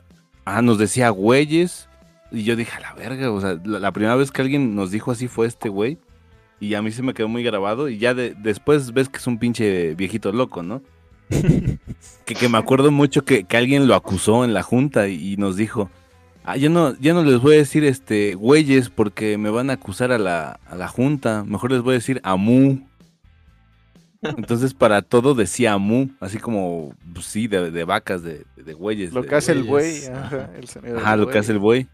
ah, 0.55 0.61
nos 0.61 0.77
decía 0.77 1.09
güeyes. 1.09 1.89
Y 2.31 2.43
yo 2.43 2.55
dije, 2.55 2.75
a 2.75 2.79
la 2.81 2.93
verga, 2.93 3.31
o 3.31 3.39
sea, 3.39 3.57
la, 3.63 3.79
la 3.79 3.91
primera 3.91 4.15
vez 4.15 4.31
que 4.31 4.41
alguien 4.41 4.75
nos 4.75 4.91
dijo 4.91 5.11
así 5.11 5.27
fue 5.27 5.47
este 5.47 5.69
güey. 5.69 5.97
Y 6.59 6.73
a 6.73 6.81
mí 6.81 6.91
se 6.91 7.03
me 7.03 7.13
quedó 7.13 7.27
muy 7.27 7.43
grabado. 7.43 7.87
Y 7.89 7.97
ya 7.99 8.13
de- 8.13 8.33
después 8.35 8.91
ves 8.93 9.09
que 9.09 9.17
es 9.17 9.27
un 9.27 9.37
pinche 9.37 9.93
viejito 9.95 10.31
loco, 10.31 10.63
¿no? 10.63 10.81
que, 12.25 12.35
que 12.35 12.49
me 12.49 12.57
acuerdo 12.57 12.91
mucho 12.91 13.23
que, 13.23 13.43
que 13.43 13.57
alguien 13.57 13.87
lo 13.87 13.95
acusó 13.95 14.43
en 14.45 14.53
la 14.53 14.63
junta 14.63 15.07
y, 15.07 15.33
y 15.33 15.37
nos 15.37 15.55
dijo, 15.55 15.89
ah, 16.43 16.57
ya 16.57 16.69
no, 16.69 16.97
ya 16.99 17.13
no 17.13 17.23
les 17.23 17.39
voy 17.39 17.55
a 17.55 17.57
decir 17.57 17.83
este 17.83 18.35
güeyes 18.35 18.89
porque 18.89 19.37
me 19.37 19.49
van 19.49 19.69
a 19.69 19.73
acusar 19.73 20.11
a 20.11 20.17
la, 20.17 20.59
a 20.67 20.75
la 20.75 20.87
junta, 20.87 21.43
mejor 21.45 21.71
les 21.71 21.81
voy 21.81 21.91
a 21.93 21.99
decir 21.99 22.19
amu. 22.23 22.86
Entonces 24.37 24.73
para 24.73 25.01
todo 25.01 25.33
decía 25.35 25.73
amu, 25.73 26.09
así 26.19 26.37
como, 26.39 26.93
pues, 27.13 27.25
sí, 27.25 27.47
de, 27.47 27.71
de 27.71 27.83
vacas, 27.83 28.23
de, 28.23 28.45
de 28.55 28.73
güeyes. 28.73 29.13
Lo 29.13 29.21
de- 29.21 29.27
que 29.27 29.35
hace 29.35 29.51
el 29.51 29.63
buey. 29.63 30.05
Ajá, 30.07 30.25
ajá. 30.25 30.49
el 30.57 30.67
sonido 30.67 30.97
Ajá, 30.97 31.11
del 31.11 31.19
lo 31.21 31.27
que 31.29 31.37
hace 31.37 31.51
el 31.53 31.59
buey. 31.59 31.87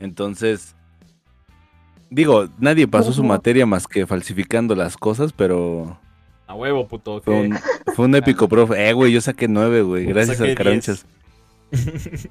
Entonces, 0.00 0.74
digo, 2.10 2.48
nadie 2.58 2.86
pasó 2.88 3.12
su 3.12 3.24
materia 3.24 3.66
más 3.66 3.86
que 3.86 4.06
falsificando 4.06 4.74
las 4.74 4.96
cosas, 4.96 5.32
pero 5.32 5.98
A 6.46 6.54
huevo, 6.54 6.86
puto. 6.88 7.20
fue 7.22 7.34
un, 7.40 7.58
fue 7.94 8.04
un 8.06 8.14
épico 8.14 8.48
profe. 8.48 8.88
Eh, 8.88 8.92
güey, 8.92 9.12
yo 9.12 9.20
saqué 9.20 9.48
nueve, 9.48 9.82
güey, 9.82 10.04
gracias 10.06 10.40
al 10.40 10.54
Caranchas. 10.54 11.06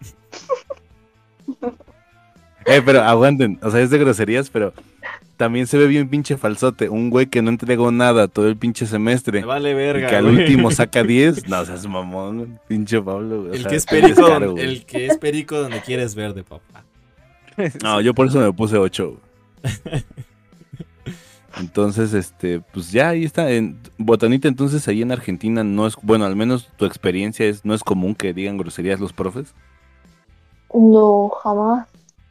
Eh, 2.65 2.81
pero 2.85 3.01
aguanten, 3.01 3.57
o 3.61 3.71
sea, 3.71 3.79
es 3.79 3.89
de 3.89 3.97
groserías, 3.97 4.49
pero 4.49 4.73
también 5.37 5.67
se 5.67 5.77
ve 5.77 5.87
bien 5.87 6.09
pinche 6.09 6.35
falsote. 6.37 6.89
Un 6.89 7.09
güey 7.09 7.27
que 7.27 7.41
no 7.41 7.49
entregó 7.49 7.91
nada 7.91 8.27
todo 8.27 8.47
el 8.47 8.57
pinche 8.57 8.85
semestre. 8.85 9.41
Me 9.41 9.45
vale 9.45 9.71
Y 9.71 9.73
verga. 9.75 10.09
que 10.09 10.15
al 10.15 10.25
güey. 10.25 10.37
último 10.39 10.71
saca 10.71 11.03
10. 11.03 11.47
No, 11.47 11.63
seas 11.65 11.87
mamón, 11.87 12.59
pinche 12.67 13.01
Pablo. 13.01 13.43
güey, 13.43 13.51
o 13.51 13.53
El 13.53 13.61
sea, 13.61 13.69
que 13.69 13.75
es 13.77 13.85
perico, 13.85 14.27
el 14.57 14.85
que 14.85 15.05
es 15.07 15.17
perico 15.17 15.59
donde 15.61 15.81
quieres 15.81 16.15
verde, 16.15 16.43
papá. 16.43 16.83
No, 17.83 18.01
yo 18.01 18.13
por 18.13 18.27
eso 18.27 18.39
me 18.39 18.51
puse 18.53 18.77
8. 18.77 19.17
Entonces, 21.59 22.13
este, 22.13 22.59
pues 22.71 22.91
ya 22.91 23.09
ahí 23.09 23.23
está. 23.23 23.49
En 23.51 23.79
Botanita, 23.97 24.47
entonces 24.47 24.87
ahí 24.87 25.01
en 25.01 25.11
Argentina 25.11 25.63
no 25.63 25.87
es, 25.87 25.95
bueno, 26.03 26.25
al 26.25 26.35
menos 26.35 26.69
tu 26.77 26.85
experiencia 26.85 27.47
es, 27.47 27.65
no 27.65 27.73
es 27.73 27.83
común 27.83 28.13
que 28.13 28.33
digan 28.33 28.57
groserías 28.57 28.99
los 28.99 29.11
profes. 29.11 29.55
No, 30.73 31.29
jamás. 31.29 31.87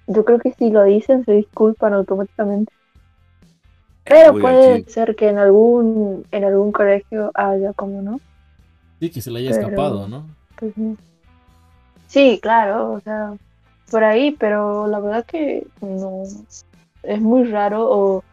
Yo 0.07 0.25
creo 0.25 0.39
que 0.39 0.53
si 0.53 0.71
lo 0.71 0.85
dicen 0.85 1.25
se 1.25 1.33
disculpan 1.33 1.95
automáticamente. 1.95 2.73
Pero 4.09 4.39
puede 4.39 4.85
ser 4.89 5.17
que 5.17 5.29
en 5.29 5.39
algún 5.39 6.25
en 6.31 6.45
algún 6.45 6.73
colegio 6.73 7.31
haya 7.35 7.73
como, 7.73 8.03
¿no? 8.03 8.21
Sí, 9.01 9.11
que 9.11 9.21
se 9.21 9.31
le 9.31 9.41
haya 9.41 9.51
Pero- 9.51 9.63
escapado, 9.63 10.09
¿no? 10.09 10.27
Pues 10.59 10.77
no. 10.77 10.97
Sí, 12.09 12.39
claro, 12.41 12.93
o 12.93 13.01
sea, 13.01 13.35
por 13.91 14.05
ahí, 14.05 14.31
pero 14.39 14.87
la 14.87 15.01
verdad 15.01 15.25
que 15.27 15.67
no. 15.81 16.23
Es 17.03 17.21
muy 17.21 17.45
raro 17.45 17.89
o 17.89 18.25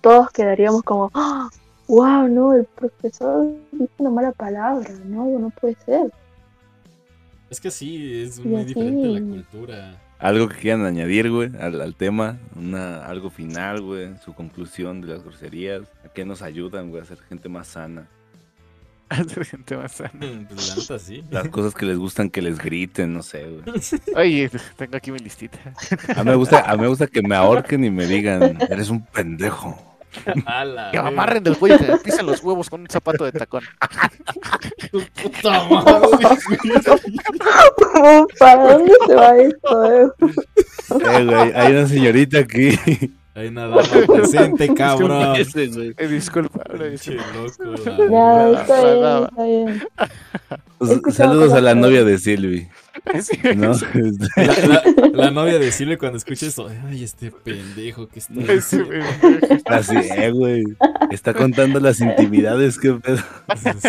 todos 0.00 0.30
quedaríamos 0.30 0.82
como, 0.82 1.10
¡Ah! 1.14 1.48
wow, 1.88 2.28
no, 2.28 2.54
el 2.54 2.64
profesor 2.64 3.46
dijo 3.72 3.90
una 3.98 4.10
mala 4.10 4.32
palabra, 4.32 4.88
no, 5.04 5.26
no 5.38 5.50
puede 5.50 5.76
ser. 5.84 6.10
Es 7.50 7.60
que 7.60 7.70
sí, 7.70 8.22
es 8.22 8.38
Y 8.38 8.42
muy 8.42 8.56
así- 8.62 8.68
diferente 8.68 9.08
la 9.08 9.20
cultura. 9.20 10.00
Algo 10.22 10.48
que 10.48 10.56
quieran 10.56 10.86
añadir, 10.86 11.30
güey, 11.30 11.50
al, 11.58 11.80
al 11.80 11.96
tema, 11.96 12.38
una, 12.54 13.04
algo 13.04 13.28
final, 13.28 13.82
güey, 13.82 14.16
su 14.24 14.32
conclusión 14.34 15.00
de 15.00 15.08
las 15.08 15.24
groserías, 15.24 15.82
a 16.04 16.08
qué 16.10 16.24
nos 16.24 16.42
ayudan, 16.42 16.90
güey, 16.90 17.02
a 17.02 17.04
ser 17.04 17.18
gente 17.28 17.48
más 17.48 17.66
sana. 17.66 18.06
Hacer 19.08 19.44
gente 19.44 19.76
más 19.76 19.92
sana. 19.92 20.12
Pues 20.48 20.68
la 20.68 20.76
neta 20.76 20.98
sí. 21.00 21.24
Las 21.28 21.48
cosas 21.48 21.74
que 21.74 21.86
les 21.86 21.98
gustan 21.98 22.30
que 22.30 22.40
les 22.40 22.58
griten, 22.60 23.12
no 23.12 23.24
sé, 23.24 23.44
güey. 23.44 23.80
Oye, 24.16 24.50
tengo 24.76 24.96
aquí 24.96 25.10
mi 25.10 25.18
listita. 25.18 25.58
A 26.16 26.22
mí 26.22 26.30
me 26.30 26.36
gusta, 26.36 26.70
a 26.70 26.76
mí 26.76 26.82
me 26.82 26.88
gusta 26.88 27.08
que 27.08 27.20
me 27.20 27.34
ahorquen 27.34 27.84
y 27.84 27.90
me 27.90 28.06
digan, 28.06 28.58
eres 28.70 28.90
un 28.90 29.04
pendejo. 29.04 29.91
Que 30.90 30.98
amarren 30.98 31.42
del 31.42 31.56
cuello 31.56 31.76
y 31.76 31.78
que 31.78 31.92
me 31.92 31.98
pisen 31.98 32.26
los 32.26 32.42
huevos 32.42 32.68
con 32.68 32.82
un 32.82 32.88
zapato 32.88 33.24
de 33.24 33.32
tacón. 33.32 33.62
Puta 35.22 35.64
madre. 35.64 36.18
¿Para 38.38 38.72
dónde 38.72 38.92
se 39.06 39.14
va 39.14 39.36
esto? 39.38 39.92
eh? 39.94 40.06
Eh, 40.90 41.24
güey, 41.24 41.52
hay 41.54 41.72
una 41.72 41.86
señorita 41.86 42.38
aquí. 42.40 42.78
Hay 43.34 43.48
una 43.48 43.66
dama 43.68 43.82
presente, 44.06 44.74
cabrón. 44.74 45.36
Eh, 45.36 46.08
disculpa, 46.08 46.62
loco, 46.68 46.76
la 46.76 46.88
Ya, 48.10 48.60
está 48.60 48.82
bien, 48.84 49.24
está 49.24 49.42
bien. 49.44 51.12
Saludos 51.12 51.52
a 51.54 51.60
la 51.62 51.74
novia 51.74 52.04
de 52.04 52.18
Silvi. 52.18 52.68
Sí, 53.22 53.38
¿no? 53.56 53.74
sí, 53.74 53.84
Este, 53.94 54.46
La, 54.46 54.82
la- 54.82 55.08
la 55.12 55.30
novia 55.30 55.58
de 55.58 55.72
Silvia 55.72 55.98
cuando 55.98 56.18
escucha 56.18 56.46
eso, 56.46 56.68
ay, 56.88 57.02
este 57.04 57.30
pendejo 57.30 58.06
que 58.08 58.18
está 58.20 58.34
sí. 58.60 58.78
Así, 59.66 59.96
eh, 59.96 60.30
güey. 60.34 60.64
Está 61.10 61.32
contando 61.34 61.80
las 61.80 62.00
intimidades, 62.00 62.78
qué 62.78 62.92
pedo. 62.94 63.18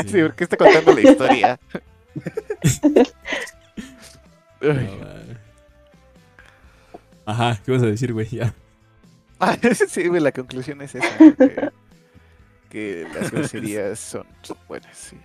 Sí, 0.08 0.22
porque 0.24 0.44
está 0.46 0.58
contando 0.58 0.94
la 0.94 1.02
historia. 1.02 1.60
No. 4.62 4.74
Ajá, 7.26 7.60
¿qué 7.66 7.72
vas 7.72 7.84
a 7.84 7.88
decir, 7.88 8.14
güey? 8.14 8.28
Ya. 8.30 8.54
Ah, 9.40 9.58
sí, 9.90 10.08
güey, 10.08 10.22
la 10.22 10.32
conclusión 10.32 10.82
es 10.82 10.96
esa. 10.96 11.18
Que, 11.18 11.70
que 12.70 13.08
las 13.14 13.32
groserías 13.32 14.00
son, 14.00 14.26
son 14.42 14.58
buenas, 14.68 14.98
sí. 14.98 15.18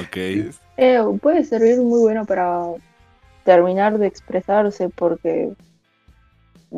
Ok. 0.00 0.16
Eh, 0.16 0.98
puede 1.20 1.44
servir 1.44 1.78
muy 1.78 2.00
bueno 2.00 2.24
para 2.24 2.62
terminar 3.44 3.98
de 3.98 4.06
expresarse 4.06 4.88
porque 4.88 5.52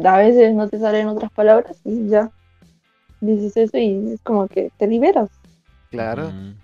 a 0.04 0.16
veces 0.18 0.54
no 0.54 0.68
te 0.68 0.78
salen 0.78 1.08
otras 1.08 1.30
palabras 1.32 1.76
y 1.84 2.08
ya 2.08 2.30
dices 3.20 3.56
eso 3.56 3.78
y 3.78 4.12
es 4.12 4.20
como 4.22 4.48
que 4.48 4.70
te 4.78 4.86
liberas. 4.86 5.28
Claro. 5.90 6.30
Mm. 6.30 6.54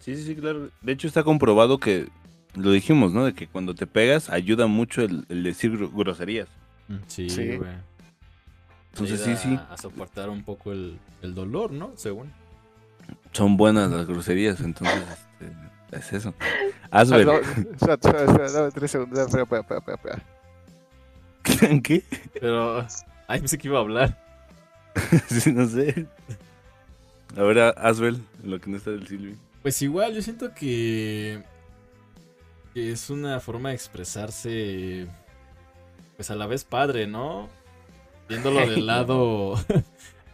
Sí, 0.00 0.16
sí, 0.16 0.22
sí, 0.24 0.36
claro. 0.36 0.68
De 0.82 0.92
hecho, 0.92 1.06
está 1.06 1.22
comprobado 1.22 1.78
que, 1.78 2.08
lo 2.54 2.70
dijimos, 2.70 3.12
¿no? 3.12 3.24
De 3.24 3.34
que 3.34 3.46
cuando 3.46 3.74
te 3.74 3.86
pegas 3.86 4.28
ayuda 4.30 4.66
mucho 4.66 5.02
el, 5.02 5.24
el 5.28 5.42
decir 5.42 5.72
gro- 5.78 5.90
groserías. 5.94 6.48
Mm, 6.88 6.94
Sí, 7.06 7.30
Sí. 7.30 7.56
güey. 7.56 7.70
Entonces, 8.92 9.20
sí, 9.22 9.34
sí. 9.36 9.58
A 9.70 9.76
soportar 9.76 10.28
un 10.30 10.42
poco 10.44 10.70
el, 10.72 10.98
el 11.22 11.34
dolor, 11.34 11.72
¿no? 11.72 11.92
Según. 11.96 12.30
Son 13.32 13.56
buenas 13.56 13.90
las 13.90 14.06
groserías, 14.06 14.60
entonces, 14.60 15.02
este, 15.90 15.96
es 15.96 16.12
eso. 16.12 16.34
Ah, 16.90 17.02
espera, 17.02 17.40
dame 18.52 18.70
tres 18.70 18.90
segundos. 18.90 19.18
Espera, 19.18 19.42
espera, 19.42 19.60
espera, 19.60 19.78
espera, 19.78 19.96
espera. 19.96 20.22
¿qué? 21.82 22.02
Pero. 22.40 22.86
Ay, 23.26 23.40
pensé 23.40 23.58
que 23.58 23.68
iba 23.68 23.78
a 23.78 23.82
hablar. 23.82 24.20
Sí, 25.28 25.52
no 25.52 25.66
sé. 25.66 26.06
A 27.36 27.42
ver, 27.42 27.58
Asbel, 27.76 28.22
lo 28.44 28.60
que 28.60 28.70
no 28.70 28.76
está 28.76 28.92
del 28.92 29.08
Silvi. 29.08 29.36
Pues 29.62 29.82
igual, 29.82 30.14
yo 30.14 30.22
siento 30.22 30.54
que. 30.54 31.42
que 32.72 32.92
es 32.92 33.10
una 33.10 33.40
forma 33.40 33.70
de 33.70 33.74
expresarse. 33.74 35.08
Pues 36.16 36.30
a 36.30 36.36
la 36.36 36.46
vez 36.46 36.62
padre, 36.62 37.08
¿no? 37.08 37.48
Viéndolo 38.28 38.60
del 38.60 38.86
lado. 38.86 39.54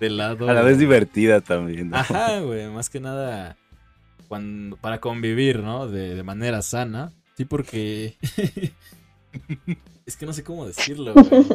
Del 0.01 0.17
lado. 0.17 0.49
A 0.49 0.55
la 0.55 0.63
vez 0.63 0.79
divertida 0.79 1.41
también. 1.41 1.91
¿no? 1.91 1.97
Ajá, 1.99 2.41
güey, 2.41 2.69
más 2.69 2.91
que 2.91 2.99
nada 2.99 3.57
cuando, 4.29 4.77
para 4.77 5.01
convivir, 5.01 5.61
¿no? 5.61 5.87
De, 5.87 6.15
de 6.15 6.23
manera 6.23 6.63
sana. 6.63 7.13
Sí, 7.37 7.45
porque... 7.45 8.17
es 10.07 10.17
que 10.17 10.27
no 10.27 10.33
sé 10.33 10.43
cómo 10.43 10.67
decirlo, 10.67 11.15
güey. 11.15 11.47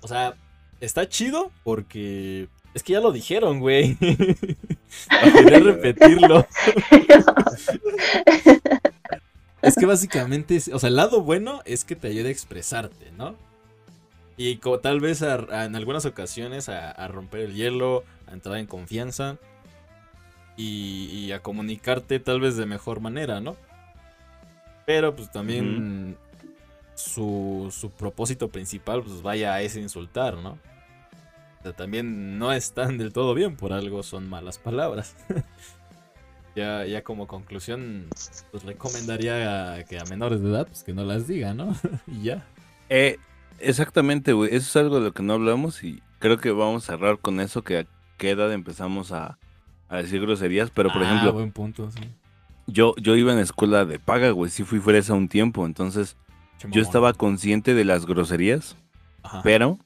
O 0.00 0.08
sea, 0.08 0.34
está 0.80 1.08
chido 1.08 1.50
porque... 1.64 2.48
Es 2.74 2.82
que 2.82 2.92
ya 2.92 3.00
lo 3.00 3.10
dijeron, 3.10 3.60
güey. 3.60 3.96
Quería 3.96 5.58
repetirlo. 5.58 6.46
Es 9.62 9.74
que 9.74 9.86
básicamente, 9.86 10.60
o 10.72 10.78
sea, 10.78 10.88
el 10.88 10.96
lado 10.96 11.22
bueno 11.22 11.62
es 11.64 11.84
que 11.84 11.96
te 11.96 12.08
ayude 12.08 12.28
a 12.28 12.32
expresarte, 12.32 13.10
¿no? 13.16 13.34
Y 14.38 14.56
tal 14.82 15.00
vez 15.00 15.20
a- 15.22 15.34
a- 15.50 15.64
en 15.66 15.76
algunas 15.76 16.06
ocasiones 16.06 16.68
a, 16.70 16.90
a 16.92 17.08
romper 17.08 17.40
el 17.40 17.54
hielo, 17.54 18.04
a 18.26 18.32
entrar 18.32 18.56
en 18.56 18.66
confianza 18.66 19.36
y, 20.56 21.06
y 21.12 21.32
a 21.32 21.40
comunicarte 21.42 22.20
tal 22.20 22.40
vez 22.40 22.56
de 22.56 22.64
mejor 22.64 23.00
manera, 23.00 23.40
¿no? 23.40 23.56
Pero 24.86 25.14
pues 25.14 25.30
también 25.30 26.16
su, 26.94 27.68
su 27.76 27.90
propósito 27.90 28.48
principal 28.48 29.02
pues 29.02 29.22
vaya 29.22 29.54
a 29.54 29.60
ese 29.62 29.80
insultar, 29.80 30.36
¿no? 30.36 30.58
O 31.58 31.62
sea, 31.64 31.72
también 31.72 32.38
no 32.38 32.52
están 32.52 32.96
del 32.96 33.12
todo 33.12 33.34
bien, 33.34 33.56
por 33.56 33.72
algo 33.72 34.04
son 34.04 34.28
malas 34.28 34.58
palabras. 34.58 35.16
ya, 36.56 36.84
ya 36.86 37.02
como 37.02 37.26
conclusión, 37.26 38.06
pues 38.52 38.62
recomendaría 38.64 39.74
a- 39.74 39.84
que 39.84 39.98
a 39.98 40.04
menores 40.04 40.40
de 40.42 40.48
edad 40.50 40.66
pues 40.68 40.84
que 40.84 40.92
no 40.92 41.02
las 41.04 41.26
digan, 41.26 41.56
¿no? 41.56 41.74
y 42.06 42.22
ya. 42.22 42.46
Eh, 42.88 43.18
exactamente, 43.60 44.32
güey. 44.32 44.48
Eso 44.54 44.66
es 44.68 44.76
algo 44.76 44.96
de 44.98 45.06
lo 45.06 45.12
que 45.12 45.22
no 45.22 45.34
hablamos 45.34 45.82
y 45.84 46.02
creo 46.18 46.38
que 46.38 46.50
vamos 46.50 46.84
a 46.88 46.92
cerrar 46.92 47.18
con 47.18 47.40
eso, 47.40 47.62
que 47.62 47.78
a 47.78 47.86
qué 48.16 48.30
edad 48.30 48.52
empezamos 48.52 49.12
a, 49.12 49.38
a 49.88 49.96
decir 49.98 50.20
groserías. 50.20 50.70
Pero, 50.70 50.92
por 50.92 51.02
Ah, 51.02 51.06
ejemplo, 51.06 51.32
buen 51.32 51.52
punto, 51.52 51.90
sí. 51.90 52.00
yo, 52.66 52.94
yo 52.96 53.16
iba 53.16 53.32
en 53.32 53.38
escuela 53.38 53.84
de 53.84 53.98
paga, 53.98 54.30
güey. 54.30 54.50
Sí 54.50 54.64
fui 54.64 54.78
fresa 54.80 55.14
un 55.14 55.28
tiempo, 55.28 55.64
entonces 55.66 56.16
yo 56.70 56.82
estaba 56.82 57.12
consciente 57.12 57.74
de 57.74 57.84
las 57.84 58.04
groserías, 58.06 58.76
Ajá. 59.22 59.42
pero 59.44 59.78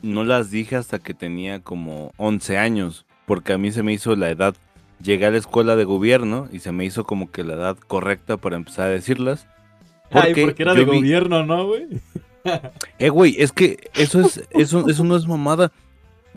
no 0.00 0.22
las 0.24 0.50
dije 0.50 0.76
hasta 0.76 1.00
que 1.00 1.12
tenía 1.12 1.60
como 1.60 2.12
11 2.18 2.56
años, 2.58 3.04
porque 3.26 3.52
a 3.52 3.58
mí 3.58 3.72
se 3.72 3.82
me 3.82 3.92
hizo 3.92 4.14
la 4.14 4.30
edad, 4.30 4.54
llegué 5.02 5.26
a 5.26 5.30
la 5.32 5.38
escuela 5.38 5.74
de 5.74 5.84
gobierno 5.84 6.48
y 6.52 6.60
se 6.60 6.70
me 6.70 6.84
hizo 6.84 7.02
como 7.04 7.32
que 7.32 7.42
la 7.42 7.54
edad 7.54 7.76
correcta 7.76 8.36
para 8.36 8.54
empezar 8.56 8.86
a 8.86 8.90
decirlas. 8.90 9.48
Ay, 10.12 10.34
porque 10.40 10.62
era 10.62 10.72
de 10.74 10.84
vi- 10.84 10.96
gobierno, 10.98 11.44
¿no, 11.44 11.66
güey? 11.66 11.88
Eh, 12.98 13.08
güey, 13.10 13.36
es 13.38 13.52
que 13.52 13.90
eso 13.94 14.20
es, 14.20 14.42
eso, 14.50 14.88
eso 14.88 15.04
no 15.04 15.16
es 15.16 15.26
mamada. 15.26 15.70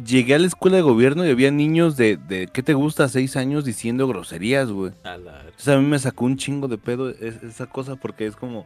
Llegué 0.04 0.36
a 0.36 0.40
la 0.40 0.48
escuela 0.48 0.78
de 0.78 0.82
gobierno 0.84 1.26
y 1.26 1.30
había 1.30 1.52
niños 1.52 1.96
de, 1.98 2.18
de 2.18 2.48
¿qué 2.48 2.64
te 2.64 2.74
gusta? 2.74 3.08
Seis 3.10 3.36
años 3.36 3.66
diciendo 3.66 4.08
groserías, 4.08 4.72
güey. 4.72 4.94
A 5.04 5.18
la- 5.18 5.42
Entonces 5.42 5.68
a 5.68 5.78
mí 5.78 5.86
me 5.86 6.00
sacó 6.00 6.26
un 6.26 6.38
chingo 6.38 6.68
de 6.68 6.78
pedo 6.78 7.10
es- 7.10 7.44
esa 7.44 7.66
cosa 7.68 7.96
porque 7.96 8.26
es 8.26 8.36
como, 8.36 8.66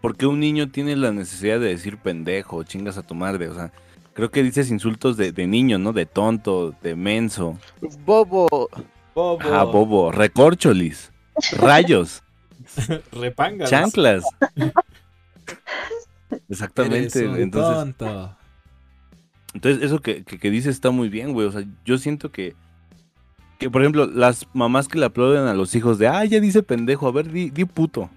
¿por 0.00 0.16
qué 0.16 0.26
un 0.26 0.40
niño 0.40 0.68
tiene 0.70 0.96
la 0.96 1.12
necesidad 1.12 1.60
de 1.60 1.68
decir 1.68 1.96
pendejo, 1.98 2.62
chingas 2.64 2.98
a 2.98 3.02
tu 3.02 3.14
madre? 3.14 3.48
O 3.48 3.54
sea, 3.54 3.72
creo 4.12 4.30
que 4.30 4.42
dices 4.42 4.70
insultos 4.70 5.16
de, 5.16 5.32
de 5.32 5.46
niño, 5.46 5.78
¿no? 5.78 5.92
De 5.92 6.04
tonto, 6.06 6.74
de 6.82 6.94
menso, 6.96 7.58
Bobo. 8.04 8.68
Bobo. 9.14 9.38
ah, 9.52 9.64
bobo, 9.64 10.10
recorcholis, 10.12 11.10
rayos, 11.58 12.22
Repángalos. 13.12 13.70
chanclas. 13.70 14.24
Eres 16.34 16.50
Exactamente, 16.50 17.26
un 17.28 17.36
entonces... 17.38 17.74
tonto. 17.96 18.36
Entonces, 19.54 19.82
eso 19.84 20.00
que, 20.00 20.24
que, 20.24 20.38
que 20.38 20.50
dice 20.50 20.70
está 20.70 20.90
muy 20.90 21.08
bien, 21.08 21.32
güey. 21.32 21.46
O 21.46 21.52
sea, 21.52 21.64
yo 21.84 21.96
siento 21.98 22.32
que, 22.32 22.54
que, 23.58 23.70
por 23.70 23.82
ejemplo, 23.82 24.06
las 24.06 24.46
mamás 24.52 24.88
que 24.88 24.98
le 24.98 25.06
aplauden 25.06 25.46
a 25.46 25.54
los 25.54 25.74
hijos 25.76 25.98
de, 25.98 26.08
ah, 26.08 26.24
ya 26.24 26.40
dice 26.40 26.62
pendejo, 26.62 27.06
a 27.06 27.12
ver, 27.12 27.30
di, 27.30 27.50
di 27.50 27.64
puto. 27.64 28.10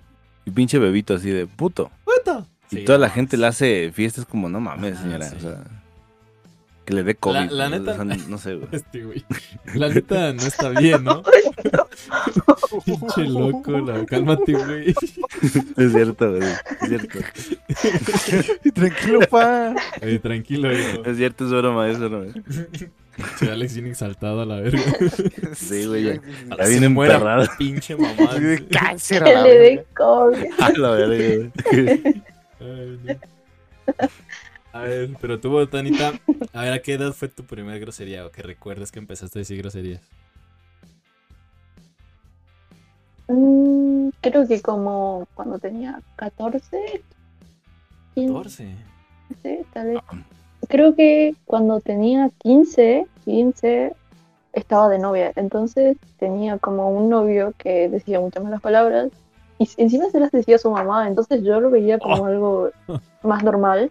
Y 0.46 0.52
pinche 0.52 0.80
bebito 0.80 1.14
así 1.14 1.30
de 1.30 1.46
puto. 1.46 1.92
¡Puto! 2.06 2.48
Y 2.72 2.78
Sí, 2.78 2.86
toda 2.86 2.98
la 2.98 3.10
gente 3.10 3.38
le 3.38 3.46
hace 3.48 3.92
fiestas 3.94 4.26
como, 4.26 4.50
no 4.50 4.60
mames, 4.60 4.98
señora. 4.98 5.30
sí. 5.30 5.36
O 5.38 5.40
sea, 5.42 5.64
que 6.88 6.94
le 6.94 7.04
dé 7.04 7.16
COVID. 7.16 7.50
la 7.52 7.66
o 7.68 7.70
neta- 7.70 7.96
sea, 7.96 8.06
no 8.06 8.38
sé, 8.38 8.56
güey. 8.56 8.70
Este, 8.72 9.04
güey. 9.04 9.26
La 9.76 9.90
neta 9.90 10.32
no 10.32 10.42
está 10.42 10.70
bien, 10.70 11.04
¿no? 11.04 11.22
Pinche 12.86 13.26
loco, 13.26 13.72
la... 13.80 14.06
cálmate, 14.06 14.54
güey. 14.54 14.96
Es 15.76 15.92
cierto, 15.92 16.32
güey. 16.32 16.44
Es 16.82 16.88
cierto. 16.88 17.20
Tranquilo, 18.74 19.20
pa. 19.30 19.76
Oye, 20.02 20.20
tranquilo, 20.20 20.72
hijo. 20.72 21.04
Es 21.06 21.18
cierto, 21.18 21.44
es 21.46 21.52
broma, 21.52 21.90
es 21.90 22.00
broma. 22.00 22.26
Che, 23.40 23.52
Alex 23.52 23.74
viene 23.74 23.90
exaltado 23.90 24.42
a 24.42 24.46
la 24.46 24.62
verga. 24.62 24.82
Sí, 25.56 25.86
güey, 25.88 26.04
ya. 26.04 26.22
A 26.52 26.64
Ya 26.64 26.70
viene 26.70 26.88
muera, 26.88 27.16
emperrado. 27.16 27.48
Pinche 27.58 27.96
mamá. 27.98 28.34
De 28.36 28.66
cáncer 28.68 29.24
a 29.24 29.26
Que 29.26 29.34
la 29.34 29.44
le 29.44 29.58
verga. 29.58 29.82
dé 29.82 29.86
COVID. 29.94 30.46
A 30.62 30.70
la 30.78 30.90
verga, 30.92 31.18
güey. 31.18 32.24
Ay, 32.62 33.00
no. 33.04 33.16
A 34.78 34.84
ver, 34.84 35.10
pero 35.20 35.40
tú, 35.40 35.50
Botanita, 35.50 36.14
a 36.54 36.62
ver, 36.62 36.74
¿a 36.74 36.80
qué 36.84 36.94
edad 36.94 37.12
fue 37.12 37.30
tu 37.30 37.44
primera 37.44 37.80
grosería 37.80 38.28
o 38.28 38.32
que 38.32 38.44
recuerdas 38.44 38.92
que 38.92 39.00
empezaste 39.00 39.40
a 39.40 39.42
decir 39.42 39.58
groserías? 39.58 40.02
Mm, 43.28 44.10
creo 44.22 44.48
que 44.48 44.62
como 44.62 45.28
cuando 45.34 45.58
tenía 45.58 46.00
14, 46.16 47.02
15, 48.14 48.34
14. 48.34 49.66
tal 49.74 49.88
vez. 49.88 50.00
Creo 50.68 50.94
que 50.96 51.36
cuando 51.46 51.80
tenía 51.80 52.30
15, 52.38 53.08
15, 53.26 53.96
estaba 54.54 54.90
de 54.90 55.00
novia. 55.00 55.32
Entonces 55.36 55.98
tenía 56.20 56.60
como 56.60 56.92
un 56.92 57.10
novio 57.10 57.54
que 57.58 57.90
decía 57.90 58.20
muchas 58.20 58.44
malas 58.44 58.62
palabras 58.62 59.10
y 59.58 59.68
encima 59.78 60.12
se 60.12 60.20
las 60.20 60.32
decía 60.32 60.58
a 60.58 60.60
su 60.60 60.70
mamá. 60.70 61.08
Entonces 61.08 61.42
yo 61.44 61.60
lo 61.60 61.72
veía 61.72 61.98
como 61.98 62.28
algo 62.28 62.70
más 63.24 63.44
normal. 63.44 63.90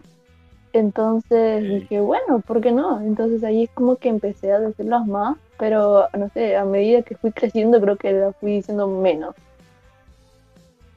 Entonces 0.73 1.63
Ok. 1.63 1.69
dije, 1.81 1.99
bueno, 2.01 2.39
¿por 2.45 2.61
qué 2.61 2.71
no? 2.71 3.01
Entonces 3.01 3.43
ahí 3.43 3.63
es 3.63 3.69
como 3.73 3.95
que 3.97 4.09
empecé 4.09 4.51
a 4.51 4.59
decirlas 4.59 5.05
más, 5.07 5.37
pero 5.57 6.07
no 6.17 6.29
sé, 6.33 6.55
a 6.55 6.65
medida 6.65 7.01
que 7.01 7.15
fui 7.15 7.31
creciendo 7.31 7.79
creo 7.81 7.95
que 7.97 8.11
las 8.13 8.35
fui 8.37 8.53
diciendo 8.57 8.87
menos. 8.87 9.35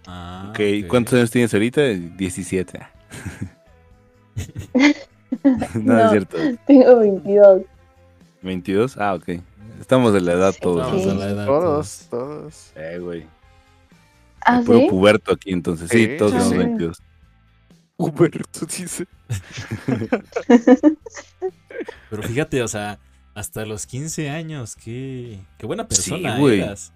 Ah, 0.06 0.48
ok, 0.50 0.58
¿y 0.60 0.82
¿cuántos 0.84 1.14
años 1.14 1.30
tienes 1.30 1.52
ahorita? 1.54 1.82
17. 1.82 2.80
no, 4.74 4.84
No. 5.74 6.04
es 6.04 6.10
cierto. 6.10 6.36
Tengo 6.66 6.96
22. 6.98 7.62
22. 8.42 8.96
Ah, 8.98 9.14
ok. 9.14 9.28
Estamos 9.80 10.12
de 10.12 10.20
la 10.20 10.32
edad 10.32 10.54
todos. 10.60 11.04
La 11.16 11.28
edad. 11.30 11.46
Todos, 11.46 12.06
todos. 12.10 12.72
Eh, 12.76 12.98
güey. 13.00 13.26
¿Ah, 14.44 14.62
puro 14.64 14.78
sí? 14.80 14.86
puberto 14.90 15.32
aquí, 15.32 15.52
entonces. 15.52 15.88
Sí, 15.88 16.06
Sí, 16.06 16.16
todos 16.18 16.42
sí. 16.48 16.56
22. 16.56 17.02
Uber, 17.96 18.46
tú 18.46 18.66
dices. 18.66 19.06
Pero 22.10 22.22
fíjate, 22.22 22.62
o 22.62 22.68
sea, 22.68 22.98
hasta 23.34 23.64
los 23.64 23.86
15 23.86 24.30
años, 24.30 24.76
qué, 24.76 25.38
qué 25.58 25.66
buena 25.66 25.86
persona 25.88 26.38
güey. 26.38 26.60
eras. 26.60 26.92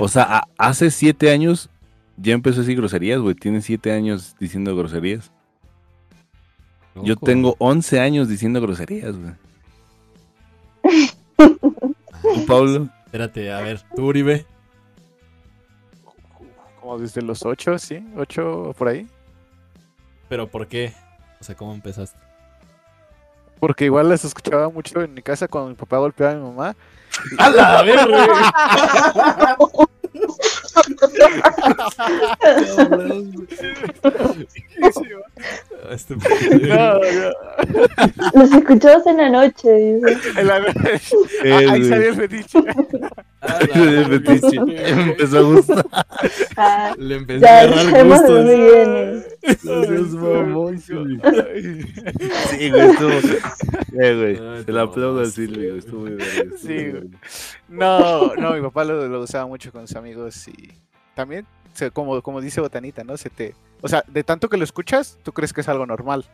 O 0.00 0.08
sea, 0.08 0.22
a- 0.38 0.48
hace 0.58 0.90
7 0.90 1.30
años 1.30 1.70
ya 2.16 2.34
empezó 2.34 2.58
a 2.58 2.60
decir 2.62 2.76
groserías, 2.76 3.20
güey. 3.20 3.34
Tienes 3.34 3.64
7 3.64 3.92
años 3.92 4.36
diciendo 4.38 4.76
groserías. 4.76 5.30
Yo 6.94 7.14
Loco. 7.14 7.26
tengo 7.26 7.56
11 7.58 8.00
años 8.00 8.28
diciendo 8.28 8.60
groserías, 8.60 9.14
güey. 9.16 9.32
¿Tú, 11.36 12.46
Pablo? 12.46 12.88
Espérate, 13.06 13.52
a 13.52 13.60
ver, 13.60 13.82
tú, 13.94 14.06
Uribe. 14.06 14.46
Como 16.80 16.98
desde 16.98 17.22
los 17.22 17.44
ocho, 17.44 17.78
¿sí? 17.78 18.02
Ocho 18.16 18.74
por 18.78 18.88
ahí. 18.88 19.06
¿Pero 20.28 20.48
por 20.50 20.66
qué? 20.68 20.92
O 21.40 21.44
sea, 21.44 21.54
¿cómo 21.54 21.72
empezaste? 21.74 22.18
Porque 23.60 23.86
igual 23.86 24.08
las 24.08 24.24
escuchaba 24.24 24.68
mucho 24.68 25.00
en 25.02 25.14
mi 25.14 25.22
casa 25.22 25.48
cuando 25.48 25.70
mi 25.70 25.76
papá 25.76 25.98
golpeaba 25.98 26.32
a 26.32 26.36
mi 26.36 26.42
mamá. 26.42 26.76
¡A 27.38 27.48
la 27.50 27.82
verga! 27.82 28.26
Este 35.90 36.16
No, 36.16 36.94
no. 36.98 37.30
Los 38.34 38.52
escuchabas 38.52 39.06
en 39.06 39.16
la 39.18 39.28
noche, 39.30 39.68
dice. 39.72 40.40
En 40.40 40.46
la- 40.46 40.58
Eh, 40.58 41.52
Ah, 41.52 41.72
ahí 41.72 41.84
salió 41.88 42.08
el 42.10 42.14
fetiche. 42.16 42.58
A. 43.74 44.64
Me 44.64 45.02
empezó 45.10 45.38
a 45.38 45.42
gustar. 45.42 45.86
Ah, 46.56 46.94
Le 46.98 47.16
empecé 47.16 47.46
a 47.46 47.66
ya 47.66 47.74
agarrar 47.74 49.24
seas 49.60 50.08
mamón, 50.14 50.78
Silvi. 50.78 51.20
Sí, 52.50 52.70
güey, 52.70 52.90
estuvo. 52.90 53.10
Eh, 53.10 54.14
güey. 54.14 54.36
Ay, 54.36 54.58
Se 54.58 54.64
te 54.64 54.72
la 54.72 54.82
aplaudo 54.82 55.20
a 55.20 55.26
Silvio, 55.26 55.76
estuvo 55.76 56.00
muy 56.02 56.14
verga. 56.14 56.56
Sí, 56.58 56.90
güey. 56.90 57.10
No, 57.68 58.34
no, 58.34 58.54
mi 58.54 58.60
papá 58.62 58.84
lo, 58.84 59.06
lo 59.08 59.20
usaba 59.20 59.46
mucho 59.46 59.72
con 59.72 59.86
sus 59.86 59.96
amigos 59.96 60.48
y 60.48 60.72
también, 61.14 61.46
como, 61.92 62.20
como 62.22 62.40
dice 62.40 62.60
Botanita, 62.60 63.04
¿no? 63.04 63.16
Se 63.16 63.30
te, 63.30 63.54
o 63.82 63.88
sea, 63.88 64.04
de 64.06 64.24
tanto 64.24 64.48
que 64.48 64.56
lo 64.56 64.64
escuchas, 64.64 65.18
tú 65.22 65.32
crees 65.32 65.52
que 65.52 65.60
es 65.60 65.68
algo 65.68 65.86
normal. 65.86 66.24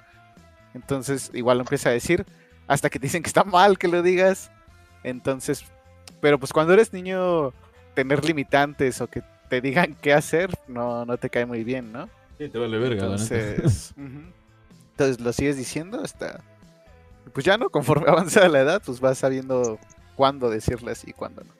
Entonces, 0.74 1.30
igual 1.34 1.58
lo 1.58 1.62
empieza 1.62 1.90
a 1.90 1.92
decir, 1.92 2.24
hasta 2.66 2.90
que 2.90 2.98
te 2.98 3.06
dicen 3.06 3.22
que 3.22 3.28
está 3.28 3.44
mal 3.44 3.78
que 3.78 3.88
lo 3.88 4.02
digas. 4.02 4.50
Entonces, 5.04 5.64
pero 6.22 6.38
pues 6.38 6.52
cuando 6.52 6.72
eres 6.72 6.92
niño, 6.92 7.52
tener 7.94 8.24
limitantes 8.24 9.00
o 9.00 9.08
que 9.08 9.24
te 9.50 9.60
digan 9.60 9.96
qué 10.00 10.14
hacer, 10.14 10.50
no, 10.68 11.04
no 11.04 11.18
te 11.18 11.28
cae 11.28 11.44
muy 11.44 11.64
bien, 11.64 11.92
¿no? 11.92 12.08
Sí, 12.38 12.48
te 12.48 12.58
vale 12.58 12.78
verga. 12.78 13.02
Entonces, 13.02 13.92
ujú. 13.96 14.22
entonces 14.92 15.20
lo 15.20 15.32
sigues 15.32 15.56
diciendo 15.56 16.00
hasta, 16.00 16.40
pues 17.32 17.44
ya 17.44 17.58
no, 17.58 17.70
conforme 17.70 18.08
avanza 18.08 18.48
la 18.48 18.60
edad, 18.60 18.80
pues 18.86 19.00
vas 19.00 19.18
sabiendo 19.18 19.80
cuándo 20.14 20.48
decirlas 20.48 21.02
y 21.06 21.12
cuándo 21.12 21.42
no. 21.42 21.52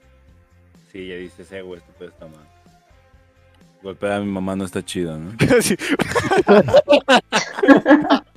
Sí, 0.93 1.09
ya 1.09 1.17
dices, 1.17 1.51
eh, 1.51 1.63
güey, 1.63 1.81
esto 1.81 1.93
puede 1.99 2.13
estar 2.13 2.31
mal. 2.31 2.47
Golpear 3.83 4.13
a 4.13 4.21
mi 4.21 4.31
mamá 4.31 4.55
no 4.55 4.65
está 4.65 4.85
chido, 4.85 5.19
¿no? 5.19 5.33
Sí. 5.61 5.77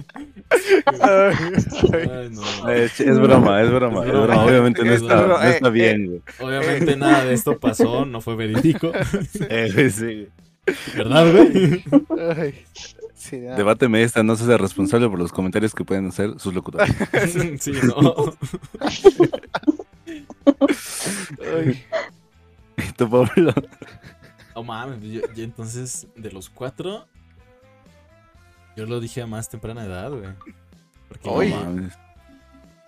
Ay, 0.49 2.29
no. 2.31 2.69
Es, 2.69 2.99
es 2.99 3.19
broma, 3.19 3.61
es 3.61 3.71
broma, 3.71 4.05
Es. 4.05 4.13
Obviamente 4.13 4.83
no 4.83 4.91
Es 4.91 5.01
está, 5.01 5.21
broma, 5.21 5.43
no 5.43 5.49
está 5.49 5.67
eh, 5.67 5.71
bien, 5.71 6.05
güey. 6.07 6.21
Obviamente 6.39 6.95
nada 6.95 7.25
de 7.25 7.33
esto 7.33 7.59
pasó, 7.59 8.05
no 8.05 8.21
fue 8.21 8.35
verídico. 8.35 8.91
Eh, 9.49 9.89
sí. 9.89 10.27
¿Verdad, 10.95 11.31
güey? 11.31 11.83
Ay. 12.37 12.65
Sí. 13.13 13.37
Debáteme 13.37 14.03
esta, 14.03 14.23
no 14.23 14.35
se 14.35 14.45
sea 14.45 14.57
responsable 14.57 15.09
por 15.09 15.19
los 15.19 15.31
comentarios 15.31 15.73
que 15.73 15.83
pueden 15.83 16.07
hacer 16.07 16.39
sus 16.39 16.53
locutores. 16.53 16.93
Sí, 17.59 17.71
no. 17.83 18.33
Ay. 21.55 21.83
¿Y 22.77 22.91
tú, 22.93 23.09
Pablo? 23.09 23.53
No 24.55 24.63
mames, 24.63 25.01
yo, 25.01 25.21
yo 25.33 25.43
entonces, 25.43 26.07
de 26.15 26.31
los 26.31 26.49
cuatro, 26.49 27.07
yo 28.75 28.85
lo 28.85 28.99
dije 28.99 29.21
a 29.21 29.27
más 29.27 29.49
temprana 29.49 29.85
edad, 29.85 30.11
güey. 30.11 30.29
Porque. 31.07 31.51
No 31.51 31.63
mames. 31.63 31.93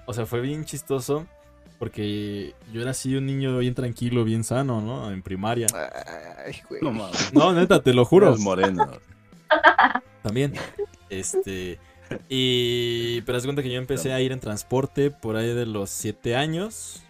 o 0.05 0.13
sea, 0.13 0.25
fue 0.25 0.41
bien 0.41 0.65
chistoso. 0.65 1.27
Porque 1.79 2.55
yo 2.73 2.81
era 2.81 2.91
así 2.91 3.15
un 3.15 3.27
niño 3.27 3.55
bien 3.59 3.75
tranquilo, 3.75 4.23
bien 4.23 4.43
sano, 4.43 4.81
¿no? 4.81 5.11
En 5.11 5.21
primaria. 5.21 5.67
Ay, 6.43 6.55
güey. 6.67 6.81
No 6.81 6.91
mames. 6.91 7.33
No, 7.33 7.53
neta, 7.53 7.83
te 7.83 7.93
lo 7.93 8.03
juro. 8.03 8.29
Eres 8.29 8.39
moreno. 8.39 8.89
También. 10.23 10.53
Este. 11.09 11.79
Y. 12.29 13.21
Pero 13.21 13.37
haz 13.37 13.43
cuenta 13.43 13.61
que 13.61 13.71
yo 13.71 13.77
empecé 13.77 14.11
a 14.11 14.21
ir 14.21 14.31
en 14.31 14.39
transporte 14.39 15.11
por 15.11 15.35
ahí 15.35 15.53
de 15.53 15.67
los 15.67 15.89
siete 15.91 16.35
años. 16.35 17.03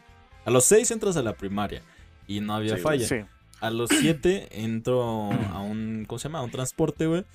A 0.43 0.51
los 0.51 0.65
seis 0.65 0.91
entras 0.91 1.15
a 1.17 1.21
la 1.21 1.33
primaria. 1.33 1.81
Y 2.27 2.41
no 2.41 2.53
había 2.53 2.75
Sí, 2.75 2.81
falla. 2.81 3.07
Sí. 3.07 3.15
A 3.59 3.71
los 3.71 3.89
7 3.89 4.49
entro 4.63 5.31
a 5.51 5.61
un, 5.61 6.05
¿cómo 6.07 6.19
se 6.19 6.27
llama? 6.27 6.39
A 6.39 6.43
un 6.43 6.51
transporte, 6.51 7.07
güey. 7.07 7.25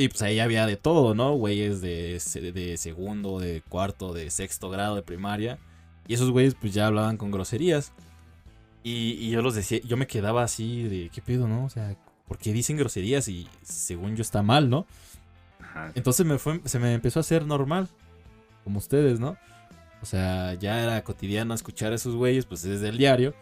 Y 0.00 0.08
pues 0.10 0.22
ahí 0.22 0.38
había 0.38 0.64
de 0.64 0.76
todo, 0.76 1.12
¿no? 1.16 1.32
Güeyes 1.34 1.80
de, 1.80 2.22
de 2.54 2.76
segundo, 2.76 3.40
de 3.40 3.62
cuarto, 3.68 4.12
de 4.12 4.30
sexto 4.30 4.70
grado 4.70 4.94
de 4.94 5.02
primaria. 5.02 5.58
Y 6.06 6.14
esos 6.14 6.30
güeyes 6.30 6.54
pues 6.54 6.72
ya 6.72 6.86
hablaban 6.86 7.16
con 7.16 7.32
groserías. 7.32 7.90
Y, 8.84 9.14
y 9.14 9.30
yo 9.30 9.42
los 9.42 9.56
decía, 9.56 9.80
yo 9.80 9.96
me 9.96 10.06
quedaba 10.06 10.44
así 10.44 10.84
de, 10.84 11.10
¿qué 11.12 11.20
pedo, 11.20 11.48
no? 11.48 11.64
O 11.64 11.68
sea, 11.68 11.96
¿por 12.28 12.38
qué 12.38 12.52
dicen 12.52 12.76
groserías 12.76 13.26
y 13.26 13.48
según 13.64 14.14
yo 14.14 14.22
está 14.22 14.40
mal, 14.40 14.70
¿no? 14.70 14.86
Ajá. 15.60 15.90
Entonces 15.96 16.24
me 16.24 16.38
fue, 16.38 16.60
se 16.64 16.78
me 16.78 16.94
empezó 16.94 17.18
a 17.18 17.22
hacer 17.22 17.44
normal, 17.44 17.88
como 18.62 18.78
ustedes, 18.78 19.18
¿no? 19.18 19.36
O 20.00 20.06
sea, 20.06 20.54
ya 20.54 20.80
era 20.80 21.02
cotidiano 21.02 21.54
escuchar 21.54 21.90
a 21.90 21.96
esos 21.96 22.14
güeyes, 22.14 22.46
pues 22.46 22.62
desde 22.62 22.88
el 22.88 22.98
diario. 22.98 23.34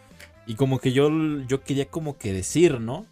Y 0.46 0.54
como 0.54 0.78
que 0.78 0.92
yo, 0.92 1.10
yo 1.46 1.62
quería 1.62 1.90
como 1.90 2.16
que 2.16 2.32
decir, 2.32 2.80
¿no? 2.80 3.04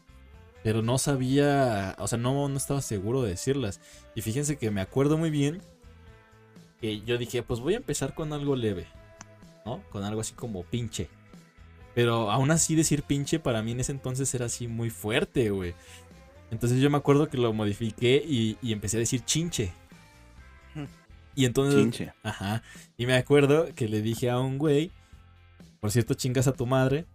Pero 0.65 0.83
no 0.83 0.99
sabía, 0.99 1.95
o 1.99 2.09
sea, 2.09 2.19
no, 2.19 2.49
no 2.49 2.57
estaba 2.57 2.81
seguro 2.81 3.23
de 3.23 3.31
decirlas. 3.31 3.81
Y 4.17 4.23
fíjense 4.23 4.57
que 4.57 4.73
me 4.73 4.81
acuerdo 4.81 5.17
muy 5.17 5.31
bien 5.31 5.61
que 6.81 7.03
yo 7.03 7.19
dije, 7.19 7.43
pues 7.43 7.61
voy 7.61 7.75
a 7.75 7.77
empezar 7.77 8.15
con 8.15 8.33
algo 8.33 8.57
leve, 8.57 8.89
¿no? 9.65 9.83
Con 9.91 10.03
algo 10.03 10.23
así 10.23 10.33
como 10.33 10.65
pinche. 10.65 11.09
Pero 11.95 12.31
aún 12.33 12.51
así 12.51 12.75
decir 12.75 13.03
pinche 13.03 13.39
para 13.39 13.63
mí 13.63 13.73
en 13.73 13.81
ese 13.81 13.93
entonces 13.93 14.35
era 14.35 14.47
así 14.47 14.67
muy 14.67 14.91
fuerte, 14.91 15.51
güey. 15.51 15.75
Entonces 16.51 16.81
yo 16.81 16.91
me 16.91 16.97
acuerdo 16.97 17.29
que 17.29 17.37
lo 17.37 17.53
modifiqué 17.53 18.25
y, 18.27 18.57
y 18.63 18.73
empecé 18.73 18.97
a 18.97 19.01
decir 19.01 19.25
chinche. 19.25 19.73
Y 21.35 21.45
entonces... 21.45 21.81
Chinche. 21.81 22.13
Ajá. 22.23 22.63
Y 22.97 23.07
me 23.07 23.15
acuerdo 23.15 23.69
que 23.75 23.89
le 23.89 24.01
dije 24.01 24.31
a 24.31 24.39
un 24.39 24.57
güey, 24.57 24.93
por 25.81 25.91
cierto, 25.91 26.15
chingas 26.15 26.47
a 26.47 26.53
tu 26.53 26.65
madre, 26.65 27.07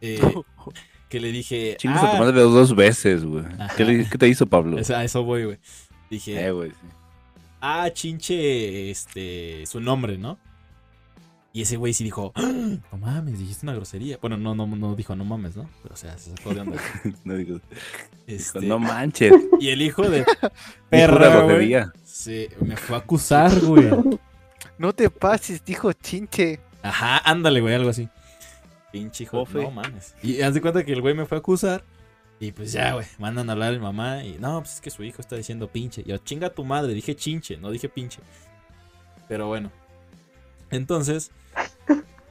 eh, 0.00 0.20
que 1.12 1.20
le 1.20 1.30
dije... 1.30 1.76
Chingas 1.78 2.02
a 2.02 2.08
"Ah", 2.08 2.12
tu 2.12 2.16
madre 2.24 2.40
dos 2.40 2.74
veces, 2.74 3.22
güey. 3.24 3.44
¿Qué, 3.76 3.84
le- 3.84 4.08
qué 4.08 4.16
te 4.18 4.28
hizo, 4.28 4.46
Pablo? 4.46 4.78
A 4.78 5.04
eso 5.04 5.22
voy, 5.22 5.44
güey. 5.44 5.58
Dije, 6.10 6.42
Eh, 6.46 6.50
güey. 6.52 6.70
sí. 6.70 6.76
ah, 7.60 7.90
chinche, 7.92 8.90
este, 8.90 9.64
su 9.66 9.78
nombre, 9.80 10.16
¿no? 10.16 10.38
Y 11.52 11.60
ese 11.60 11.76
güey 11.76 11.92
sí 11.92 12.02
dijo, 12.02 12.32
"Ah, 12.34 12.50
no 12.90 12.98
mames, 12.98 13.38
dijiste 13.38 13.66
una 13.66 13.74
grosería. 13.74 14.16
Bueno, 14.22 14.38
no, 14.38 14.54
no, 14.54 14.66
no 14.66 14.94
dijo 14.94 15.14
no 15.14 15.26
mames, 15.26 15.54
¿no? 15.54 15.68
Pero, 15.82 15.94
o 15.94 15.98
sea, 15.98 16.16
se 16.16 16.30
sacó 16.34 16.54
de 16.54 16.60
onda. 16.62 16.78
No 17.24 17.34
digo, 17.36 17.60
Este, 18.26 18.60
no 18.62 18.78
manches. 18.78 19.34
y 19.60 19.68
el 19.68 19.82
hijo 19.82 20.08
de 20.08 20.20
Hijo 20.20 20.30
de 20.40 20.50
perra, 20.88 21.28
güey, 21.42 21.46
grosería. 21.48 21.92
se 22.04 22.48
me 22.62 22.74
fue 22.76 22.96
a 22.96 23.00
acusar, 23.00 23.60
güey. 23.60 23.90
No 24.78 24.94
te 24.94 25.10
pases, 25.10 25.62
dijo 25.62 25.92
chinche. 25.92 26.58
Ajá, 26.82 27.18
ándale, 27.18 27.60
güey, 27.60 27.74
algo 27.74 27.90
así. 27.90 28.08
Pinche 28.92 29.24
hijo, 29.24 29.38
Bofe. 29.38 29.62
no 29.62 29.70
mames. 29.70 30.14
Y 30.22 30.42
haz 30.42 30.54
de 30.54 30.60
cuenta 30.60 30.84
que 30.84 30.92
el 30.92 31.00
güey 31.00 31.14
me 31.14 31.26
fue 31.26 31.38
a 31.38 31.40
acusar. 31.40 31.82
Y 32.38 32.52
pues 32.52 32.72
ya, 32.72 32.94
güey, 32.94 33.06
mandan 33.18 33.48
a 33.48 33.52
hablar 33.52 33.70
a 33.70 33.72
mi 33.72 33.78
mamá. 33.78 34.24
Y 34.24 34.36
no, 34.38 34.60
pues 34.60 34.74
es 34.74 34.80
que 34.80 34.90
su 34.90 35.02
hijo 35.02 35.20
está 35.20 35.36
diciendo 35.36 35.68
pinche. 35.68 36.02
Y 36.04 36.10
yo, 36.10 36.18
chinga 36.18 36.50
tu 36.50 36.64
madre, 36.64 36.92
dije 36.92 37.16
chinche, 37.16 37.56
no 37.56 37.70
dije 37.70 37.88
pinche. 37.88 38.20
Pero 39.28 39.46
bueno. 39.46 39.70
Entonces, 40.70 41.30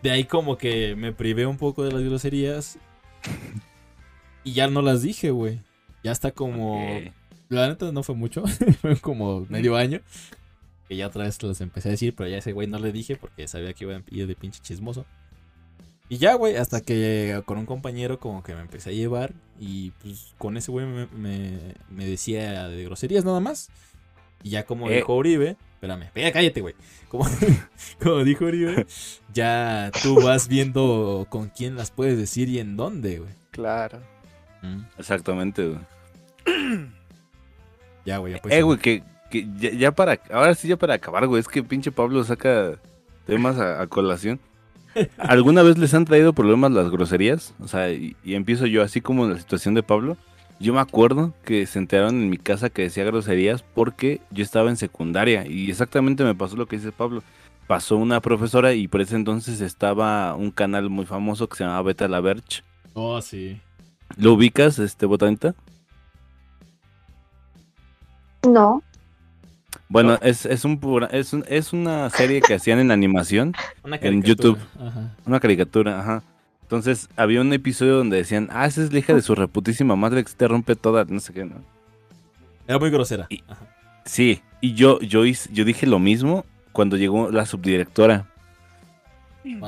de 0.03 0.11
ahí 0.11 0.25
como 0.25 0.57
que 0.57 0.95
me 0.95 1.13
privé 1.13 1.45
un 1.45 1.57
poco 1.57 1.83
de 1.83 1.91
las 1.91 2.03
groserías. 2.03 2.77
Y 4.43 4.53
ya 4.53 4.67
no 4.67 4.81
las 4.81 5.01
dije, 5.01 5.31
güey. 5.31 5.59
Ya 6.03 6.11
está 6.11 6.31
como... 6.31 6.83
La 7.49 7.67
neta 7.67 7.91
no 7.91 8.01
fue 8.01 8.15
mucho, 8.15 8.43
fue 8.81 8.95
como 8.97 9.45
medio 9.49 9.75
año. 9.75 10.01
Que 10.87 10.95
ya 10.95 11.07
otra 11.07 11.25
vez 11.25 11.41
las 11.43 11.61
empecé 11.61 11.89
a 11.89 11.91
decir, 11.91 12.15
pero 12.15 12.29
ya 12.29 12.37
ese 12.37 12.53
güey 12.53 12.67
no 12.67 12.79
le 12.79 12.91
dije 12.91 13.15
porque 13.15 13.47
sabía 13.47 13.73
que 13.73 13.83
iba 13.83 13.95
a 13.95 14.01
ir 14.09 14.27
de 14.27 14.35
pinche 14.35 14.61
chismoso. 14.61 15.05
Y 16.11 16.17
ya, 16.17 16.33
güey, 16.33 16.57
hasta 16.57 16.81
que 16.81 17.41
con 17.45 17.57
un 17.57 17.65
compañero 17.65 18.19
como 18.19 18.43
que 18.43 18.53
me 18.53 18.59
empecé 18.59 18.89
a 18.89 18.93
llevar 18.93 19.31
y 19.57 19.91
pues 20.01 20.33
con 20.37 20.57
ese 20.57 20.69
güey 20.69 20.85
me, 20.85 21.05
me- 21.07 21.73
me 21.89 22.05
decía 22.05 22.67
de 22.67 22.83
groserías 22.83 23.23
nada 23.23 23.39
más. 23.39 23.69
Y 24.43 24.49
ya 24.49 24.65
como 24.65 24.89
Eh. 24.89 24.97
dijo 24.97 25.15
Uribe, 25.15 25.55
espérame, 25.75 26.01
espera, 26.01 26.33
cállate, 26.33 26.59
güey. 26.59 26.75
Como, 27.07 27.23
como 28.03 28.25
dijo 28.25 28.43
Uribe, 28.43 28.87
ya 29.33 29.89
tú 30.03 30.21
vas 30.21 30.49
viendo 30.49 31.27
con 31.29 31.47
quién 31.47 31.77
las 31.77 31.91
puedes 31.91 32.17
decir 32.17 32.49
y 32.49 32.59
en 32.59 32.75
dónde, 32.75 33.19
güey. 33.19 33.31
Claro. 33.51 33.99
Mm, 34.63 34.81
Exactamente, 34.97 35.65
güey. 35.65 35.79
Ya, 38.05 38.17
güey, 38.17 38.33
ya 38.33 38.41
pues. 38.41 38.53
Eh, 38.53 38.63
güey, 38.63 38.79
que, 38.79 39.03
que 39.29 39.47
ya, 39.59 39.69
ya 39.71 39.91
para. 39.91 40.19
Ahora 40.31 40.55
sí, 40.55 40.67
ya 40.67 40.75
para 40.75 40.95
acabar, 40.95 41.25
güey. 41.27 41.39
Es 41.39 41.47
que 41.47 41.63
pinche 41.63 41.91
Pablo 41.91 42.23
saca 42.23 42.73
temas 43.27 43.57
a, 43.59 43.79
a 43.81 43.87
colación. 43.87 44.39
¿Alguna 45.17 45.63
vez 45.63 45.77
les 45.77 45.93
han 45.93 46.05
traído 46.05 46.33
problemas 46.33 46.71
las 46.71 46.89
groserías? 46.89 47.53
O 47.59 47.67
sea, 47.67 47.91
y, 47.91 48.15
y 48.23 48.35
empiezo 48.35 48.65
yo 48.65 48.83
así 48.83 49.01
como 49.01 49.25
en 49.25 49.33
la 49.33 49.39
situación 49.39 49.73
de 49.73 49.83
Pablo. 49.83 50.17
Yo 50.59 50.73
me 50.73 50.79
acuerdo 50.79 51.33
que 51.43 51.65
se 51.65 51.79
enteraron 51.79 52.21
en 52.21 52.29
mi 52.29 52.37
casa 52.37 52.69
que 52.69 52.83
decía 52.83 53.03
groserías 53.03 53.63
porque 53.63 54.21
yo 54.29 54.43
estaba 54.43 54.69
en 54.69 54.77
secundaria. 54.77 55.47
Y 55.47 55.69
exactamente 55.69 56.23
me 56.23 56.35
pasó 56.35 56.55
lo 56.55 56.67
que 56.67 56.77
dice 56.77 56.91
Pablo. 56.91 57.23
Pasó 57.65 57.97
una 57.97 58.19
profesora 58.19 58.73
y 58.73 58.87
por 58.87 59.01
ese 59.01 59.15
entonces 59.15 59.61
estaba 59.61 60.35
un 60.35 60.51
canal 60.51 60.89
muy 60.89 61.05
famoso 61.05 61.49
que 61.49 61.57
se 61.57 61.63
llamaba 61.63 61.81
Beta 61.81 62.07
la 62.07 62.21
Verge. 62.21 62.63
Oh, 62.93 63.21
sí. 63.21 63.59
¿Lo 64.17 64.33
ubicas, 64.33 64.77
este 64.77 65.05
botanita? 65.05 65.55
No, 68.47 68.83
Bueno, 69.91 70.17
es, 70.21 70.45
es, 70.45 70.63
un, 70.63 70.79
progr- 70.79 71.09
es, 71.11 71.33
un- 71.33 71.43
es 71.49 71.73
una 71.73 72.09
serie 72.09 72.41
que 72.41 72.53
hacían 72.53 72.79
en 72.79 72.91
animación, 72.91 73.53
Una 73.83 73.97
En. 73.97 74.23
YouTube. 74.23 74.57
Ajá. 74.79 75.13
una 75.25 75.39
caricatura, 75.41 75.99
ajá. 75.99 76.23
Entonces 76.63 77.09
había 77.17 77.41
un 77.41 77.51
episodio 77.51 77.97
donde 77.97 78.15
decían, 78.15 78.47
ah, 78.51 78.65
esa 78.65 78.81
es 78.81 78.93
la 78.93 78.99
hija 78.99 79.13
de 79.13 79.21
su 79.21 79.35
reputísima 79.35 79.97
madre 79.97 80.23
que 80.23 80.29
se 80.29 80.37
te 80.37 80.47
rompe 80.47 80.77
toda, 80.77 81.03
no 81.03 81.19
sé 81.19 81.33
qué, 81.33 81.43
¿no? 81.43 81.55
Era 82.67 82.79
muy 82.79 82.89
grosera. 82.89 83.25
Y- 83.29 83.43
Ajá. 83.49 83.65
Sí, 84.05 84.41
y 84.61 84.73
yo, 84.75 85.01
yo, 85.01 85.25
hice- 85.25 85.49
yo 85.51 85.65
dije 85.65 85.85
lo 85.85 85.99
mismo 85.99 86.45
cuando 86.71 86.95
llegó 86.95 87.29
la 87.29 87.45
subdirectora. 87.45 88.27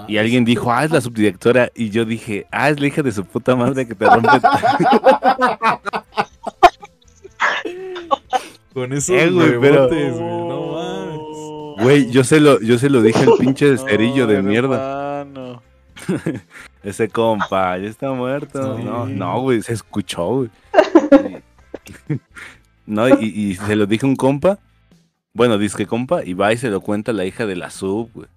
Y 0.07 0.17
alguien 0.17 0.45
dijo, 0.45 0.71
ah, 0.71 0.85
es 0.85 0.91
la 0.91 1.01
subdirectora. 1.01 1.69
Y 1.75 1.89
yo 1.89 2.05
dije, 2.05 2.45
ah, 2.51 2.69
es 2.69 2.79
la 2.79 2.87
hija 2.87 3.01
de 3.01 3.11
su 3.11 3.25
puta 3.25 3.55
madre 3.55 3.87
que 3.87 3.95
te 3.95 4.05
rompe. 4.05 4.29
Con 8.73 8.93
esos 8.93 9.09
Eh, 9.15 9.29
güey, 9.29 9.59
pero- 9.59 9.87
huevotes, 9.87 10.13
güey, 10.13 10.47
No 10.47 10.71
mames. 10.73 11.83
Güey, 11.83 12.11
yo 12.11 12.23
se 12.23 12.39
lo, 12.39 12.59
yo 12.61 12.77
se 12.77 12.89
lo 12.89 13.01
dije 13.01 13.19
al 13.23 13.33
pinche 13.39 13.77
cerillo 13.77 14.27
de 14.27 14.41
No, 14.41 14.49
mierda. 14.49 15.21
hermano. 15.21 15.61
Ese 16.83 17.07
compa, 17.09 17.77
ya 17.77 17.87
está 17.87 18.11
muerto. 18.11 18.77
Sí. 18.77 18.83
No, 18.83 19.05
no, 19.05 19.41
güey, 19.41 19.61
se 19.61 19.73
escuchó, 19.73 20.27
güey. 20.27 20.49
No, 22.85 23.07
y, 23.07 23.23
y 23.25 23.55
se 23.55 23.75
lo 23.77 23.85
dije 23.85 24.05
a 24.05 24.09
un 24.09 24.15
compa. 24.15 24.59
Bueno, 25.33 25.57
dice 25.57 25.77
que 25.77 25.87
compa, 25.87 26.23
y 26.23 26.33
va 26.33 26.51
y 26.53 26.57
se 26.57 26.69
lo 26.69 26.81
cuenta 26.81 27.13
la 27.13 27.25
hija 27.25 27.45
de 27.45 27.55
la 27.55 27.69
sub, 27.69 28.09
güey. 28.13 28.27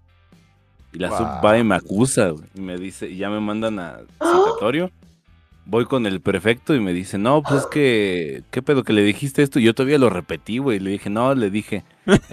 Y 0.93 0.99
la 0.99 1.11
sub 1.11 1.27
va 1.45 1.59
y 1.59 1.65
me 1.65 1.75
acusa, 1.75 2.31
güey. 2.31 2.45
Y 2.55 2.61
me 2.61 2.79
dice, 2.79 3.09
y 3.09 3.17
ya 3.19 3.29
me 3.29 3.41
mandan 3.41 3.79
a 3.81 3.99
citatorio. 4.23 4.91
Voy 5.69 5.85
con 5.85 6.07
el 6.07 6.21
prefecto 6.21 6.75
y 6.77 6.81
me 6.81 6.93
dice, 6.93 7.19
no, 7.19 7.43
pues 7.43 7.63
es 7.63 7.67
que, 7.67 8.43
¿qué 8.53 8.63
pedo 8.63 8.85
que 8.85 8.93
le 8.93 9.03
dijiste 9.03 9.43
esto? 9.43 9.59
Y 9.59 9.65
yo 9.65 9.75
todavía 9.75 9.99
lo 9.99 10.09
repetí, 10.11 10.59
güey. 10.59 10.79
Le 10.79 10.91
dije, 10.93 11.11
no, 11.11 11.35
le 11.35 11.51
dije, 11.51 11.83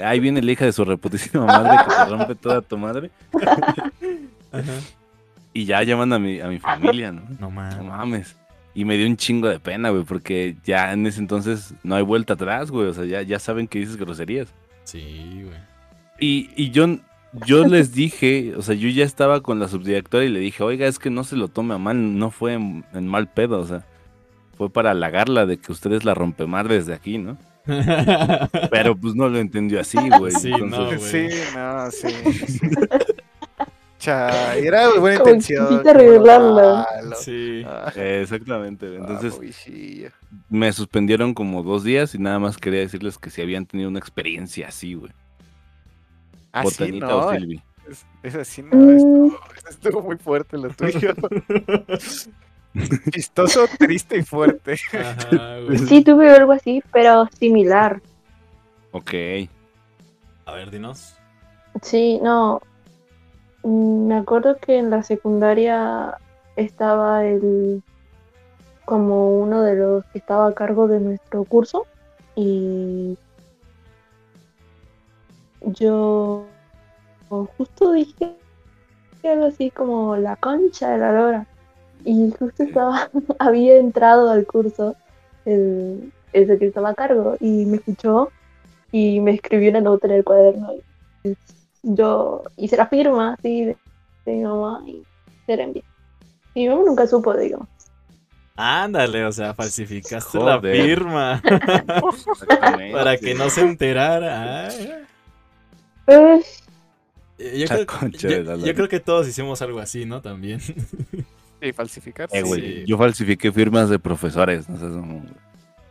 ahí 0.03 0.19
viene 0.19 0.41
la 0.43 0.51
hija 0.51 0.65
de 0.65 0.71
su 0.71 0.85
reputísima 0.85 1.45
madre 1.47 1.77
que 1.83 1.93
te 1.95 2.05
rompe 2.09 2.35
toda 2.35 2.61
tu 2.61 2.77
madre. 2.77 3.09
Ajá. 4.51 4.73
Y 5.53 5.65
ya 5.65 5.83
llaman 5.83 6.13
a 6.13 6.19
mi, 6.19 6.39
a 6.39 6.47
mi 6.47 6.59
familia, 6.59 7.11
¿no? 7.11 7.21
No 7.21 7.37
No 7.39 7.49
mames. 7.51 7.83
mames. 7.83 8.35
Y 8.75 8.85
me 8.85 8.97
dio 8.97 9.05
un 9.07 9.17
chingo 9.17 9.47
de 9.49 9.59
pena, 9.59 9.89
güey, 9.89 10.03
porque 10.03 10.55
ya 10.65 10.93
en 10.93 11.05
ese 11.05 11.19
entonces 11.19 11.73
no 11.83 11.95
hay 11.95 12.01
vuelta 12.03 12.33
atrás, 12.33 12.71
güey. 12.71 12.87
O 12.87 12.93
sea, 12.93 13.05
ya, 13.05 13.21
ya 13.21 13.37
saben 13.39 13.67
que 13.67 13.79
dices 13.79 13.97
groserías. 13.97 14.47
Sí, 14.83 15.43
güey. 15.43 15.57
Y, 16.19 16.49
y 16.55 16.71
yo, 16.71 16.87
yo 17.45 17.65
les 17.65 17.93
dije, 17.93 18.53
o 18.55 18.61
sea, 18.61 18.75
yo 18.75 18.89
ya 18.89 19.03
estaba 19.05 19.41
con 19.41 19.59
la 19.59 19.67
subdirectora 19.67 20.23
y 20.23 20.29
le 20.29 20.39
dije, 20.39 20.63
oiga, 20.63 20.87
es 20.87 20.99
que 20.99 21.09
no 21.09 21.23
se 21.23 21.35
lo 21.35 21.47
tome 21.47 21.73
a 21.75 21.77
mal, 21.77 22.17
no 22.17 22.31
fue 22.31 22.53
en, 22.53 22.85
en 22.93 23.07
mal 23.07 23.27
pedo, 23.31 23.59
o 23.59 23.65
sea, 23.65 23.85
fue 24.57 24.69
para 24.69 24.91
halagarla 24.91 25.45
de 25.45 25.57
que 25.57 25.71
ustedes 25.71 26.05
la 26.05 26.13
rompemar 26.13 26.67
desde 26.67 26.93
aquí, 26.93 27.17
¿no? 27.17 27.37
Pero 28.71 28.95
pues 28.95 29.15
no 29.15 29.29
lo 29.29 29.39
entendió 29.39 29.79
así, 29.79 29.97
güey. 30.19 30.31
Sí, 30.33 30.51
no, 30.51 30.57
entonces, 30.65 31.11
güey. 31.11 31.31
Sí, 31.31 31.37
no, 31.55 31.91
sí. 31.91 32.07
sí. 32.47 32.67
Cha, 33.99 34.55
era 34.57 34.89
buena 34.99 35.19
Como 35.19 35.29
intención. 35.29 35.87
arreglarla. 35.87 36.85
malo. 37.01 37.15
Sí. 37.15 37.63
Ah, 37.65 37.89
eh, 37.95 38.19
exactamente, 38.21 38.97
entonces 38.97 39.39
me 40.49 40.73
suspendieron 40.73 41.33
como 41.33 41.63
dos 41.63 41.85
días 41.85 42.13
y 42.13 42.19
nada 42.19 42.37
más 42.37 42.57
quería 42.57 42.81
decirles 42.81 43.17
que 43.17 43.29
si 43.29 43.41
habían 43.41 43.65
tenido 43.65 43.89
una 43.89 43.99
experiencia 43.99 44.67
así, 44.67 44.95
güey. 44.95 45.13
Así 46.53 46.65
Botanita 46.65 47.07
no, 47.07 47.17
o 47.17 47.33
Silvi. 47.33 47.61
es, 47.89 48.05
es 48.23 48.35
así 48.35 48.63
no, 48.63 48.89
estuvo, 48.91 49.39
estuvo 49.69 50.01
muy 50.03 50.17
fuerte 50.17 50.57
lo 50.57 50.69
tuyo. 50.69 51.13
Chistoso, 53.11 53.65
triste 53.77 54.17
y 54.17 54.23
fuerte. 54.23 54.77
Ajá, 54.93 55.57
sí 55.87 56.03
tuve 56.03 56.29
algo 56.29 56.53
así, 56.53 56.81
pero 56.91 57.27
similar. 57.37 58.01
Ok. 58.91 59.13
A 60.45 60.53
ver, 60.53 60.71
dinos. 60.71 61.15
Sí, 61.81 62.19
no. 62.21 62.61
Mm, 63.63 64.07
Me 64.07 64.15
acuerdo 64.15 64.57
que 64.57 64.77
en 64.77 64.89
la 64.89 65.03
secundaria 65.03 66.17
estaba 66.55 67.25
el 67.25 67.83
como 68.85 69.39
uno 69.39 69.61
de 69.61 69.75
los 69.75 70.05
que 70.05 70.17
estaba 70.19 70.47
a 70.47 70.53
cargo 70.53 70.87
de 70.87 70.99
nuestro 70.99 71.43
curso 71.45 71.85
y 72.35 73.17
yo 75.63 76.45
justo 77.57 77.93
dije 77.93 78.35
algo 79.23 79.45
así 79.45 79.71
como 79.71 80.17
la 80.17 80.35
concha 80.35 80.91
de 80.91 80.97
la 80.97 81.11
lora 81.11 81.47
y 82.03 82.31
justo 82.37 82.63
estaba 82.63 83.09
había 83.39 83.77
entrado 83.77 84.29
al 84.29 84.45
curso 84.45 84.95
el, 85.45 86.11
ese 86.33 86.57
que 86.57 86.67
estaba 86.67 86.89
a 86.89 86.95
cargo 86.95 87.37
y 87.39 87.65
me 87.65 87.77
escuchó 87.77 88.29
y 88.91 89.19
me 89.19 89.31
escribió 89.31 89.69
una 89.69 89.81
nota 89.81 90.07
en 90.07 90.13
el 90.13 90.23
cuaderno 90.23 90.73
y 91.23 91.35
yo 91.83 92.43
hice 92.57 92.77
la 92.77 92.87
firma 92.87 93.33
así 93.33 93.65
de, 93.65 93.77
de 94.25 94.31
mi 94.33 94.43
mamá 94.43 94.83
y 94.85 95.03
se 95.45 95.57
la 95.57 95.63
envié. 95.63 95.83
Y 96.53 96.63
mi 96.63 96.69
mamá 96.69 96.83
nunca 96.85 97.07
supo, 97.07 97.35
digamos. 97.35 97.67
Ándale, 98.55 99.25
o 99.25 99.31
sea, 99.31 99.53
falsificaste 99.53 100.37
la 100.37 100.61
firma 100.61 101.41
para 102.93 103.17
que 103.17 103.33
no 103.33 103.49
se 103.49 103.61
enterara. 103.61 104.67
Ay. 104.67 105.05
Pues, 106.05 106.59
Eh, 107.39 107.59
Yo 107.59 107.67
creo, 107.67 108.55
yo- 108.57 108.65
yo 108.65 108.87
que 108.89 108.99
todos 108.99 109.27
hicimos 109.27 109.61
algo 109.61 109.79
así, 109.79 110.05
¿no? 110.05 110.21
También. 110.21 110.61
Y 111.61 111.71
falsificar. 111.73 112.29
Eh, 112.31 112.41
güey, 112.43 112.61
Sí. 112.61 112.83
yo 112.85 112.97
falsifiqué 112.97 113.51
firmas 113.51 113.89
de 113.89 113.97
profesores, 113.99 114.69
no 114.69 114.77
sé, 114.77 114.83
como- 114.85 115.23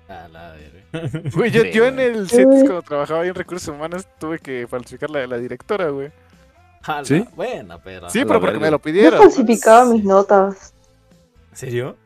A 0.08 0.28
la 0.28 0.52
verga. 0.52 0.82
Güey, 1.34 1.50
yo, 1.50 1.62
Sí, 1.62 1.72
yo 1.72 1.86
en 1.86 1.98
el 1.98 2.28
CETIS 2.28 2.46
Uy. 2.46 2.60
cuando 2.66 2.82
trabajaba 2.82 3.22
ahí 3.22 3.28
en 3.30 3.34
recursos 3.34 3.74
humanos 3.74 4.06
tuve 4.18 4.38
que 4.38 4.66
falsificar 4.68 5.10
la 5.10 5.20
de 5.20 5.26
la 5.26 5.38
directora, 5.38 5.88
güey. 5.88 6.10
A 6.84 7.04
¿Sí? 7.04 7.24
Bueno, 7.34 7.80
pero. 7.82 8.10
Sí, 8.10 8.24
pero 8.26 8.40
porque 8.40 8.58
me 8.58 8.70
lo 8.70 8.76
yo 8.78 8.82
pidieron. 8.82 9.20
falsificaba 9.22 9.84
mis 9.86 10.04
notas. 10.04 10.74
¿En 11.50 11.56
serio? 11.56 11.96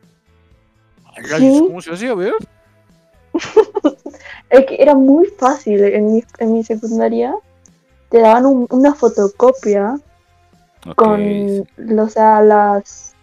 Sí. 1.37 1.59
¿Cómo 1.67 1.81
se 1.81 1.91
hacía, 1.93 2.13
ver? 2.15 2.33
Es 4.49 4.65
que 4.65 4.75
era 4.81 4.95
muy 4.95 5.27
fácil. 5.37 5.83
En 5.83 6.13
mi, 6.13 6.23
en 6.39 6.53
mi 6.53 6.63
secundaria 6.63 7.33
te 8.09 8.19
daban 8.19 8.45
un- 8.45 8.67
una 8.71 8.93
fotocopia 8.95 9.97
con, 10.95 11.21
o 11.99 12.09
sea, 12.09 12.41
las, 12.41 13.15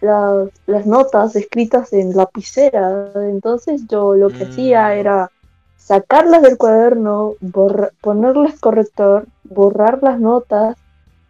las, 0.00 0.50
las 0.66 0.86
notas 0.86 1.36
escritas 1.36 1.92
en 1.92 2.16
lapicera. 2.16 3.12
Entonces 3.16 3.86
yo 3.88 4.14
lo 4.14 4.30
que 4.30 4.44
Mm. 4.44 4.48
hacía 4.48 4.94
era 4.94 5.30
sacarlas 5.76 6.42
del 6.42 6.58
cuaderno, 6.58 7.34
borra- 7.40 7.92
ponerles 8.00 8.60
corrector, 8.60 9.26
borrar 9.44 10.02
las 10.02 10.20
notas, 10.20 10.76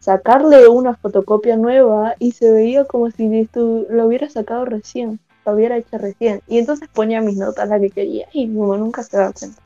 sacarle 0.00 0.68
una 0.68 0.96
fotocopia 0.96 1.56
nueva 1.56 2.14
y 2.18 2.32
se 2.32 2.52
veía 2.52 2.84
como 2.84 3.10
si 3.10 3.24
estu- 3.28 3.86
lo 3.88 4.06
hubiera 4.06 4.28
sacado 4.30 4.64
recién, 4.64 5.20
lo 5.44 5.54
hubiera 5.54 5.76
hecho 5.78 5.98
recién. 5.98 6.40
Y 6.46 6.58
entonces 6.58 6.88
ponía 6.92 7.20
mis 7.20 7.36
notas 7.36 7.68
las 7.68 7.80
que 7.80 7.90
quería 7.90 8.26
y 8.32 8.46
mi 8.48 8.58
mamá 8.60 8.78
nunca 8.78 9.02
se 9.02 9.16
daba 9.16 9.32
cuenta. 9.32 9.62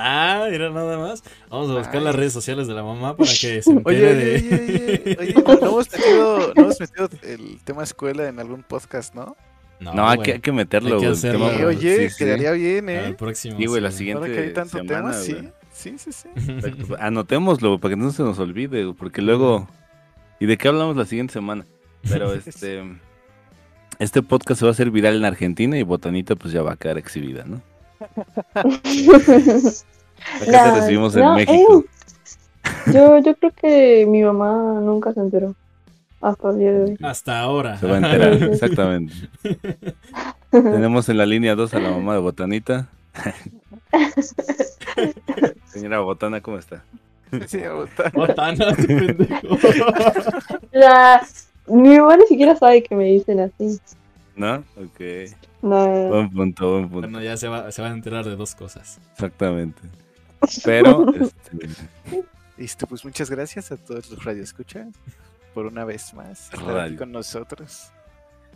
Ah, 0.00 0.46
mira 0.50 0.70
nada 0.70 0.98
más. 0.98 1.24
Vamos 1.50 1.70
a 1.70 1.74
buscar 1.74 1.96
Ay. 1.96 2.04
las 2.04 2.14
redes 2.14 2.32
sociales 2.32 2.66
de 2.66 2.74
la 2.74 2.82
mamá 2.82 3.16
para 3.16 3.30
que 3.30 3.62
se 3.62 3.70
entere 3.70 3.82
oye, 3.84 4.14
de. 4.14 4.34
oye, 4.36 4.62
oye, 4.62 5.16
oye, 5.20 5.34
¿no, 5.34 5.54
no 5.54 5.66
hemos 5.66 5.90
metido, 5.90 6.52
no 6.54 6.62
hemos 6.62 6.80
metido 6.80 7.08
el 7.22 7.58
tema 7.64 7.82
escuela 7.82 8.28
en 8.28 8.38
algún 8.38 8.62
podcast, 8.62 9.14
¿no? 9.14 9.36
No, 9.80 10.08
hay, 10.08 10.18
que, 10.18 10.32
hay 10.34 10.40
que 10.40 10.52
meterlo, 10.52 10.96
Hay 10.96 11.00
que 11.00 11.36
güey. 11.36 11.56
Sí, 11.56 11.64
oye, 11.64 11.96
sí, 11.96 12.10
sí. 12.10 12.24
quedaría 12.24 12.52
bien, 12.52 12.88
¿eh? 12.88 13.14
próximo. 13.16 13.56
Sí, 13.58 13.66
güey, 13.66 13.80
la 13.80 13.92
siguiente 13.92 14.22
Ahora 14.24 14.34
que 14.34 14.46
hay 14.48 14.52
tanto 14.52 14.78
semana, 14.78 15.12
tema, 15.12 15.12
sí. 15.12 15.36
Sí, 15.72 15.94
sí, 15.98 16.10
sí. 16.10 16.28
Anotémoslo 16.98 17.78
para 17.78 17.94
que 17.94 18.00
no 18.00 18.10
se 18.10 18.24
nos 18.24 18.38
olvide, 18.40 18.92
porque 18.94 19.22
luego... 19.22 19.68
¿Y 20.40 20.46
de 20.46 20.56
qué 20.56 20.68
hablamos 20.68 20.96
la 20.96 21.04
siguiente 21.04 21.32
semana? 21.32 21.64
Pero 22.08 22.32
este... 22.46 22.82
Este 24.00 24.22
podcast 24.22 24.60
se 24.60 24.64
va 24.64 24.70
a 24.70 24.72
hacer 24.72 24.90
viral 24.90 25.16
en 25.16 25.24
Argentina 25.24 25.76
y 25.78 25.82
Botanita 25.82 26.36
pues 26.36 26.52
ya 26.52 26.62
va 26.62 26.72
a 26.72 26.76
quedar 26.76 26.98
exhibida, 26.98 27.44
¿no? 27.44 27.60
Acá 28.54 28.72
te 30.44 30.50
La- 30.52 30.74
recibimos 30.74 31.14
en 31.16 31.22
no, 31.22 31.34
México. 31.34 31.84
eh, 31.84 32.92
yo, 32.92 33.18
yo 33.18 33.34
creo 33.36 33.52
que 33.52 34.06
mi 34.06 34.22
mamá 34.22 34.80
nunca 34.80 35.12
se 35.12 35.20
enteró 35.20 35.54
hasta 36.20 36.50
el 36.50 36.58
día 36.58 36.72
de 36.72 36.82
hoy. 36.84 36.96
Hasta 37.02 37.40
ahora. 37.40 37.78
Se 37.78 37.86
va 37.86 37.94
a 37.94 37.98
enterar, 37.98 38.32
exactamente. 38.42 39.14
Tenemos 40.50 41.08
en 41.08 41.16
la 41.18 41.26
línea 41.26 41.54
2 41.54 41.74
a 41.74 41.80
la 41.80 41.90
mamá 41.90 42.14
de 42.14 42.20
Botanita. 42.20 42.88
Señora 45.66 46.00
Botana, 46.00 46.40
¿cómo 46.40 46.58
está? 46.58 46.82
Sí, 47.46 47.58
botana. 47.58 48.10
Botana, 48.14 48.74
tu 48.74 48.86
pendejo. 48.86 49.58
La, 50.72 51.26
mi 51.66 51.98
mamá 51.98 52.16
ni 52.16 52.26
siquiera 52.26 52.56
sabe 52.56 52.82
que 52.82 52.94
me 52.94 53.04
dicen 53.04 53.40
así. 53.40 53.78
¿No? 54.34 54.56
Ok. 54.76 55.00
No, 55.60 56.08
Buen 56.08 56.30
punto, 56.30 56.70
buen 56.72 56.82
punto. 56.88 57.00
Bueno, 57.08 57.20
ya 57.20 57.36
se 57.36 57.48
va, 57.48 57.70
se 57.72 57.82
va 57.82 57.88
a 57.88 57.92
enterar 57.92 58.24
de 58.24 58.36
dos 58.36 58.54
cosas. 58.54 58.98
Exactamente. 59.12 59.82
Pero, 60.64 61.12
este, 61.20 61.68
Listo, 62.56 62.86
pues 62.86 63.04
muchas 63.04 63.28
gracias 63.30 63.72
a 63.72 63.76
todos 63.76 64.10
los 64.10 64.24
radioescuchas 64.24 64.88
por 65.54 65.66
una 65.66 65.84
vez 65.84 66.14
más 66.14 66.44
estar 66.44 66.60
aquí 66.60 66.68
Radio. 66.70 66.98
con 66.98 67.12
nosotros, 67.12 67.90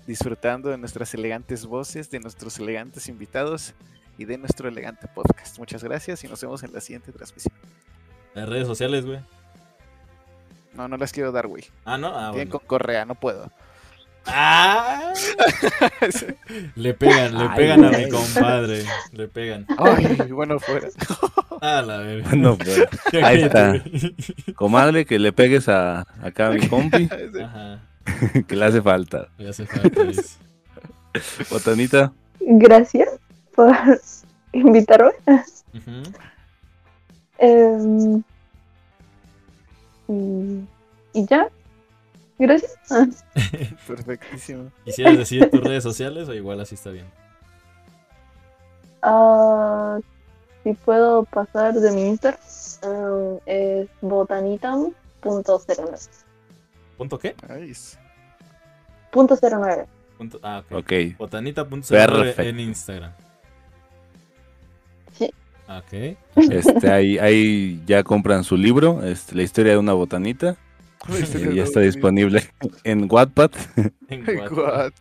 disfrutando 0.06 0.70
de 0.70 0.78
nuestras 0.78 1.12
elegantes 1.14 1.66
voces, 1.66 2.10
de 2.10 2.20
nuestros 2.20 2.58
elegantes 2.58 3.08
invitados 3.08 3.74
y 4.18 4.24
de 4.24 4.38
nuestro 4.38 4.68
elegante 4.68 5.08
podcast. 5.08 5.58
Muchas 5.58 5.82
gracias 5.82 6.22
y 6.22 6.28
nos 6.28 6.40
vemos 6.40 6.62
en 6.62 6.72
la 6.72 6.80
siguiente 6.80 7.10
transmisión. 7.12 7.54
Las 8.34 8.48
redes 8.48 8.66
sociales, 8.66 9.04
güey. 9.04 9.18
No, 10.74 10.88
no 10.88 10.96
las 10.96 11.12
quiero 11.12 11.32
dar, 11.32 11.46
güey. 11.48 11.64
Ah, 11.84 11.98
no. 11.98 12.08
Ah, 12.08 12.30
Tienen 12.32 12.48
bueno. 12.48 12.50
con 12.58 12.66
correa, 12.66 13.04
no 13.04 13.14
puedo. 13.14 13.50
Ah, 14.26 15.12
le 16.76 16.94
pegan, 16.94 17.36
le 17.38 17.44
Ay, 17.44 17.56
pegan 17.56 17.84
a 17.84 17.90
mi 17.90 18.08
compadre. 18.08 18.84
Le 19.12 19.28
pegan. 19.28 19.66
Ay, 19.78 20.16
bueno, 20.30 20.58
fuera. 20.60 20.88
Ah, 21.60 21.82
la 21.82 21.98
verga. 21.98 22.28
bueno, 22.28 22.56
pues, 22.56 22.82
Ya 23.12 23.26
ahí 23.26 23.42
está. 23.42 23.74
comadre, 24.54 25.04
que 25.06 25.18
le 25.18 25.32
pegues 25.32 25.68
a 25.68 26.06
acá 26.22 26.48
a 26.48 26.50
mi 26.50 26.66
compi, 26.68 27.08
Ajá. 27.42 27.80
que 28.48 28.56
le 28.56 28.64
hace 28.64 28.80
falta. 28.82 29.28
Le 29.38 29.48
hace 29.48 29.66
falta. 29.66 30.00
Botanita, 31.50 32.12
gracias 32.40 33.08
por 33.54 33.74
invitarme. 34.52 35.12
Em, 37.38 38.22
y 40.08 41.26
ya. 41.26 41.48
Gracias. 42.42 42.76
Perfectísimo. 43.86 44.70
¿Quisieras 44.84 45.16
decir 45.16 45.48
tus 45.48 45.62
redes 45.62 45.84
sociales 45.84 46.28
o 46.28 46.34
igual 46.34 46.60
así 46.60 46.74
está 46.74 46.90
bien? 46.90 47.06
ah, 49.02 50.00
si 50.64 50.72
puedo 50.72 51.22
pasar 51.24 51.74
de 51.74 51.92
mi 51.92 52.08
Instagram, 52.08 52.40
ah, 52.82 53.36
es 53.46 53.88
botanitam.09. 54.00 56.08
¿Punto 56.98 57.16
qué? 57.16 57.36
Nice. 57.48 57.96
Punto 59.12 59.38
09. 59.40 59.86
Punto, 60.18 60.40
ah, 60.42 60.64
ok. 60.68 60.78
ok. 60.78 60.92
Botanita.09 61.18 61.88
Perfecto. 61.88 62.42
en 62.42 62.58
Instagram. 62.58 63.12
Sí. 65.16 65.32
Ok. 65.68 65.92
Este, 66.50 66.90
ahí, 66.90 67.18
ahí 67.18 67.80
ya 67.86 68.02
compran 68.02 68.42
su 68.42 68.56
libro, 68.56 69.04
este, 69.04 69.36
La 69.36 69.44
historia 69.44 69.70
de 69.72 69.78
una 69.78 69.92
botanita, 69.92 70.56
y 71.08 71.54
ya 71.54 71.64
está 71.64 71.80
disponible 71.80 72.48
en 72.84 73.08
Wattpad. 73.10 73.50
En 74.08 74.24
what. 74.52 74.92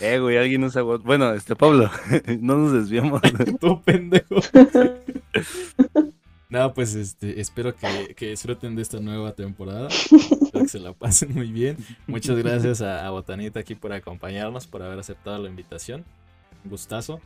Eh, 0.00 0.18
güey, 0.18 0.36
alguien 0.36 0.64
usa 0.64 0.82
Wattpad. 0.82 1.06
Bueno, 1.06 1.32
este, 1.32 1.54
Pablo, 1.56 1.90
no 2.40 2.56
nos 2.56 2.72
desviamos. 2.72 3.22
Tú, 3.60 3.80
pendejo. 3.82 4.36
No, 6.48 6.74
pues 6.74 6.94
este, 6.94 7.40
espero 7.40 7.74
que, 7.76 8.14
que 8.16 8.30
disfruten 8.30 8.74
de 8.74 8.82
esta 8.82 8.98
nueva 8.98 9.32
temporada. 9.32 9.88
Espero 9.88 10.64
que 10.64 10.68
se 10.68 10.80
la 10.80 10.92
pasen 10.92 11.34
muy 11.34 11.52
bien. 11.52 11.76
Muchas 12.06 12.36
gracias 12.36 12.82
a, 12.82 13.06
a 13.06 13.10
Botanita 13.10 13.60
aquí 13.60 13.76
por 13.76 13.92
acompañarnos, 13.92 14.66
por 14.66 14.82
haber 14.82 14.98
aceptado 14.98 15.38
la 15.38 15.48
invitación. 15.48 16.04
Un 16.64 16.70
gustazo. 16.70 17.20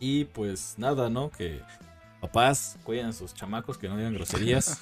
Y 0.00 0.24
pues 0.26 0.76
nada, 0.78 1.10
¿no? 1.10 1.30
Que 1.30 1.60
papás 2.20 2.78
cuiden 2.84 3.06
a 3.06 3.12
sus 3.12 3.34
chamacos, 3.34 3.76
que 3.76 3.88
no 3.88 3.96
digan 3.96 4.14
groserías 4.14 4.80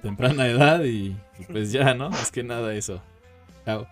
temprana 0.00 0.46
edad 0.46 0.82
y, 0.84 1.16
y 1.38 1.44
pues 1.50 1.72
ya, 1.72 1.94
¿no? 1.94 2.10
Es 2.10 2.30
que 2.30 2.42
nada 2.42 2.74
eso. 2.74 3.02
Chao. 3.64 3.86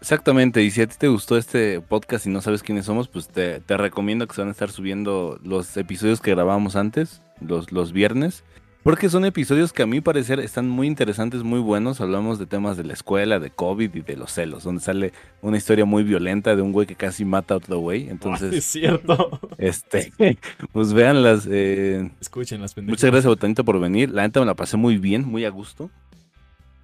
Exactamente, 0.00 0.62
y 0.62 0.70
si 0.70 0.82
a 0.82 0.86
ti 0.86 0.96
te 0.98 1.08
gustó 1.08 1.38
este 1.38 1.80
podcast 1.80 2.26
y 2.26 2.28
no 2.28 2.42
sabes 2.42 2.62
quiénes 2.62 2.84
somos, 2.84 3.08
pues 3.08 3.26
te, 3.28 3.60
te 3.60 3.76
recomiendo 3.78 4.26
que 4.26 4.34
se 4.34 4.42
van 4.42 4.48
a 4.48 4.52
estar 4.52 4.70
subiendo 4.70 5.40
los 5.42 5.74
episodios 5.78 6.20
que 6.20 6.32
grabamos 6.32 6.76
antes, 6.76 7.22
los, 7.40 7.72
los 7.72 7.92
viernes, 7.92 8.44
porque 8.84 9.08
son 9.08 9.24
episodios 9.24 9.72
que 9.72 9.82
a 9.82 9.86
mi 9.86 10.02
parecer 10.02 10.40
están 10.40 10.68
muy 10.68 10.86
interesantes, 10.86 11.42
muy 11.42 11.58
buenos. 11.58 12.02
Hablamos 12.02 12.38
de 12.38 12.44
temas 12.44 12.76
de 12.76 12.84
la 12.84 12.92
escuela, 12.92 13.40
de 13.40 13.50
COVID 13.50 13.94
y 13.94 14.02
de 14.02 14.16
los 14.16 14.30
celos, 14.30 14.62
donde 14.62 14.82
sale 14.82 15.14
una 15.40 15.56
historia 15.56 15.86
muy 15.86 16.04
violenta 16.04 16.54
de 16.54 16.60
un 16.60 16.70
güey 16.70 16.86
que 16.86 16.94
casi 16.94 17.24
mata 17.24 17.54
a 17.54 17.56
otro 17.56 17.78
güey. 17.78 18.04
es 18.04 18.10
Entonces, 18.10 18.62
cierto. 18.62 19.40
este, 19.56 20.12
pues 20.72 20.92
véanlas. 20.92 21.48
Eh, 21.50 22.10
Escuchen 22.20 22.60
las 22.60 22.74
pendejas. 22.74 22.98
muchas 22.98 23.10
gracias, 23.10 23.26
Botanita, 23.26 23.62
por 23.64 23.80
venir. 23.80 24.10
La 24.10 24.20
neta 24.22 24.40
me 24.40 24.46
la 24.46 24.54
pasé 24.54 24.76
muy 24.76 24.98
bien, 24.98 25.26
muy 25.26 25.46
a 25.46 25.50
gusto. 25.50 25.90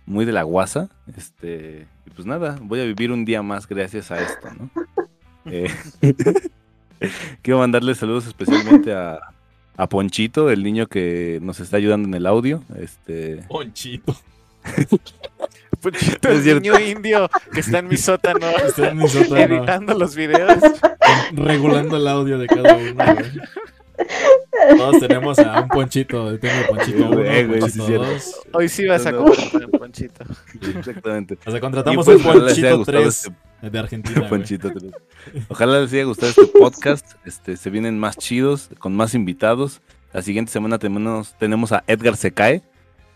Muy 0.07 0.25
de 0.25 0.33
la 0.33 0.43
guasa. 0.43 0.89
Este, 1.15 1.87
y 2.07 2.11
pues 2.11 2.27
nada, 2.27 2.59
voy 2.63 2.81
a 2.81 2.85
vivir 2.85 3.13
un 3.13 3.27
día 3.27 3.43
más 3.43 3.69
gracias 3.69 4.11
a 4.11 4.21
esto, 4.23 4.49
¿no? 4.59 4.71
Eh, 5.47 5.71
quiero 7.41 7.61
mandarle 7.61 7.95
saludos 7.95 8.27
especialmente 8.27 8.93
a, 8.93 9.19
a 9.81 9.89
Ponchito, 9.89 10.51
el 10.51 10.63
niño 10.63 10.87
que 10.89 11.39
nos 11.41 11.59
está 11.59 11.79
ayudando 11.79 12.07
en 12.07 12.13
el 12.15 12.27
audio. 12.27 12.63
Este, 12.79 13.45
Ponchito. 13.49 14.15
Ponchito, 15.81 16.29
Es 16.29 16.47
el 16.47 16.61
niño 16.61 16.79
indio 16.79 17.31
que 17.51 17.61
está 17.61 17.79
en 17.79 17.89
mi 17.89 17.97
sótano 17.97 18.47
Está 18.67 18.91
en 18.91 18.99
mi 18.99 19.09
sótano. 19.09 19.39
editando 19.39 19.95
los 19.95 20.15
videos. 20.15 20.59
regulando 21.33 21.97
el 21.97 22.07
audio 22.09 22.39
de 22.39 22.47
cada 22.47 22.77
uno, 22.77 22.93
güey. 22.95 23.41
Todos 24.77 25.01
tenemos 25.01 25.39
a 25.39 25.63
un 25.63 25.69
ponchito. 25.69 26.39
Tengo 26.39 26.67
ponchito 26.69 26.99
1, 27.07 27.17
Güey, 27.17 27.47
güey, 27.47 27.63
sí, 27.63 27.79
ponchito 27.79 27.87
cierto. 27.87 28.07
pues, 28.07 28.35
2. 28.45 28.55
Hoy 28.55 28.69
sí 28.69 28.87
vas 28.87 29.07
a 29.07 29.13
no. 29.13 29.19
comer, 29.25 29.69
Ponchito. 29.71 30.25
exactamente. 30.79 31.39
O 31.47 31.51
sea, 31.51 31.61
contratamos 31.61 32.05
pues, 32.05 32.19
un 32.19 32.31
haya 32.31 32.41
ponchito 32.41 32.79
gustado 32.79 33.03
3 33.03 33.07
este 33.07 33.71
de 33.71 33.79
Argentina. 33.79 34.29
Ponchito. 34.29 34.73
Ojalá 35.49 35.81
les 35.81 35.93
haya 35.93 36.05
gustado 36.05 36.31
este 36.31 36.47
podcast. 36.59 37.15
Este, 37.25 37.57
se 37.57 37.71
vienen 37.71 37.99
más 37.99 38.17
chidos, 38.17 38.71
con 38.79 38.95
más 38.95 39.15
invitados. 39.15 39.81
La 40.13 40.23
siguiente 40.23 40.51
semana 40.53 40.79
tenemos, 40.79 41.35
tenemos 41.39 41.73
a 41.73 41.85
Edgar 41.87 42.17
Secae. 42.17 42.63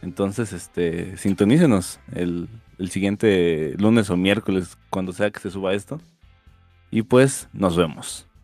Entonces, 0.02 0.52
este, 0.52 1.16
sintonícenos 1.16 1.98
el, 2.14 2.48
el 2.78 2.90
siguiente 2.90 3.74
lunes 3.78 4.10
o 4.10 4.16
miércoles, 4.16 4.76
cuando 4.90 5.12
sea 5.12 5.30
que 5.30 5.40
se 5.40 5.50
suba 5.50 5.72
esto. 5.74 6.00
Y 6.90 7.02
pues, 7.02 7.48
nos 7.52 7.76
vemos. 7.76 8.26